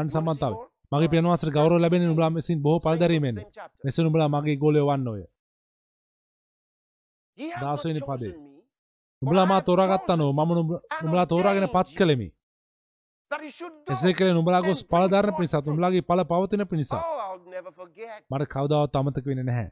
[0.10, 0.56] සම්බන්ධතාවය.
[0.56, 0.70] more?
[0.92, 2.12] මගේ පියන් වහන්සේට ගෞරව Verse ලැබෙන්නේ 16.
[2.12, 3.36] නුඹලා විසින් බොහෝ ඵල Same book, දැරීමෙන්.
[3.36, 3.84] same chapter.
[3.84, 5.22] මෙසේ නුඹලා මගේ ගෝලයෝ වන්නෝය.
[7.38, 8.34] Ye have දාස not වෙනි පදේ.
[9.22, 10.52] නුඹලා මා තෝරාගත්තා නෝ මම
[11.04, 12.28] නුඹලා තෝරාගෙන පත් කළෙමි.
[13.88, 14.82] එසේ කළේ නුඹලා ගොස්
[15.36, 15.68] පිණිසත් fruit.
[15.68, 16.94] නුඹලාගේ ඵල පවතින පිණිසත්.
[16.94, 17.38] Oh.
[18.32, 19.70] මට කවදාවත් අමතක වෙන්නේ නැහැ.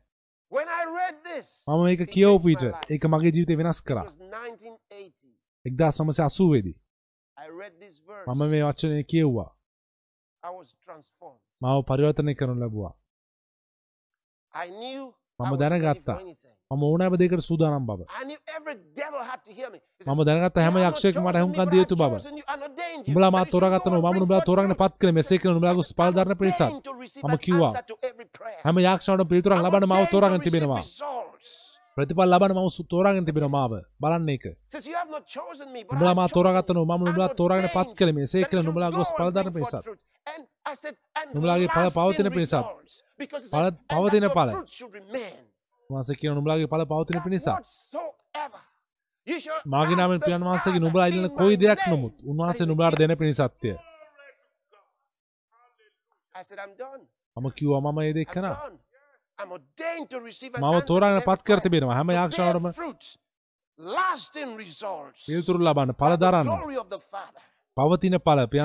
[1.70, 2.64] මම it කියවපු විට.
[2.92, 4.04] ඒක මගේ ජීවිතේ වෙනස් කරා.
[4.04, 5.36] was 1980.
[5.66, 6.82] 1980 දී.
[8.28, 9.58] මම මේ වචනේ කියෙව්වා.
[11.62, 12.98] මාව පරිවර්තනය කරනු ලැබුවා.
[15.40, 16.20] මම දැනගත්තා.
[16.72, 18.02] මම ඕනෑම දෙයකට සූදානම් බව.
[20.06, 22.14] මම දැනගත්තා හැම "You have not යක්ෂයෙක්ම මට හුම්කන් දිය යුතු බව.
[23.10, 24.82] උඹලා that මාත් you should go තෝරාගත්තා no and මම bring නුඹලා forth තෝරාගෙන fruit."
[24.82, 26.62] පත් කළේ මෙසේ කියලා නුඹලා He ගොස් says, ඵල "I'm දරන පිණිසත්.
[26.62, 27.72] ordained to receive මම කිව්වා.
[28.66, 30.82] හැම යක්ෂණට පිළිතුරක් ලබන්න මාව ordained to තෝරාගෙන receive තිබෙනවා.
[31.98, 33.74] ප්‍රතිඵල ලබන්න මම තෝරාගෙන තිබෙනවා මාව.
[34.04, 34.46] බලන්න ඒක.
[34.70, 37.30] Says, "You have not chosen me, but උඹලා මා chosen තෝරාගත්තා නෝ you මම නුඹලා
[37.42, 39.86] තෝරාගෙන පත් කළේ මෙසේ කියලා go ගොස් and ඵල bring දරන forth පිණිසත්.
[39.90, 40.02] fruit."
[40.34, 40.42] And
[40.72, 42.54] I said, "And නුඹලාගේ ඵල lasting පවතින පිණිසත්.
[42.54, 44.90] results." Because it ඵල says, "And that පවතින your
[45.90, 45.98] ඵල.
[45.98, 47.48] fruit should remain." උන්වහන්සේ කියන නුඹලාගේ ඵල පවතින That පිණිසත්.
[47.48, 48.62] whatsoever
[49.28, 52.98] you shall මාගේ ask නාමයෙන් the පියාණන් වහන්සේගේ in ඉල්ලන කොයි දෙයක් නමුත් උන්වහන්සේ give
[53.00, 53.78] දෙන පිණිසත්ය.
[57.38, 58.54] මම කිව්වා මම ඒ දේ I'm කරා.
[58.54, 58.78] done.
[59.40, 61.96] I'm ordained to receive an මාව answer to තෝරාගෙන පත් කර තිබෙනවා.
[61.96, 62.10] හැම
[64.58, 66.48] results, පිළිතුරු ලබන්න the දරන්න.
[67.78, 68.20] පවතින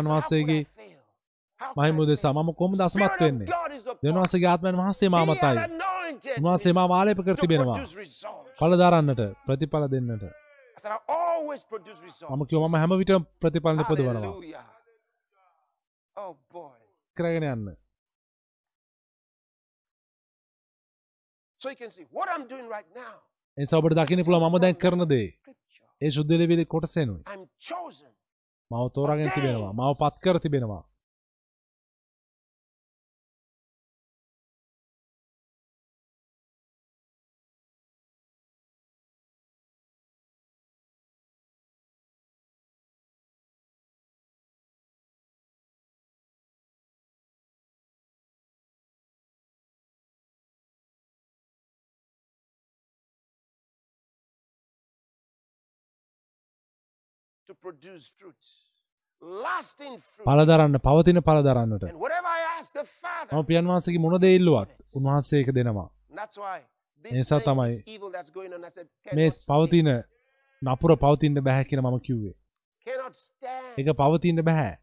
[0.07, 0.99] could I වහන්සේගේ fail?
[1.61, 2.43] How මහිම can I දෙසා fail?
[2.43, 2.55] මම
[2.91, 3.47] Spirit of වෙන්නේ.
[4.03, 5.25] දෙවන්සගේ ආත්මයන් වහන්සේ මා
[6.07, 8.57] උන්වහන්සේ මා මාලේප කර to තිබෙනවා produce results.
[8.59, 10.25] පල දරන්නට ප්‍රතිඵල දෙන්නට.
[12.31, 14.67] මම කිව මම හැම විට ප්‍රතිඵල නිපදවනවා Hallelujah.
[16.17, 16.33] Oh.
[17.17, 17.69] කරගෙන යන්න.
[23.59, 25.29] එනිසා ඔබට දකින්න පුළුවන් මම දැන් කරන දේ.
[26.01, 27.23] ඒ ශුද්ධ ලෙවිලි කොටසෙනුයි.
[28.71, 30.83] මව තෝරාගෙන තිබෙනවා මව පත් කර තිබෙනවා
[57.55, 58.43] to produce fruit,
[59.43, 60.27] lasting fruit.
[60.27, 64.17] පල දරන්න පවතින පල දරන්නට And whatever I ask the Father, මම පියන් වහන්සේගේ මොන
[64.21, 65.89] දේ ඉල්ලුවත් උන්වහන්සේ ඒක දෙනවා
[67.05, 67.75] නිසා තමයි
[69.13, 69.89] මේ පවතින
[70.63, 72.35] නපුර පවතින්න බැහැ කියන මම කිව්වේ.
[73.79, 74.75] ඒක පවතින්න බැහැ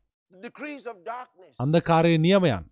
[1.60, 2.66] අන්ධකාරයේ නියමයන්.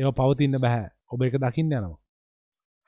[0.00, 1.98] ඒව පවතින්න බැහැ ඔබ එක දකින්න යනවා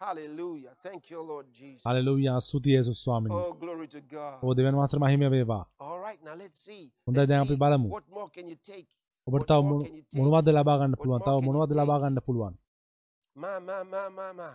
[0.01, 0.73] Hallelujah.
[0.77, 1.83] Thank you, Lord Jesus.
[1.85, 4.37] හලෙලූයා ස්තුතියි යේසුස් ස්වාමීනි Oh, glory to God.
[4.43, 6.85] ඔබ දෙවන් වහන්සේට මහිම වේවා All right, now let's see.
[7.07, 7.59] හොඳයි, Let's දැන් අපි see.
[7.59, 7.89] බලමු.
[7.89, 8.89] What more can you take?
[9.27, 9.85] ඔබට තව මොන-
[10.21, 12.55] මොනවද ලබා ගන්න පුළුවන් තව මොනවද ලබා ගන්න පුළුවන්
[13.37, 14.53] My, my, my, my, my.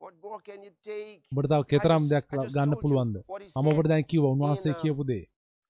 [0.00, 1.20] What more can you take?
[1.32, 3.68] ඔබට තව කෙතරම් I just- දෙයක් I just ගන්න told you පුළුවන්ද what he මම
[3.72, 5.20] ඔබට said දැන් කිව්වා උන්වහන්සේ in, uh, කියපු දේ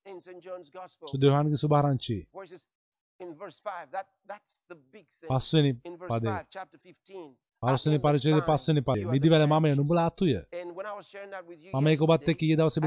[0.07, 0.41] In St.
[0.47, 2.65] John's Gospel, සුදයෝහන්ගේ සුභාරංචි where it says
[3.21, 5.29] in verse 5, that, that's the big thing.
[5.33, 7.27] පස්වෙනි In verse පදේ 5, chapter 15.
[10.97, 12.81] Was sharing that with you මම ඒක ඔබත් yesterday, එක්ක ඊයේ දවසේ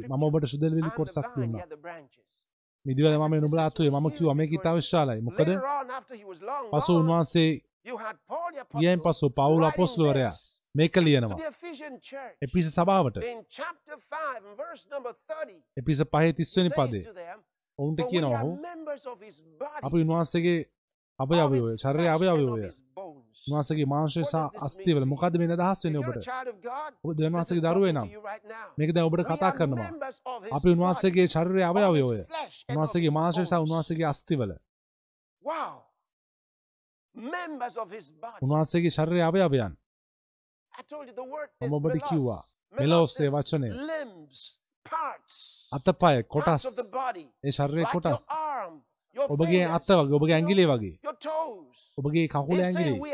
[0.00, 0.26] මම scripture.
[0.28, 1.66] ඔබට සුදෙලවිලි කොටසක් දුන්නා.
[2.84, 3.90] මිදිවැල මමය නුඹලා අතුය.
[3.90, 5.20] මම කිව්වා මේක ඉතා විශාලයි.
[5.20, 5.48] මොකද?
[6.72, 7.50] පසු උන්වහන්සේ
[8.76, 10.32] apostle පසු පවුල this
[10.74, 11.38] මේක ලියනවා.
[12.42, 13.16] එපිස සභාවට.
[13.24, 17.04] In chapter 5, and verse number 30, එපිස පහේ තිස්වනි පදේ
[17.78, 18.42] ඔවුන්ට කියනවා
[19.82, 20.58] අපි උන්වහන්සේගේ
[21.18, 23.38] අවයවය his bones.
[23.44, 25.04] උන්වහන්සේගේ මාංශය සහ අස්තිවල?
[25.04, 26.16] මොකද්ද මේ අදහස් වෙන්නේ ඔබට
[27.04, 28.08] ඔබ talking දරුවේ නම්.
[28.78, 29.90] මේක දැන් ඔබට කතා කරනවා
[30.52, 32.24] අපි උන්වහන්සේගේ ශරීරයේ අවයවය of
[32.70, 33.54] උන්වහන්සේගේ මාංශය සහ.
[33.56, 34.50] උන්වහන්සේගේ අස්තිවල.
[38.42, 39.72] උන්වහන්සේගේ ශරීරයේ අවයවයන්
[41.60, 42.00] මම ඔබට.
[42.08, 42.42] කිව්වා.
[42.74, 43.70] මෙලොස්සේ වචනය.
[45.72, 46.64] අතපය කොටස්.
[47.44, 48.24] ඒ ශරීරයේ කොටස්
[49.14, 50.94] ඔබගේ fingers, අත වගේ ඔබගේ ඇඟිලි වගේ.
[51.98, 52.58] ඔබගේ කකුල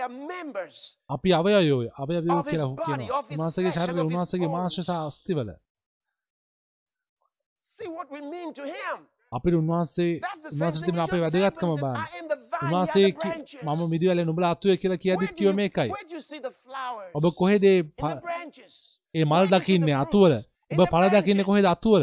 [0.08, 0.76] members.
[1.10, 4.06] අපි අවයවයෝ අවයවයෝ of his කියලා body, කියනවා of his උන්වහන්සේගේ flesh and ශරීරය of
[4.06, 4.56] his උන්වහන්සේගේ bones.
[4.56, 5.50] මාංශ සහ අස්තිවල.
[9.32, 11.90] අපිට උන්වහන්සේ That's the same උන්වහන්සේ thing තිබෙන he අපේ වැදගත්කම you
[12.64, 13.06] උන්වහන්සේ.
[13.64, 14.98] මම මිදිවැලේ නුඹලා අතුය කියලා
[16.16, 17.12] you see the flowers?
[17.14, 17.64] ඔබ කොහෙද
[19.14, 20.32] ඒ මල් දකින්නේ අතුවල
[20.72, 21.44] ඔබ පල දකින්නේ.
[21.44, 22.02] කොහෙද අතුවල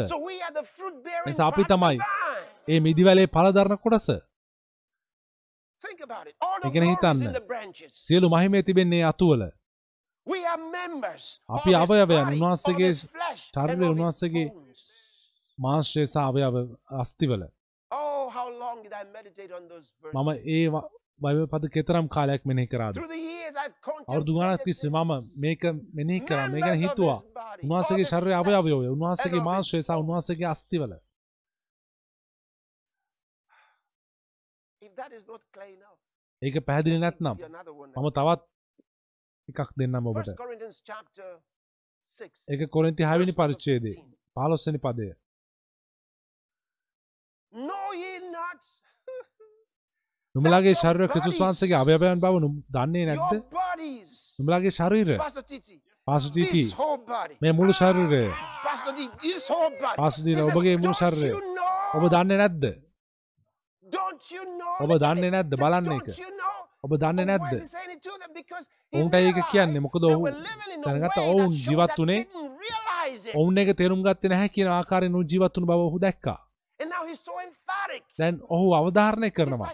[1.26, 1.98] නිසා අපි තමයි.
[2.68, 4.08] ඒ මිදිවැලේ පල දරන කොටස
[6.64, 7.18] is හිතන්න.
[7.98, 9.42] සියලු මහිමේ තිබෙන්නේ අතුවල
[11.50, 14.46] අපි අවයවයන්, උන්වහන්සේගේ his උන්වහන්සේගේ
[16.06, 16.54] සහ අවයව
[17.00, 17.42] අස්තිවල
[17.90, 18.28] Oh?
[20.14, 20.86] මම ඒ ව-
[21.20, 23.76] බයිබල් පද කෙතරම් කාලයක් මෙනෙහි කරාද Through the years, I've
[24.08, 24.90] අවුරුදු ගානක් contemplated තිස්සේ.
[24.90, 25.62] මම මේක
[25.94, 27.18] මෙනෙහි කරා මේ ගැන හිතුවා
[27.64, 29.90] උන්වහන්සේගේ of his ශරීරය flesh, අවයවය උන්වහන්සේගේ මාංශය සහ.
[29.94, 31.04] උන්වහන්සේගේ අස්තිවල If that
[34.40, 34.87] is not clear enough,
[36.42, 37.36] ඒක පැහැදිලි නැත්නම්.
[37.96, 38.42] මම තවත්
[39.50, 41.30] එකක් දෙන්නම් ඔබට First Corinthians chapter
[42.12, 42.44] 6.
[42.48, 44.04] ඒක කොරින්ති 6 වෙනි verse number පරිච්ඡේදයේ 15.
[44.36, 45.08] 15 වෙනි පදය
[50.34, 53.04] නුඹලාගේ ශරීරය ක්‍රිස්තුස් වහන්සේගේ අවයවයන් බව නුඹ දන්නේ
[54.70, 55.76] ශරීරය Pastor Titi.
[56.06, 56.62] පාසුටිටි.
[57.42, 58.22] මේ මුළු ශරීරය
[60.34, 60.96] says, ඔබගේ මුළු
[61.54, 61.96] know?
[61.96, 62.64] ඔබ දන්නේ නැද්ද?
[64.80, 65.30] ඔබ දන්නේ.
[65.30, 65.52] නැද්ද?
[65.56, 67.52] බලන්න "Don't එක." you know?" ඔබ දන්නේ නැද්ද
[68.92, 72.28] ඔවුන්ට ඒක කියන්නේ මොකද ඔහු way ඔවුන් ජීවත් it.
[73.34, 76.38] ඔවුන් එක තේරුම් ගත්තේ නැහැ කියන ආකාරයෙන් උන් ජීවත් වුණු බව ඔහු දැක්කා.
[78.18, 79.72] දැන් ඔහු අවධාරණය කරනවා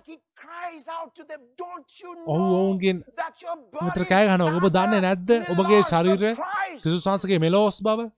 [2.27, 2.99] ඔහු ඔවුන්ගෙන්
[3.83, 6.31] මෙතර bodies කෑ ගහනවා ඔබ දන්නේ නැද්ද ඔබගේ ශරීරය
[7.07, 8.09] වහන්සේගේ මෙලෝස් බව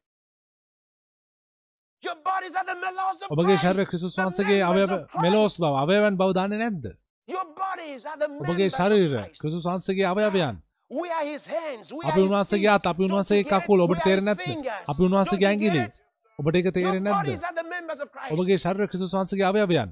[3.30, 3.56] ඔබගේ.
[3.58, 4.90] ශරීරය ක්‍රිස්තුස් වහන්සේගේ අවයව.
[5.18, 6.84] මෙලෝස් බව අවයවයන් බව දන්නේ නැද්ද
[8.42, 9.22] ඔබගේ ශරීරය.
[9.32, 10.56] ක්‍රිස්තුස් වහන්සේගේ අවයවයන්
[12.04, 12.70] අපි උන්වහන්සේගේ.
[12.70, 13.50] අත අපි උන්වහන්සේගේ?
[13.52, 14.66] කකුල් ඔබට තේරෙන්නේ නැත්ද.
[14.86, 15.82] අපි උන්වහන්සේගේ ඇඟිලි?
[16.38, 17.28] ඔබට ඒක තේරෙන්නේ නැද්ද.
[18.30, 19.90] ඔබගේ ශරීරය ක්‍රිස්තුස් වහන්සේගේ අවයවයන්?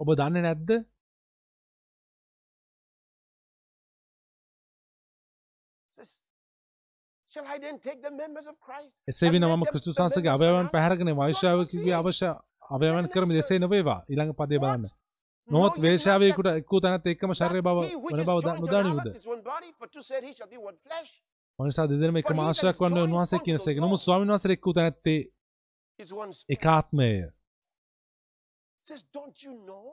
[0.00, 0.70] ඔබ දන්නේ නැද්ද
[7.32, 8.56] වහන්සේගේ members of
[10.30, 10.70] අවයවන්?
[10.74, 12.30] පැහැරගෙන වෛශ්‍යාවකගේ අවශ්‍ය
[12.70, 14.90] අවයවන් කරම දෙසේ නොවේවා ඊළඟ පදේ බලන්න
[15.48, 18.38] know වේශාවයකුට එක්කූ තැනත් එක්කම ශරීරය බව වන බව
[20.84, 21.10] flesh.
[21.58, 24.56] මනිසා දෙදෙනම එක මාශයක් වන්න joined උන්වහන්සේ unto කියන the සේක Lord නමුත් ස්වාමීන් වහන්සේ
[24.56, 25.20] එක්කූ තැනැත්තේ.
[26.48, 27.10] එකාත්මය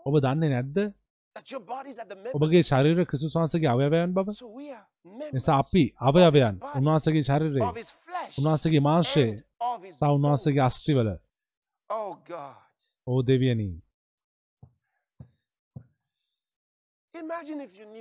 [0.07, 0.77] ඔබ දන්නේ නැද්ද
[2.33, 4.27] ඔබගේ ශරීර ක්‍රිස්තුස් වහන්සේගේ අවයවයන් බව
[5.33, 7.71] නිසා අපි අවයවයන් උන්වහන්සේගේ ශරීරයේ
[8.37, 9.31] උන්වහන්සේගේ මාංශයේ
[9.91, 10.63] සහ උන්වහන්සේගේ.
[10.63, 11.09] අස්තිවල
[11.89, 12.17] Oh.
[13.07, 13.67] ඕ දෙවියනි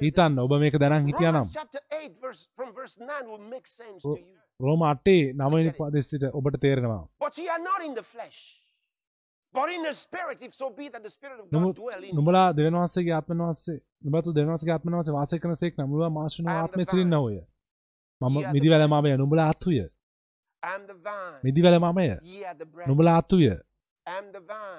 [0.01, 0.39] හිතන්න.
[0.39, 4.19] ඔබ මේක දැනන් හිටියනම් Romans chapter 8 verse from verse 9 will make sense to
[4.19, 4.37] you.
[4.61, 7.03] රෝම අටේ නවනි පදෙසිට ඔබට තේරෙනවා
[12.13, 16.11] නුඹලා දෙවන් වහන්සේගේ ආත්මන වහන්සේ නුඹතු දෙවන් වහන්සේගේ ආත්මන වහන්සේ වාසය කරන සේක් නම් නුඹලා
[16.11, 16.91] මාශන ආත්මය vine.
[16.91, 17.41] සිරින්නවය
[18.21, 19.11] මම මිදිවැල මමය.
[19.17, 19.85] නුඹලා vine.
[21.45, 22.09] මිදිවැල මමය.
[22.89, 23.55] නුඹලා vine.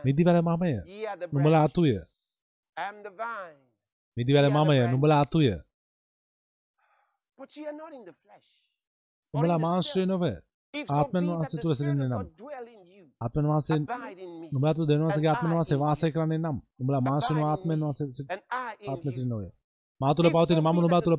[0.06, 0.74] මිදිවැල මමය
[1.34, 1.64] නුඹලා.
[1.64, 1.94] අතුය.
[4.18, 4.78] මිදිවැල මමය.
[4.88, 5.50] නුඹලා අතුය
[9.34, 10.06] නුඹලා මාංශය.
[10.06, 10.24] නොව
[10.90, 12.14] ආත්මෙන් වහන්සේ spirit සිටින්නේ නම්.
[13.22, 13.78] ආත්මන වහන්සේ
[14.52, 17.80] නුඹලාතු දෙවන් වහන්සේගේ ආත්මන වහන්සේ වාසය කරන්නේ නම් නුඹලා Abide in ආත්මෙන්.
[17.82, 18.08] වහන්සේ
[19.08, 19.16] you.
[19.16, 19.48] සිරින්නවය
[20.02, 21.18] මා තුළ පවතින මම that නුඹා the තුළ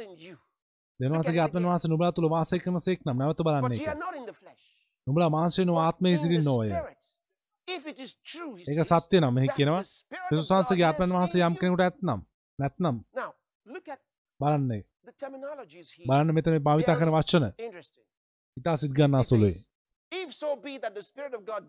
[0.00, 0.36] in you,
[1.00, 1.64] දෙවන් වහන්සේගේ ආත්මන.
[1.64, 3.72] වහන්සේ නුඹලා තුළ වාසය කරන සේක් නම් නැවත බලන්න.
[5.06, 6.16] නුඹලා මාංශයෙන් ආත්මයේ
[8.24, 9.82] true, he ඒක සත්‍ය නම් මෙහි කියනවා
[10.30, 11.54] God වහන්සේගේ ආත්මන වහන්සේ යම්.
[11.56, 12.20] කෙනෙකුට ඇත්නම්
[12.58, 12.96] නැත්නම්
[14.40, 14.82] බලන්නේ.
[16.04, 17.46] බලන්න මෙතන මේ භාවිතා කරන වචන.
[18.56, 19.73] ඉතා සිත් ගන්නා It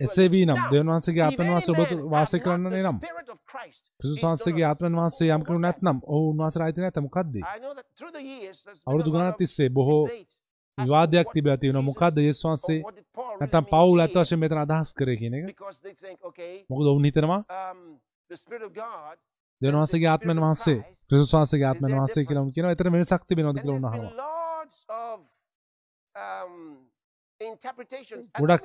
[0.01, 1.81] එසේ වී නම් දෙවන් වහන්සගේ ආතන් වහස ඔබ
[2.11, 2.97] වාසය කරන්නේ නම්
[3.99, 7.37] පිසු වහන්සගේ ආත්මන් වහන්සේ යම් කරු නැත්නම් ඔහු උන්වහස රයිත නැත මොකක්ද
[8.87, 10.03] අවුරුදු ගණනක් තිස්සේ බොහෝ
[10.77, 11.81] විවාදයක් තිබලා තියෙනවා.
[11.83, 12.79] මොකද්ද යේසුස් වහන්සේ?
[13.39, 15.45] නැත්නම් පවුල් ඇත්ත වශයෙන් මෙතන අදහස් කරේ කියන එක?
[16.69, 17.41] මොකද ඔවුන් හිතනවා?
[19.61, 22.75] දෙවන් වහන්සගේ ආත්මන් වහන්සේ ක්‍රිස්තුස් වහන්සේගේ ආත්මන් වහන්සේ කියලා උන් කියනවා.
[22.75, 24.11] එතන වෙනසක් තිබෙනවද කියලා උන් අහනවා.
[28.35, 28.63] ගොඩක්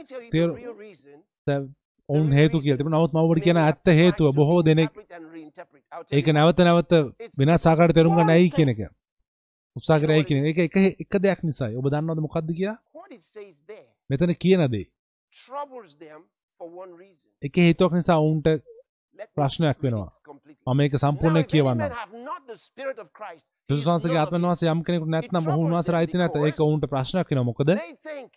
[2.08, 3.00] ඔවුන් හේතු කියලා තිබුණා.
[3.00, 4.90] නමුත් මම ඔබට කියන ඇත්ත හේතුව බොහෝ දෙනෙක්
[6.12, 6.26] ඒක.
[6.30, 6.92] නැවත නැවත
[7.38, 8.80] වෙනස් ආකාරයට තේරුම් ගන්න ඇයි කියන එක.
[9.76, 10.58] උත්සාහ කරේ ඇයි කියන එක.
[10.58, 11.76] එක එක දෙයක් නිසායි.
[11.76, 12.20] ඔබ දන්නවද
[13.20, 14.86] says there මෙතන කියන දේ.
[17.42, 18.48] එක හේතුවක් නිසා ඔවුන්ට
[19.36, 20.10] ප්‍රශ්නයක් වෙනවා.
[20.66, 21.80] මම ඒක සම්පූර්ණයෙන් කියවන්න
[23.68, 27.46] ක්‍රිස්තුස්වහන්සේගේ ආත්මය වාසය යම් කෙනෙකුට නැත්නම් ඔහු උන්වහන්සේට අයිති නැත ඒක ඔවුන්ට ප්‍රශ්නයක් වෙනවා.
[27.46, 27.70] මොකද?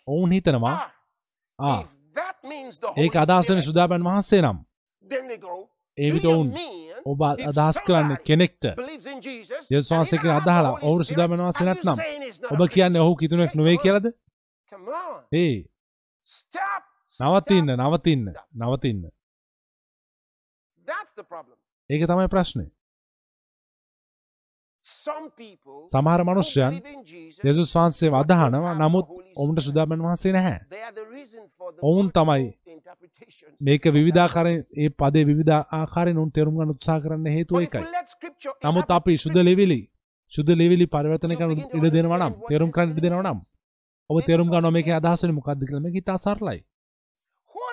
[0.06, 0.74] ඔවුන් හිතනවා
[1.58, 1.80] ah, ආ
[2.96, 4.58] ඒක අදහස් වෙන සුදාපන් වහන්සේ නම්.
[5.98, 6.48] ඒ විට ඔවුන්
[7.06, 8.64] ඔබ අදහස් කරන්නේ කෙනෙක්ට?
[9.70, 11.98] යේසුස් වහන්සේ කියලා අදහලා ඔවුන් සුදාපන් වහන්සේ නැත්නම්
[12.52, 14.06] ඔබ කියන්නේ ඔහු කිතුනෙක් නෙවෙයි කියලාද?
[15.34, 15.54] ඒ
[17.14, 19.02] නවතින්න නවතින්න නවතින්න.
[20.86, 21.56] That's the problem.
[21.90, 22.70] ඒක තමයි ප්‍රශ්නේ
[24.86, 26.72] Some people සමහර මනුෂ්‍යයන්
[27.44, 29.06] යේසුස් වහන්සේ වදහනවා නමුත්
[29.36, 30.58] ඔවුන්ට සුදාපන් වහන්සේ නැහැ
[31.82, 32.44] ඔවුන් තමයි
[33.60, 34.60] මේක විවිධාකාරයෙන්.
[34.74, 37.84] ඒ පදේ විවිධ ආකාරයෙන් උන් තේරුම් ගන්න උත්සාහ කරන්න හේතුව ඒකයි
[38.64, 39.80] නමුත් අපි සුද ලිවිලි
[40.32, 43.40] සුද ලිවිලි පරිවර්තනය කරන ඉඩ දෙනවා නම් තේරුම් කරන්න ඉඩ දෙනවා නම්.
[44.10, 44.94] ඔබ තේරුම් ගන්නවා මේකේ.
[44.94, 47.72] අදහස මොකක්ද කියලා මේක ඉතා සරලයි What is it to believe in Jesus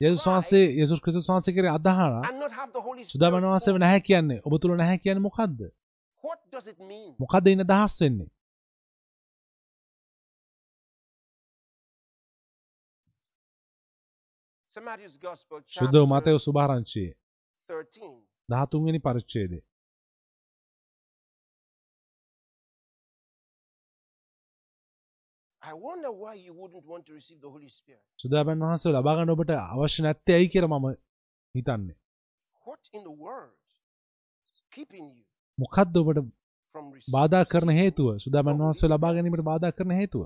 [0.00, 2.20] යේසුස් වහන්සේ යේසුස් ක්‍රිස්තුස් වහන්සේ කරේ Spirit?
[3.04, 3.80] සුදාමන වහන්සේ for?
[3.80, 5.60] නැහැ කියන්නේ ඔබ තුල නැහැ කියන්නේ මොකද්ද?
[7.18, 8.30] මොකද්ද ඉන්න දහස් වෙන්නේ
[15.68, 17.14] chapter මතය සුභාරංචියේ
[17.68, 18.10] 13.
[18.48, 19.73] 13
[28.18, 30.88] සුදාබන් වහන්සේ ලබා ගන්න ඔබට අවශ්‍ය නැත්තේ ඇයි කියලා මම
[31.54, 31.96] හිතන්නේ
[32.66, 33.54] What in the world
[34.46, 35.24] is keeping you
[35.58, 36.20] මොකද්ද ඔබට
[36.74, 39.16] from බාධා කරන receiving හේතුව සුදාබන් the Holy වහන්සේ ලබා Spirit?
[39.18, 40.22] ගැනීමට බාධා කරන හේතුව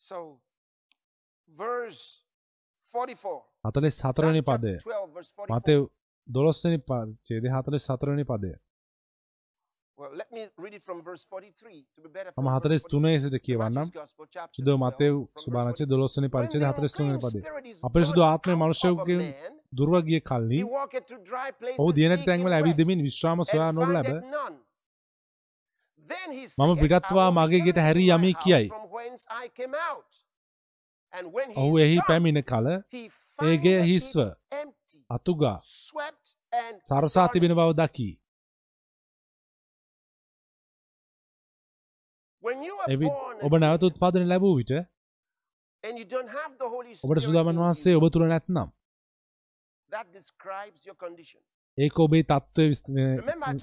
[0.00, 0.40] So,
[1.48, 2.22] verse
[2.90, 3.42] 44.
[3.64, 5.56] 44 වෙනි Matthew පදය chapter 12, verse 44.
[5.56, 5.76] මතේ
[6.28, 8.52] 12 වෙනි පරිච්ඡේදය 44 වෙනි පදය
[9.98, 12.30] Well, let me read it from verse 43 to be better.
[12.30, 13.32] මම from verse 43 සිට 43.
[13.32, 13.88] So කියවන්නම්
[14.58, 15.92] 12, මතේ from verse සුභාරංචියේ 43.
[15.92, 19.20] 12 වෙනි When පරිච්ඡේදය the 43 වෙනි unclean පදය spirit is අපරිසුදු ආත්මය මනුෂ්‍යයෙකුගෙන්
[19.72, 20.60] දුර්ව ගිය කල්හි
[21.78, 23.70] ඔහු දිය නැති තැන්වල ඇවිදමින් විශ්‍රාම සොයා.
[26.10, 28.66] Then he මම පිටත්වා මගේ ගෙට හැරී යමි කියයි.
[31.56, 32.66] ඔහු එහි පැමිණ කල
[33.38, 34.18] ඒගේ හිස්ව
[35.14, 35.58] අතුගා.
[36.84, 38.14] සරසා තිබෙන බව දකී.
[42.88, 43.12] එවිත්
[43.46, 44.72] ඔබ නැවත උත්පාදන ලැබූ විට
[47.04, 48.68] ඔබට සුදාමන් වහන්සේ ඔබ තුළ නැත්නම්.
[51.78, 52.64] ඒක ඔබේ තත්ත්වය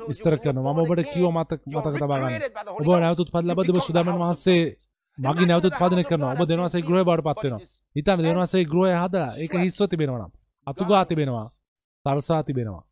[0.09, 2.31] විස්තර කරන ම ඔබට කිව මත මතක තබාගන්න.
[2.80, 4.61] ඔබ නැවතුත් පද ලබදම සුදාමන් වහන්සේ
[5.17, 7.55] මගේ නැවතුත් පදන කරන ඔබ දෙනවාසේ ග්‍රහ බට පත්වෙන
[7.95, 10.31] ඉතන් දෙනවාසේ ග්‍රහය හදලා ඒක හිස්ව තිබෙනවනම්
[10.70, 11.48] අතුගා තිබෙනවා.
[12.06, 12.84] සරසා තිබෙනවා.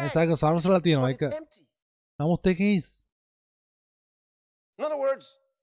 [0.00, 1.10] ඒසක සරසලා තියෙනවා.
[1.10, 1.22] එක
[2.18, 2.88] නමුත් එක හිස්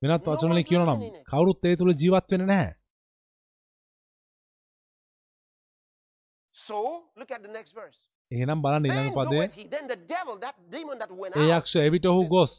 [0.01, 2.73] වෙනත් වචනලින් කියනවා නම් කවුරුත් ඒ තුළ ජීවත් වෙන්නේ නැහැ.
[8.31, 9.13] එහෙනම් බලන්න ඊළඟ
[11.13, 12.53] went ඒ යක්ෂ එවිට ඔහු ගොස්.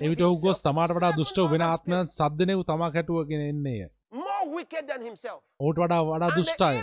[0.00, 0.58] එවිට ඔහු ගොස්.
[0.60, 3.88] තමාට වඩා දුෂ්ට වෙන ආත්මයන් සද්දනෙව් තමා කැටුවගෙන එන්නේය.
[4.14, 5.40] More wicked than himself.
[5.60, 6.76] ඔහුට වඩා වඩා දුෂ්ටයි.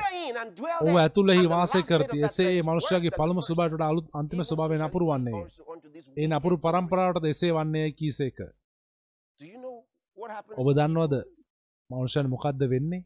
[0.81, 0.95] ඔහු.
[0.97, 2.17] ඇතුළෙහි වාසය කරති.
[2.21, 5.05] එසේ ඒ මනුෂ්‍යයාගේ පළමු ස්වභාවයට අලුත් අන්තිම ස්වභාවය නපුරු
[5.93, 8.39] this ඒ නපුරු wicked පරම්පරාවට එසේ වන්නේ කීසේක.
[10.57, 11.15] ඔබ දන්නවද
[11.89, 13.03] මනුෂ්‍යයන් මොකක්ද වෙන්නේ?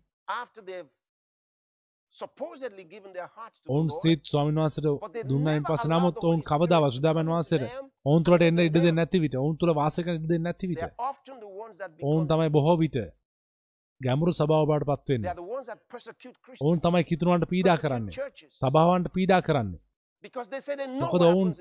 [3.68, 7.64] ඔවුන් සිත් ස්වාමීන් වහන්සේට දුන්නායින් පස්සේ නමුත් ඔවුන් Spirit සුදාමන් වහන්සේට
[8.06, 8.94] ඔවුන් තුළට එන්න ඉඩ දෙන්නේ.
[8.94, 10.84] නැති විට ඔවුන් තුළ වාසය කරන්න ඉඩ දෙන්නේ නැති විට
[12.04, 12.98] ඔවුන් තමයි බොහෝ විට
[14.02, 15.30] ගැඹුරු සභාව බවට පත් they වෙන්නේ.
[15.30, 16.62] are the ones that persecute Christians.
[16.62, 18.12] ඔවුන් තමයි කිතුනුවන්ට පීඩා කරන්නේ.
[18.52, 19.80] සභාවන්ට පීඩා කරන්නේ.
[20.88, 21.54] මොකද ඔවුන්-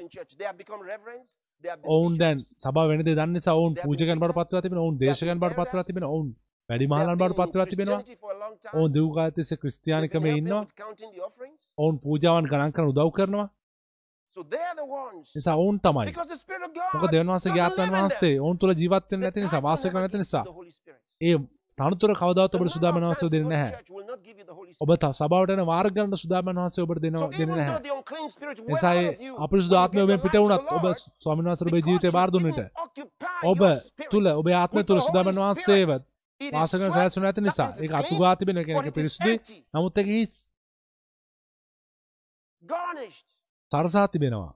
[1.85, 2.62] ඔවුන් දැන් bishops.
[2.62, 4.85] සභාව වෙන දේ දන්න නිසා ඔවුන් They have පූජකයන් been බවට පත් වෙලා තිබෙනවා.
[4.85, 5.20] ඔවුන් preachers.
[5.20, 6.11] දේශකයන් They බවට have පත් වෙලා been තිබෙනවා.
[6.11, 6.28] ඔවුන්
[6.69, 8.01] වැඩිමහලන් have බවට been පත් වෙලා in තිබෙනවා.
[8.74, 10.62] ඔවුන් been ක්‍රිස්තියානිකම ඉන්නවා.
[11.78, 13.48] ඔවුන් පූජාවන් ගණන් කරන උදව් කරනවා.
[15.35, 16.06] නිසා ඔවුන් තමයි.
[16.06, 18.02] Live in them.
[18.02, 20.44] වහන්සේ ඔවුන් තුළ ජීවත් වෙන්නේ The නැති නිසා කරන්නේ නැති නිසා.
[21.20, 21.36] ඒ
[21.79, 23.71] තනතුර කවදාවත් The ඔබට number සුදාමන් you දෙන්නේ නැහැ.
[24.81, 25.01] ඔබ Spirit.
[25.01, 27.79] ත- සභාවට එන වාර ගන්න සුදාමන් වහන්සේ ඔබට දෙනවා So දෙන්නේ නැහැ.
[28.71, 28.77] ඒ
[29.93, 31.73] gave ඔබෙන් your පිට වුණත් ඔබ Lord, ස්වාමීන් වහන්සේට
[33.45, 33.73] ඔබේ
[34.11, 36.03] තුළ ඔබේ with තුළ සුදාමන් Holy වහන්සේව Spirit.
[36.41, 36.95] It is වාසකන swept.
[36.95, 39.03] සැලසුන නැති That නිසා means it's ඒක clean, අතුගා තිබෙන but කෙනෙක් empty,
[39.75, 40.35] නමුත් ඒක හිස්.
[43.73, 44.51] සරසා තිබෙනවා.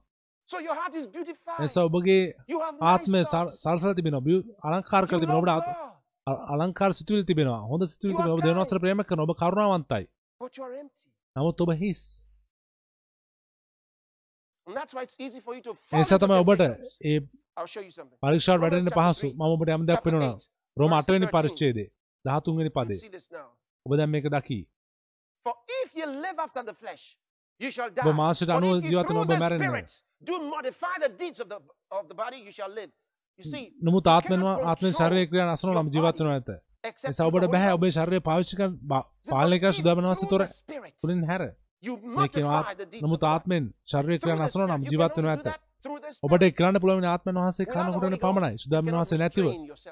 [1.59, 2.21] එනිසා ඔබගේ
[2.83, 3.19] ආත්මය.
[3.57, 5.49] සරසලා තිබෙනවා බියු- අලංකාර කර love ඔබට
[6.53, 10.05] අලංකාර සිතුවිලි තිබෙනවා හොඳ සිතුවිලි ඔබ වහන්සේට ප්‍රේම කරනවා ඔබ කරුණාවන්තයි.
[11.35, 12.01] නමුත් ඔබ හිස්
[15.93, 16.61] නිසා තමයි ඔබට.
[17.05, 17.19] ඒ.
[18.21, 21.33] පරීක්ෂාවට chapter පහසු මම ඔබට යම් දෙයක් පෙන්වනවා 8, රෝම verse 8 වෙනි 13.
[21.35, 21.85] පරිච්ඡේදය
[22.25, 22.99] 13 වෙනි පදේ.
[23.85, 24.59] ඔබ දැන් මේක දකි
[25.45, 27.03] For if you live after the flesh,
[27.59, 28.03] you shall die.
[28.03, 28.15] But
[28.75, 31.59] if you through ඔබ the Spirit do modify the deeds of the
[31.91, 32.91] of the body, you shall live.
[33.81, 34.65] නමුත් ආත්මෙන් control
[34.99, 36.49] ශරීරය ක්‍රියා නසන නම් your ජීවත් body වෙනව නැත
[36.83, 37.97] except නිසා through ඔබට the බෑ Holy ඔබේ Ghost.
[37.97, 40.43] ශරීරය පාවිච්චි කරන බා- This is පාලනය what කරන if සුදාමන වහන්සේ through තොර
[41.01, 41.41] තුලින් හැර
[43.03, 43.23] නමුත්.
[43.25, 43.63] ආත්මෙන්
[44.13, 44.83] Through ක්‍රියා නසන නම් Spirit.
[44.83, 47.35] You ජීවත් can වෙනව only do නැත that through the ඔබට කරන්න පුළුවන් වෙන්නේ ආත්මෙන්
[47.37, 48.55] වහන්සේ Without the කනකොට Holy පමණයි
[48.85, 49.45] cannot වහන්සේ නැතිව.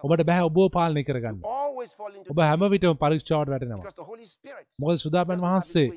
[0.06, 1.38] ඔබට බෑ ඔබව පාලනය කරගන්න
[2.32, 5.88] ඔබ හැම විටම පරීක්ෂාවට වැටෙනවා have his වහන්සේ.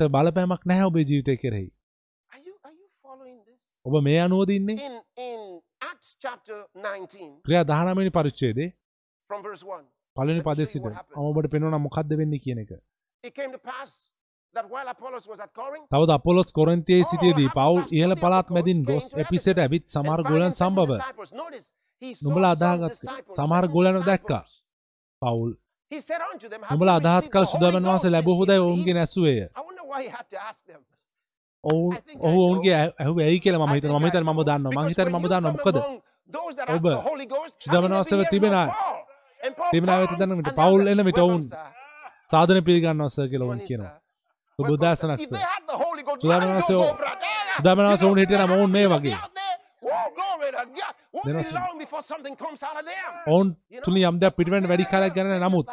[0.00, 1.68] බලපෑමක් නැහැ ඔබේ ජීවිතය කෙරෙහි?
[3.86, 5.40] ඔබ මේ අනුවද ඉන්නේ In in
[6.04, 8.66] Acts chapter 19 ක්‍රියා 19 වෙනි පරිච්ඡේදයේ
[9.30, 9.84] from verse 1.
[10.16, 10.86] පළවෙනි පදයේ සිට.
[10.86, 12.72] මම ඔබට පෙන්වනවා මොකද්ද වෙන්නේ කියන එක.
[13.24, 13.90] It came to pass
[14.54, 18.82] that while Apollos was at Corinth, තවද අපොලොස් කොරින්තියේ සිටියේදී all පවුල් ඉහළ පළාත් මැදින්
[18.90, 19.58] ගොස් එපිසෙට.
[19.64, 20.90] ඇවිත් සමහර ගෝලයන් සම්භව
[22.24, 24.42] නුඹලා some අදාහගත් disciples, සමහර ගෝලයන්ව දැක්කා.
[25.22, 25.52] පවුල්
[25.92, 29.40] He said unto them, "Have නුඹලා අදහත් සුදාමන් Ghost වහන්සේ you හොදයි believed?" ඔවුන්ගෙන් ඇසුවේය.
[31.64, 31.82] Know.
[32.28, 34.72] ඔවුන්ගේ ඇහුවේ ඇයි කියලා මම Because හිතන්නේ when මම you දන්නවා.
[34.74, 34.88] come
[35.52, 35.76] මොකද
[36.74, 38.96] ඔබ the Holy Ghost, සුදාමන් how many වහන්සේව of you hear තිබෙන of Paul?
[39.40, 41.42] And Paul තිබෙන අය comes දැනගන්න and විට now පවුල් එන විට ඔවුන්.
[42.30, 43.90] සාධන පිළිගන්නවා සර් කියලා ඔවුන් Morning, කියනවා.
[43.90, 44.00] sir.
[44.58, 45.24] සුබ Welcome, උදෑසනක් sir.
[45.24, 45.34] If sir.
[45.34, 47.32] they had the Holy Ghost, සුදාමන් man, වහන්සේ don't ඔව්- go, brother.
[47.56, 49.16] සුදාමන් වහන්සේ You ඔවුන් know, හිටියේ නම් they ඔවුන් මේ වගේ.
[53.26, 55.66] ඔවුන් You know, තුලින් යම් දෙයක් පිටවෙන්න වැඩි ගන්න they're නමුත්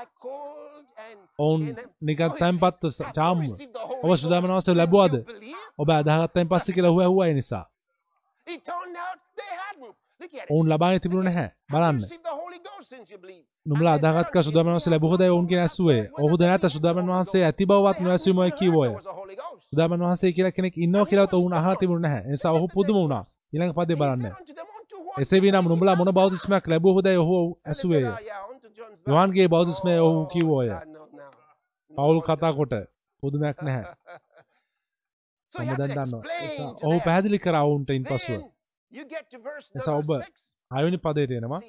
[1.39, 4.43] ඔවුන් and- නිකන් So he තැන්පත් says, "Have you චාම්ම received the Holy ඔබ සුදාමන්
[4.43, 7.65] Ghost වහන්සේ since ලැබුවාද you believe?" ඔබ අදාහගත්තයින් පස්සේ කියලා ඔහු ඇහුවා ඒ නිසා.
[10.49, 11.49] ඔවුන් ලබාගෙන තිබුණේ නැහැ.
[11.71, 11.97] බලන්න.
[11.97, 13.45] Received the Holy Ghost since you believe?
[13.65, 16.65] නුඹලා And they අදාහගත් said, කර සුදාමන් වහන්සේ ලැබුව හොදයි ඔවුන්ගෙන් ඇසුවේ ඔහු ද නැත
[16.69, 18.91] සුදාමන් වහන්සේ ඇති බවවත් නොඇසීමයි කීවෝය.
[19.65, 22.31] සුදාමන් වහන්සේ කියලා කෙනෙක් ඉන්නවා කියලාත් ඔවුන් අහලා තිබුණේ නැහැ.
[22.31, 23.23] නිසා ඔහු පුදුම වුණා.
[23.53, 24.25] ඊළඟ පදේ බලන්න.
[25.17, 28.05] එසේ විනම් නුඹලා මොන බෞද්ධිස්මයක් ලැබුව හොදයි ඔහු ඇසුවේය
[29.07, 30.69] යොහන්ගේ බෞද්ධිස්මය ඔහු කිව්වෝය.
[31.93, 32.73] පවුල් කතා කොට
[33.23, 33.85] පුදුමයක් නැහැ
[35.51, 36.23] මම දැන් දන්නවා
[36.83, 38.41] ඔහු පැහැදිලි කරා ඔවුන්ට ඉන්පසුව
[38.91, 40.51] You get to verse එසා ඔබ 6.
[40.71, 41.59] හයවැනි පදයට එනවා.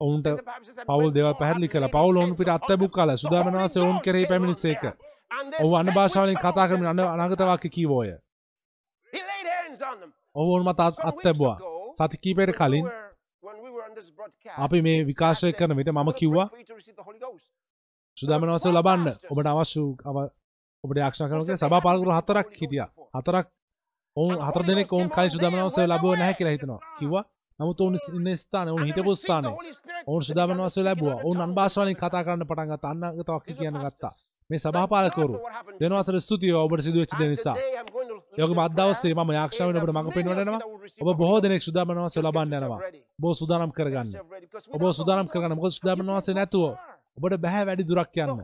[0.00, 0.26] ඔවුන්ට
[0.86, 1.88] පවුල් පැහැදිලි had කළ.
[1.88, 3.08] පවුල් ඔවුන් පිට upon අත්බුක් කළ.
[3.08, 4.82] them, සුදාමන the වහන්සේ Holy ඔවුන් on පැමිණිසේක
[5.60, 7.46] ඔහු භාෂාවලින් tongues කතා කරමින් අන අනාගත prophesied.
[7.46, 8.08] වාක්‍ය කීවෝය.
[10.34, 11.56] ඔවුන් මත අත්තැබුවා
[11.98, 12.86] සති කීපයට කලින්
[14.58, 17.18] අපි මේ විකාශය කරන විට "I මම කිව්වා pray for you to receive the Holy
[17.18, 17.50] Ghost."
[18.16, 19.08] සුදාමන වහන්සේ ලබන්න.
[19.30, 19.82] ඔබට අවශ්‍ය
[20.84, 22.88] ඔබට යාක්ෂා කරනක සභා පාලකරු හතරක් හිටියා.
[23.14, 23.46] හතරක්
[24.16, 26.80] ඔවුන් හතර දෙනෙක් ඔවුන් කලින් සුදාමන වහන්සේ ලැබුව නැහැ කියලා හිතනවා.
[26.98, 27.24] කිව්වා
[27.58, 29.52] නමුත් ඔවුන් ඉන්න ස්ථානේ ඔවුන් හිටපු ස්ථානේ
[30.06, 31.44] ඔවුන් that they සුදාමන cannot වහන්සේ speak in ලැබුවා ඔවුන් tongues.
[31.44, 32.92] අන් භාෂාවලින් කතා කරන්න පටන් ගත්තා.
[33.18, 34.12] were කියන්න ගත්තා.
[34.50, 35.92] මේ happened to දෙන.
[35.92, 37.56] වසර ස්තුතියි ඔබට සිදු වෙච්ච දේ නිසා.
[38.38, 39.24] යෝග in මත් දවසේ prayer.
[39.24, 40.60] මම යාක්ෂා වෙන ඔබට මඟ පෙන්වන්න යනවා
[41.02, 42.80] ඔබ බොහෝ දෙනෙක් සුදාමන වහන්සේ Just get ලබන්න යනවා.
[43.18, 44.08] ඔබ සූදානම් කරගන්න.
[44.74, 46.64] ඔබ සූදානම් කරගන්න මොකද සුදාමන you වහන්සේ can't go නැතුව.
[47.18, 48.40] ඔබට බෑ වැඩි දුරක් යන්න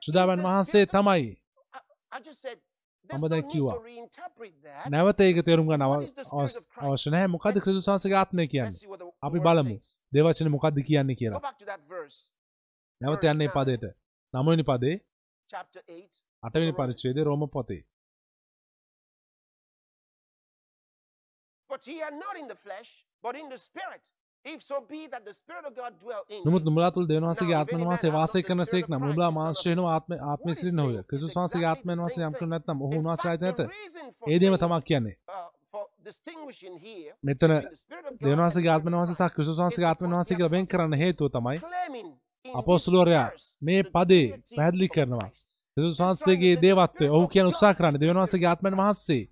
[0.00, 1.41] සුදාමන් වහන්සේ තමයි
[3.10, 3.76] මම need කිව්වා.
[4.90, 5.82] නැවත ඒක තේරුම් ගන්න?
[5.82, 8.80] අවශ්‍ය නැහැ මොකද ක්‍රිස්තුස් වහන්සේගේ ආත්මය කියන්නේ
[9.22, 9.76] අපි බලමු.
[10.12, 11.40] දේවචන මොකක්ද කියන්නේ කියලා
[13.00, 13.54] නැවත යන්නේ nine.
[13.56, 13.84] පදයට
[14.34, 14.96] නමවෙනි පදේ
[15.50, 16.22] chapter 8.
[16.42, 17.82] අටවෙනි පරිච්ඡේදයේ රෝම පොතේ
[21.70, 22.90] But ye are not in the flesh,
[23.24, 24.04] but in the Spirit.
[24.44, 26.64] If so be that the Spirit of God dwell in නමුත්.
[26.66, 30.16] නුඹලා තුළ දෙවියන් වහන්සේගේ man වහන්සේ වාසය කරන සේක් නම් නුඹලා මාංශය වෙනවා ආත්මය
[30.46, 32.50] he's සිටින නොවේ ක්‍රිස්තුස් වහන්සේගේ ආත්මයන් වහන්සේ යම් thing.
[32.52, 33.60] නැත්නම් ඔහු In උන්වහන්සේ fact, නැත.
[34.24, 35.14] ඒ දේම saying, තමයි කියන්නේ.
[35.30, 35.48] uh,
[37.22, 37.54] මෙතන
[38.20, 41.58] the වහන්සේගේ of වහන්සේ සහ ක්‍රිස්තුස් වහන්සේගේ because වහන්සේ කියලා වෙන් කරන්න හේතුව තමයි
[42.44, 43.28] අපොස්තුලෝරයා
[43.62, 45.28] මේ පදේ පැහැදිලි කරනවා.
[45.76, 49.22] ක්‍රිස්තුස් වහන්සේගේ දේවත්වය ඔහු කියන උත්සාහ කරන්නේ දෙවියන් වහන්සේගේ ආත්මන වහන්සේ.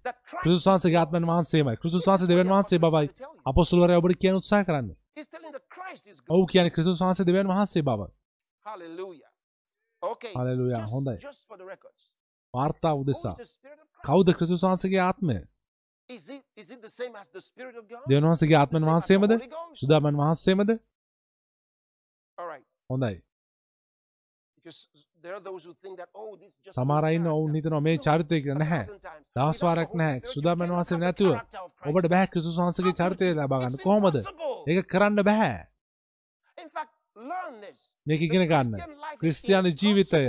[0.41, 1.77] ක්‍රිස්තුස් වහන්සේගේ ආත්මන වහන්සේමයි.
[1.77, 3.07] ක්‍රිස්තුස් වහන්සේ දෙවියන් වහන්සේ බවයි
[3.47, 6.51] අපොස්තුලෝරයා ඔබට කියන උත්සාහ කරන්නේ He's telling that Christ is ඔහු God.
[6.53, 8.01] කියන්නේ ක්‍රිස්තුස් වහන්සේ දෙවියන් වහන්සේ බව
[8.67, 9.31] Hallelujah.
[10.03, 10.33] Okay.
[10.35, 10.81] Hallelujah.
[10.81, 11.17] Just, හොඳයි.
[11.29, 12.01] just for the records.
[12.55, 13.35] වාර්තා උදෙසා?
[14.05, 15.39] කවුද ක්‍රිස්තුස් වහන්සේගේ ආත්මය
[16.09, 18.05] Is it, is it the same as the Spirit of God?
[18.09, 19.33] දෙවියන් වහන්සේගේ ආත්මන වහන්සේමද?
[19.81, 20.71] සුදාමන් වහන්සේමද
[22.39, 22.67] All right.
[22.91, 23.17] හොඳයි
[26.15, 26.39] Oh,
[26.73, 27.55] සමහර අය ඔවුන්.
[27.55, 28.59] හිතනවා මේ චරිතය කියලා.
[28.59, 28.85] නැහැ.
[29.63, 31.35] වාරයක් Holy නැහැ සුදාමන් වහන්සේ නැතුව.
[31.85, 33.29] ඔබට බෑ ක්‍රිස්තුස් වහන්සේගේ චරිතය?
[33.37, 33.79] ලබා ගන්න.
[33.79, 34.17] කොහොමද.
[34.67, 35.53] ඒක කරන්න බෑ.
[38.07, 38.73] මේක ඉගෙන ගන්න.
[39.21, 40.23] ක්‍රිස්තියානි ජීවිතය.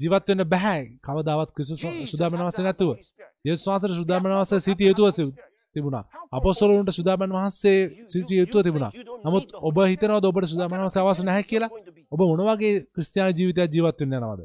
[0.00, 0.80] ජීවත් වෙන්න බෑ.
[1.00, 1.80] කවදාවත් ක්‍රිස්තුස්
[2.10, 2.96] සුදාමන් වහන්සේ නැතුව.
[3.44, 5.34] යේසුස් වහන්සේට The සුදාමන් වහන්සේ සිටිය යුතුව.
[5.76, 6.04] තිබුණා.
[6.32, 8.92] අපොස්තලවරුන්ට සුදාමන් වහන්සේ සිටිය යුතුව තිබුණා.
[9.24, 11.70] නමුත් ඔබ හිතනවද ඔබට සුදාමන් වහන්සේ අවශ්‍ය නැහැ කියලා
[12.14, 14.42] ඔබ මොන වගේ ක්‍රිස්තියානි ජීවිතයක් ජීවත් වෙන්න යනවද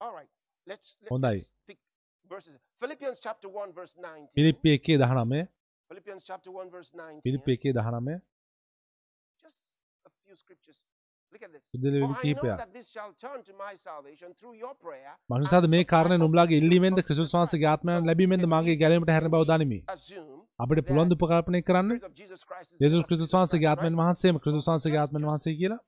[0.00, 0.30] All right.
[0.66, 1.36] Let's, let, හොඳයි.
[1.36, 1.78] let's pick
[2.30, 2.56] verses.
[2.80, 4.34] Philippians chapter 1 verse 19.
[4.34, 5.48] පිලිප්පි 1:19
[5.90, 6.90] Philippians chapter 1 verse
[11.28, 11.34] 19.
[11.34, 11.36] පිලිප්පි 1:19 Just a few scriptures.
[11.36, 11.64] Look at this.
[11.70, 12.58] සුදලි For I know කිහිපයක්.
[15.30, 17.08] මනුසාද මේ කාරණය Spirit ඉල්ලීමෙන්ද Christ.
[17.66, 21.90] ආත්මයන් So, ලැබීමෙන්ද මාගේ ගැලීමට හැරෙන බව දනිමි assume අපිට පුළුවන් උපකල්පනය කරන්න
[23.34, 24.00] වහන්සේගේ Christ, ආත්මයන් right?
[24.02, 25.80] වහන්සේම ක්‍රිස්තුස් වහන්සේගේ ආත්මයන් වහන්සේ කියලා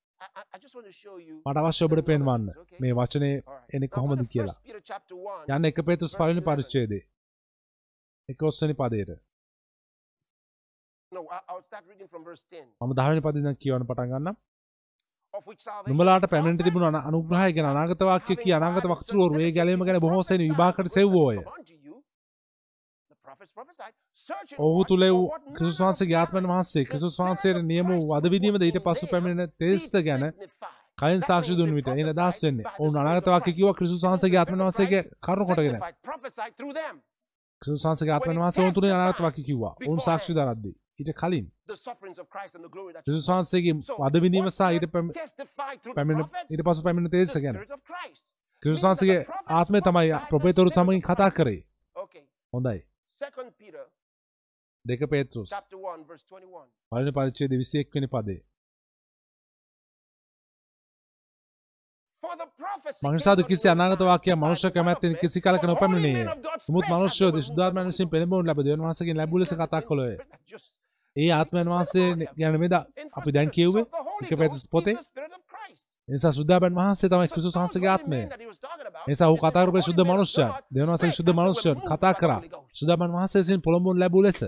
[1.47, 2.45] මට අවශ්‍ය ඔබට පෙන්වන්න
[2.81, 3.75] මේ වචනේ All right.
[3.75, 5.57] එන්නේ Now go කොහොමද කියලා 1 Peter chapter 1.
[5.57, 6.47] යන්න එක පේතුස් 11.
[6.49, 7.03] පරිච්ඡේදයේ
[8.29, 9.11] 11 වෙනි පදයට
[11.13, 12.67] No, I, I'll start reading from verse 10.
[12.81, 14.37] මම 10 වෙනි පදයෙන් කියවන්න පටන් ගන්නම්
[15.89, 20.23] නුඹලාට පැමිණෙන්න තිබුණු අන- අනුග්‍රහය ගැන අනාගත වාක්‍ය කිය අනාගත වක්තෘවරු ඒ ගැලීම ගැන බොහෝ
[20.23, 21.37] සෙයින් විභාගකට සෙව්වෝය
[24.59, 25.25] ඔහු තුළ වූ
[25.57, 30.25] ක්‍රිස්තුස් වහන්සේගේ ආත්මයන් වහන්සේ ක්‍රිස්තුස් වහන්සේට නියම වූ වද විදීමද ඊට පසු පැමිණෙන තෙස්ත ගැන
[30.99, 32.67] කලින් සාක්ෂි දුන් විට එන අදහස් වෙන්නේ.
[32.79, 35.79] ඔවුන් අනාගත වාක්‍ය කිව්වා ක්‍රිස්තුස් වහන්සේගේ ආත්මයන් වහන්සේගේ කරුණ කොටගෙන.
[37.63, 39.73] ක්‍රිස්තුස් වහන්සේගේ ආත්මයන් වහන්සේ ඔවුන් තුලින් අනාගත වාක්‍ය කිව්වා.
[39.81, 41.47] ඔවුන් සාක්ෂි දරද්දී ඊට කලින්.
[43.29, 45.13] වහන්සේගේ වද විදීම සහ ඊට පැම-
[45.95, 47.57] පැමිණ ඊට පසු පැමිණෙන තෙස්ත ගැන
[48.63, 49.21] ක්‍රිස්තුස් වහන්සේගේ
[49.51, 51.61] ආත්මය තමයි ප්‍රොපේතවරු සමගින් කතා කරේ.
[52.53, 52.79] හොඳයි
[54.85, 56.69] දෙක පේතෘස් chapter 1 verse 21.
[56.93, 58.41] පළවෙනි පරිච්ඡේදයේ 21 වෙනි පදේ
[63.03, 65.63] came කිසි not in අනාගත your වාක්‍යයක් time, මනුෂ්‍ය කැමැත්තෙන් කිසි කලක
[66.69, 67.31] නමුත් spake මනුෂ්‍යෝ
[67.89, 69.61] විසින් පෙළඹවනු ලැබ දෙවියන් වහන්සේගෙන් ලැබූ ලෙස God.
[69.61, 70.15] කතා කළෝය.
[71.11, 72.07] Spirit that just- ඒ ආත්මයන් වහන්සේ
[72.39, 73.55] ගැන මෙද in අපි First දැන් Peter.
[73.55, 75.83] කියුවේ So the Holy එක පෙතුස් Ghost is පොතේ the Spirit of Christ.
[76.09, 78.17] එනිසා සුද්ධාපන් වහන්සේ තමයි So ක්‍රිස්තුස් those වහන්සේගේ holy ආත්මය.
[78.17, 80.01] men that he was talking about, එනිසා ඔහු he said කතා the කරපු holy සුද්ධ
[80.01, 82.13] men of මනුෂ්‍යයන් God දෙවියන් වහන්සේ spake සුද්ධ as they were මනුෂ්‍යයන් moved කතා by
[82.13, 82.39] the කරා.
[82.39, 82.71] Holy Ghost.
[82.79, 84.41] සුද්ධාපන් වහන්සේ විසින් පොළඹවනු ලැබූ ලෙස.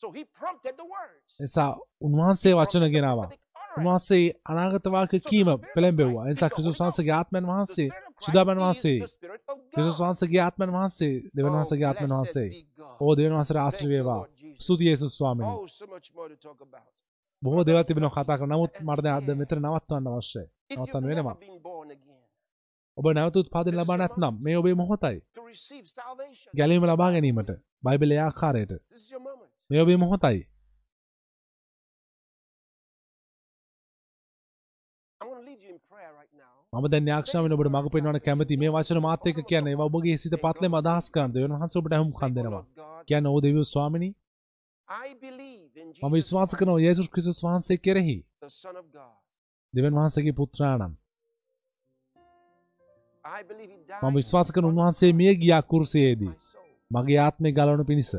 [0.00, 1.24] So he prompted the words.
[1.40, 1.68] එනිසා
[2.00, 3.26] උන්වහන්සේ වචන Prompted the ගෙනාවා.
[3.26, 3.78] prophetic utterance.
[3.78, 6.24] උන්වහන්සේ අනාගත වාක්‍ය කීම පෙළඹෙව්වා.
[6.28, 9.56] එනිසා ක්‍රිස්තුස් වහන්සේගේ ආත්මයන් The වහන්සේ Spirit of Christ සුද්ධාපන් is වහන්සේ the Spirit of
[9.56, 9.72] God.
[9.74, 12.48] ක්‍රිස්තුස් වහන්සේගේ ආත්මයන් වහන්සේ දෙවියන් Oh, වහන්සේගේ ආත්මයන් blessed වහන්සේ.
[12.48, 12.96] be God.
[13.00, 14.20] ඕ දෙවියන් වහන්සේට ආශ්‍රය Thank you, වේවා.
[14.60, 15.54] ස්තුතියි යේසුස් ස්වාමීනි.
[17.42, 18.52] බොහෝ දේවල් තිබෙනවා කතා කරන්න.
[18.52, 20.46] නමුත් මට දැන් අද මෙතන නවත්වන්න අවශ්‍යයි.
[20.70, 21.36] Never වෙනවා.
[22.96, 25.18] ඔබ නැවත උත්පාදන ලබා නැත්නම් මේ ඔබේ මොහොතයි.
[26.54, 27.50] ගැලීම ලබා ගැනීමට
[27.84, 28.72] බයිබලයේ ආකාරයට.
[29.70, 30.40] මේ ඔබේ මොහොතයි.
[36.72, 40.74] මම දැන් යාක්ෂාවෙන් ඔබට මඟ පෙන්වන්න කැමති මේ වචන මාත් එක්ක කියන්නේ ඔබගේ සිත පත්ලෙම
[40.74, 42.62] අදහස් කරන දෙවියන් වහන්සේ ඔබට හමුකම් Say, "Oh දෙනවා.
[42.62, 44.12] Lord God, කියන්නේ ඕ දෙවියෝ ස්වාමිනී
[44.88, 48.16] මම Jesus විශ්වාස කරනවා යේසුස් ක්‍රිස්තුස් වහන්සේ කෙරෙහි.
[49.74, 50.94] දෙවියන් වහන්සේගේ පුත්‍රයාණන්.
[53.24, 56.32] I believe he died මම විශ්වාස කරන උන්වහන්සේ මිය ගියා කුරුසියේදී.
[56.90, 58.12] මගේ ආත්මය ගලවනු පිණිස.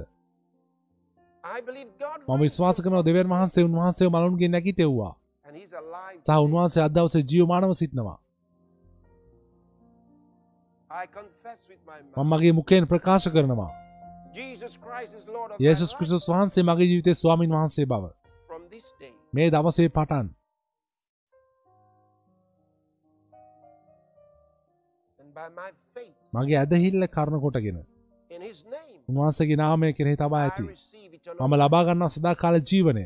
[1.44, 5.14] I believe God මම විශ්වාස කරනවා the වහන්සේ උන්වහන්සේව මලවුන්ගෙන් නැගිටෙව්වා.
[6.26, 6.30] සහ.
[6.38, 8.20] උන්වහන්සේ අද දවසේ ජීවමානව සිටිනවා.
[12.18, 12.30] මම.
[12.30, 13.85] මගේ මුඛයෙන් ප්‍රකාශ කරනවා.
[15.60, 15.92] යේසුස්.
[15.98, 18.04] ක්‍රිස්තුස් වහන්සේ මගේ ජීවිතයේ ස්වාමින් වහන්සේ බව.
[19.34, 20.28] මේ දවසේ පටන්
[25.20, 27.78] and by my faith මගේ ඇදහිල්ල කරන කොටගෙන
[28.30, 30.64] in his name, උන්වහන්සේගේ නාමය කෙරෙහි තබා ඇති.
[31.40, 33.06] මම ලබා ගන්නා සදාකාල ජීවනය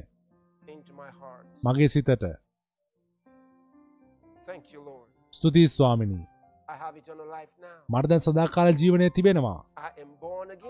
[0.68, 1.46] into my heart.
[1.64, 2.26] මගේ සිතට.
[4.46, 5.08] Thank you, Lord.
[5.34, 6.26] ස්තුතියි ස්වාමිනී.
[6.70, 7.78] I have eternal life now.
[7.90, 9.60] මට දැන් සදාකාල ජීවනය තිබෙනවා.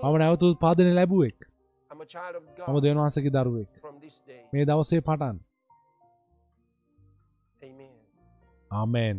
[0.04, 1.38] මම නැවත උත්පාදනය ලැබුවෙක්.
[1.92, 3.72] මම වහන්සේගේ දරුවෙක්.
[4.54, 5.38] මේ දවසේ පටන්.
[7.62, 7.92] Amen.
[8.72, 9.18] ආමෙන්.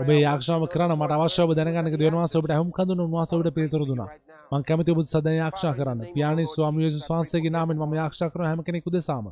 [0.00, 2.54] ඔබේ යාක්ෂාව the මට Lord අවශ්‍ය ඔබ heard you දැනගන්න and දෙවියන් he වහන්සේ ඔබට
[2.54, 4.06] හුම් කඳුන උන්වහන්සේ ඔබට පිළිතුරු දුනා.
[4.06, 4.58] right now.
[4.58, 6.00] මං කැමති ඔබ සදන යාක්ෂා කරන්න.
[6.14, 9.26] පියාණන් ස්වාමී යේසුස් වහන්සේගේ නාමයෙන් මම යාක්ෂා කරනවා හැම කෙනෙකු දෙසාම.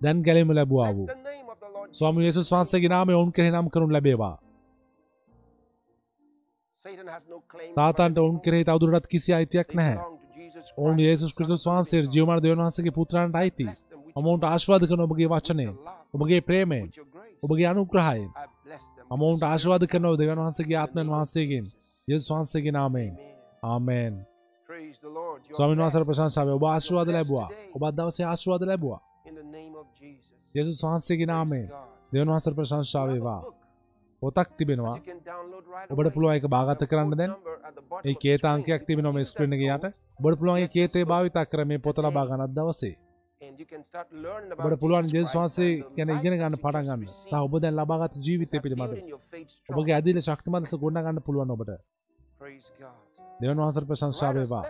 [0.00, 1.08] දැන් ගැලීම ලැබුවා වූ
[1.82, 4.38] the name of the Lord ස්වාමී Jesus යේසුස් වහන්සේගේ නාමයෙන් ඔවුන් කෙරෙහි නම් කරනු ලැබේවා.
[6.76, 9.96] Satan has no claim තාතන්ට ඔවුන් කෙරෙහි තවදුරටත් කිසි අයිතියක් They නැහැ.
[9.96, 12.14] belong to Jesus ඔවුන් Christ, යේසුස් the Son ක්‍රිස්තුස් of the වහන්සේ living God.
[12.14, 13.64] ජීවමාන දෙවියන් වහන්සේගේ පුත්‍රයන්ට අයිති.
[13.64, 16.82] Bless them with මම your ඔවුන්ට ආශිර්වාද කරන ඔබගේ with වචනයෙන්, your love, ඔබගේ ප්‍රේමයෙන්,
[16.82, 17.38] with your grace.
[17.44, 20.68] ඔබගේ අනුග්‍රහයෙන් I bless them මම with ඔවුන්ට the ආශිර්වාද Spirit කරනවා දෙවියන් of වහන්සේගේ
[20.68, 20.74] God.
[20.74, 21.64] In ආත්මයන් the name of වහන්සේගෙන්.
[21.64, 22.08] Jesus.
[22.08, 23.12] යේසුස් වහන්සේගේ නාමයෙන්.
[23.12, 23.32] Amen.
[23.62, 24.14] Amen.
[24.66, 25.40] Praise the Lord.
[25.40, 27.48] You are ස්වාමීන් වහන්සේට blessed ප්‍රශංසාව ඔබ ආශිර්වාද ලැබුවා.
[27.74, 29.00] ඔබ අද දවසේ ආශිර්වාද ලැබුවා.
[30.54, 31.66] යේසුස් වහන්සේගේ නාමයෙන්.
[32.12, 33.40] You have a වේවා.
[34.22, 34.96] පොතක් තිබෙනවා.
[35.90, 36.10] ඔබට.
[36.14, 37.32] පුළුවන් ඒක බාගත කරන්න දැන්.
[38.04, 38.44] ඒ කේත.
[38.46, 39.86] අංකයක් තිබෙනවා මේ ස්ක්‍රීන් එකේ යට.
[40.20, 41.96] ඔබට පුළුවන් ඒ කේතේ භාවිත කර මේ පොත.
[41.98, 42.94] ලබා ගන්න දවසේ.
[44.58, 47.06] ඔබට පුළුවන් ජේසුස් වහන්සේ ගැන ඉගෙන ගන්න පටන් ගන්න.
[47.20, 49.00] සහ ඔබ දැන් ලබාගත් ජීවිතය පිළිබඳව.
[49.70, 51.72] ඔබගේ ඇදිල ශක්තිමත් ලෙස ගොඩනගා ගන්න පුළුවන් ඔබට.
[52.38, 53.01] Praise God.
[53.48, 54.62] ප්‍රශංසා Write us- වේවා.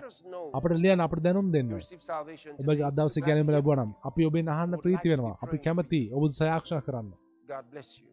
[0.54, 1.72] අපට ලියන්න අපට දැනුම් දෙන්න.
[1.72, 2.82] ඔබගේ today.
[2.82, 5.38] අද දවසේ So glad ගැනීම ලැබුවා නම් අපි ඔබෙන් අහන්න ප්‍රීති වෙනවා.
[5.42, 7.08] අපි කැමති ඔබ සාක්ෂා කරන්න.
[7.48, 8.11] God bless you.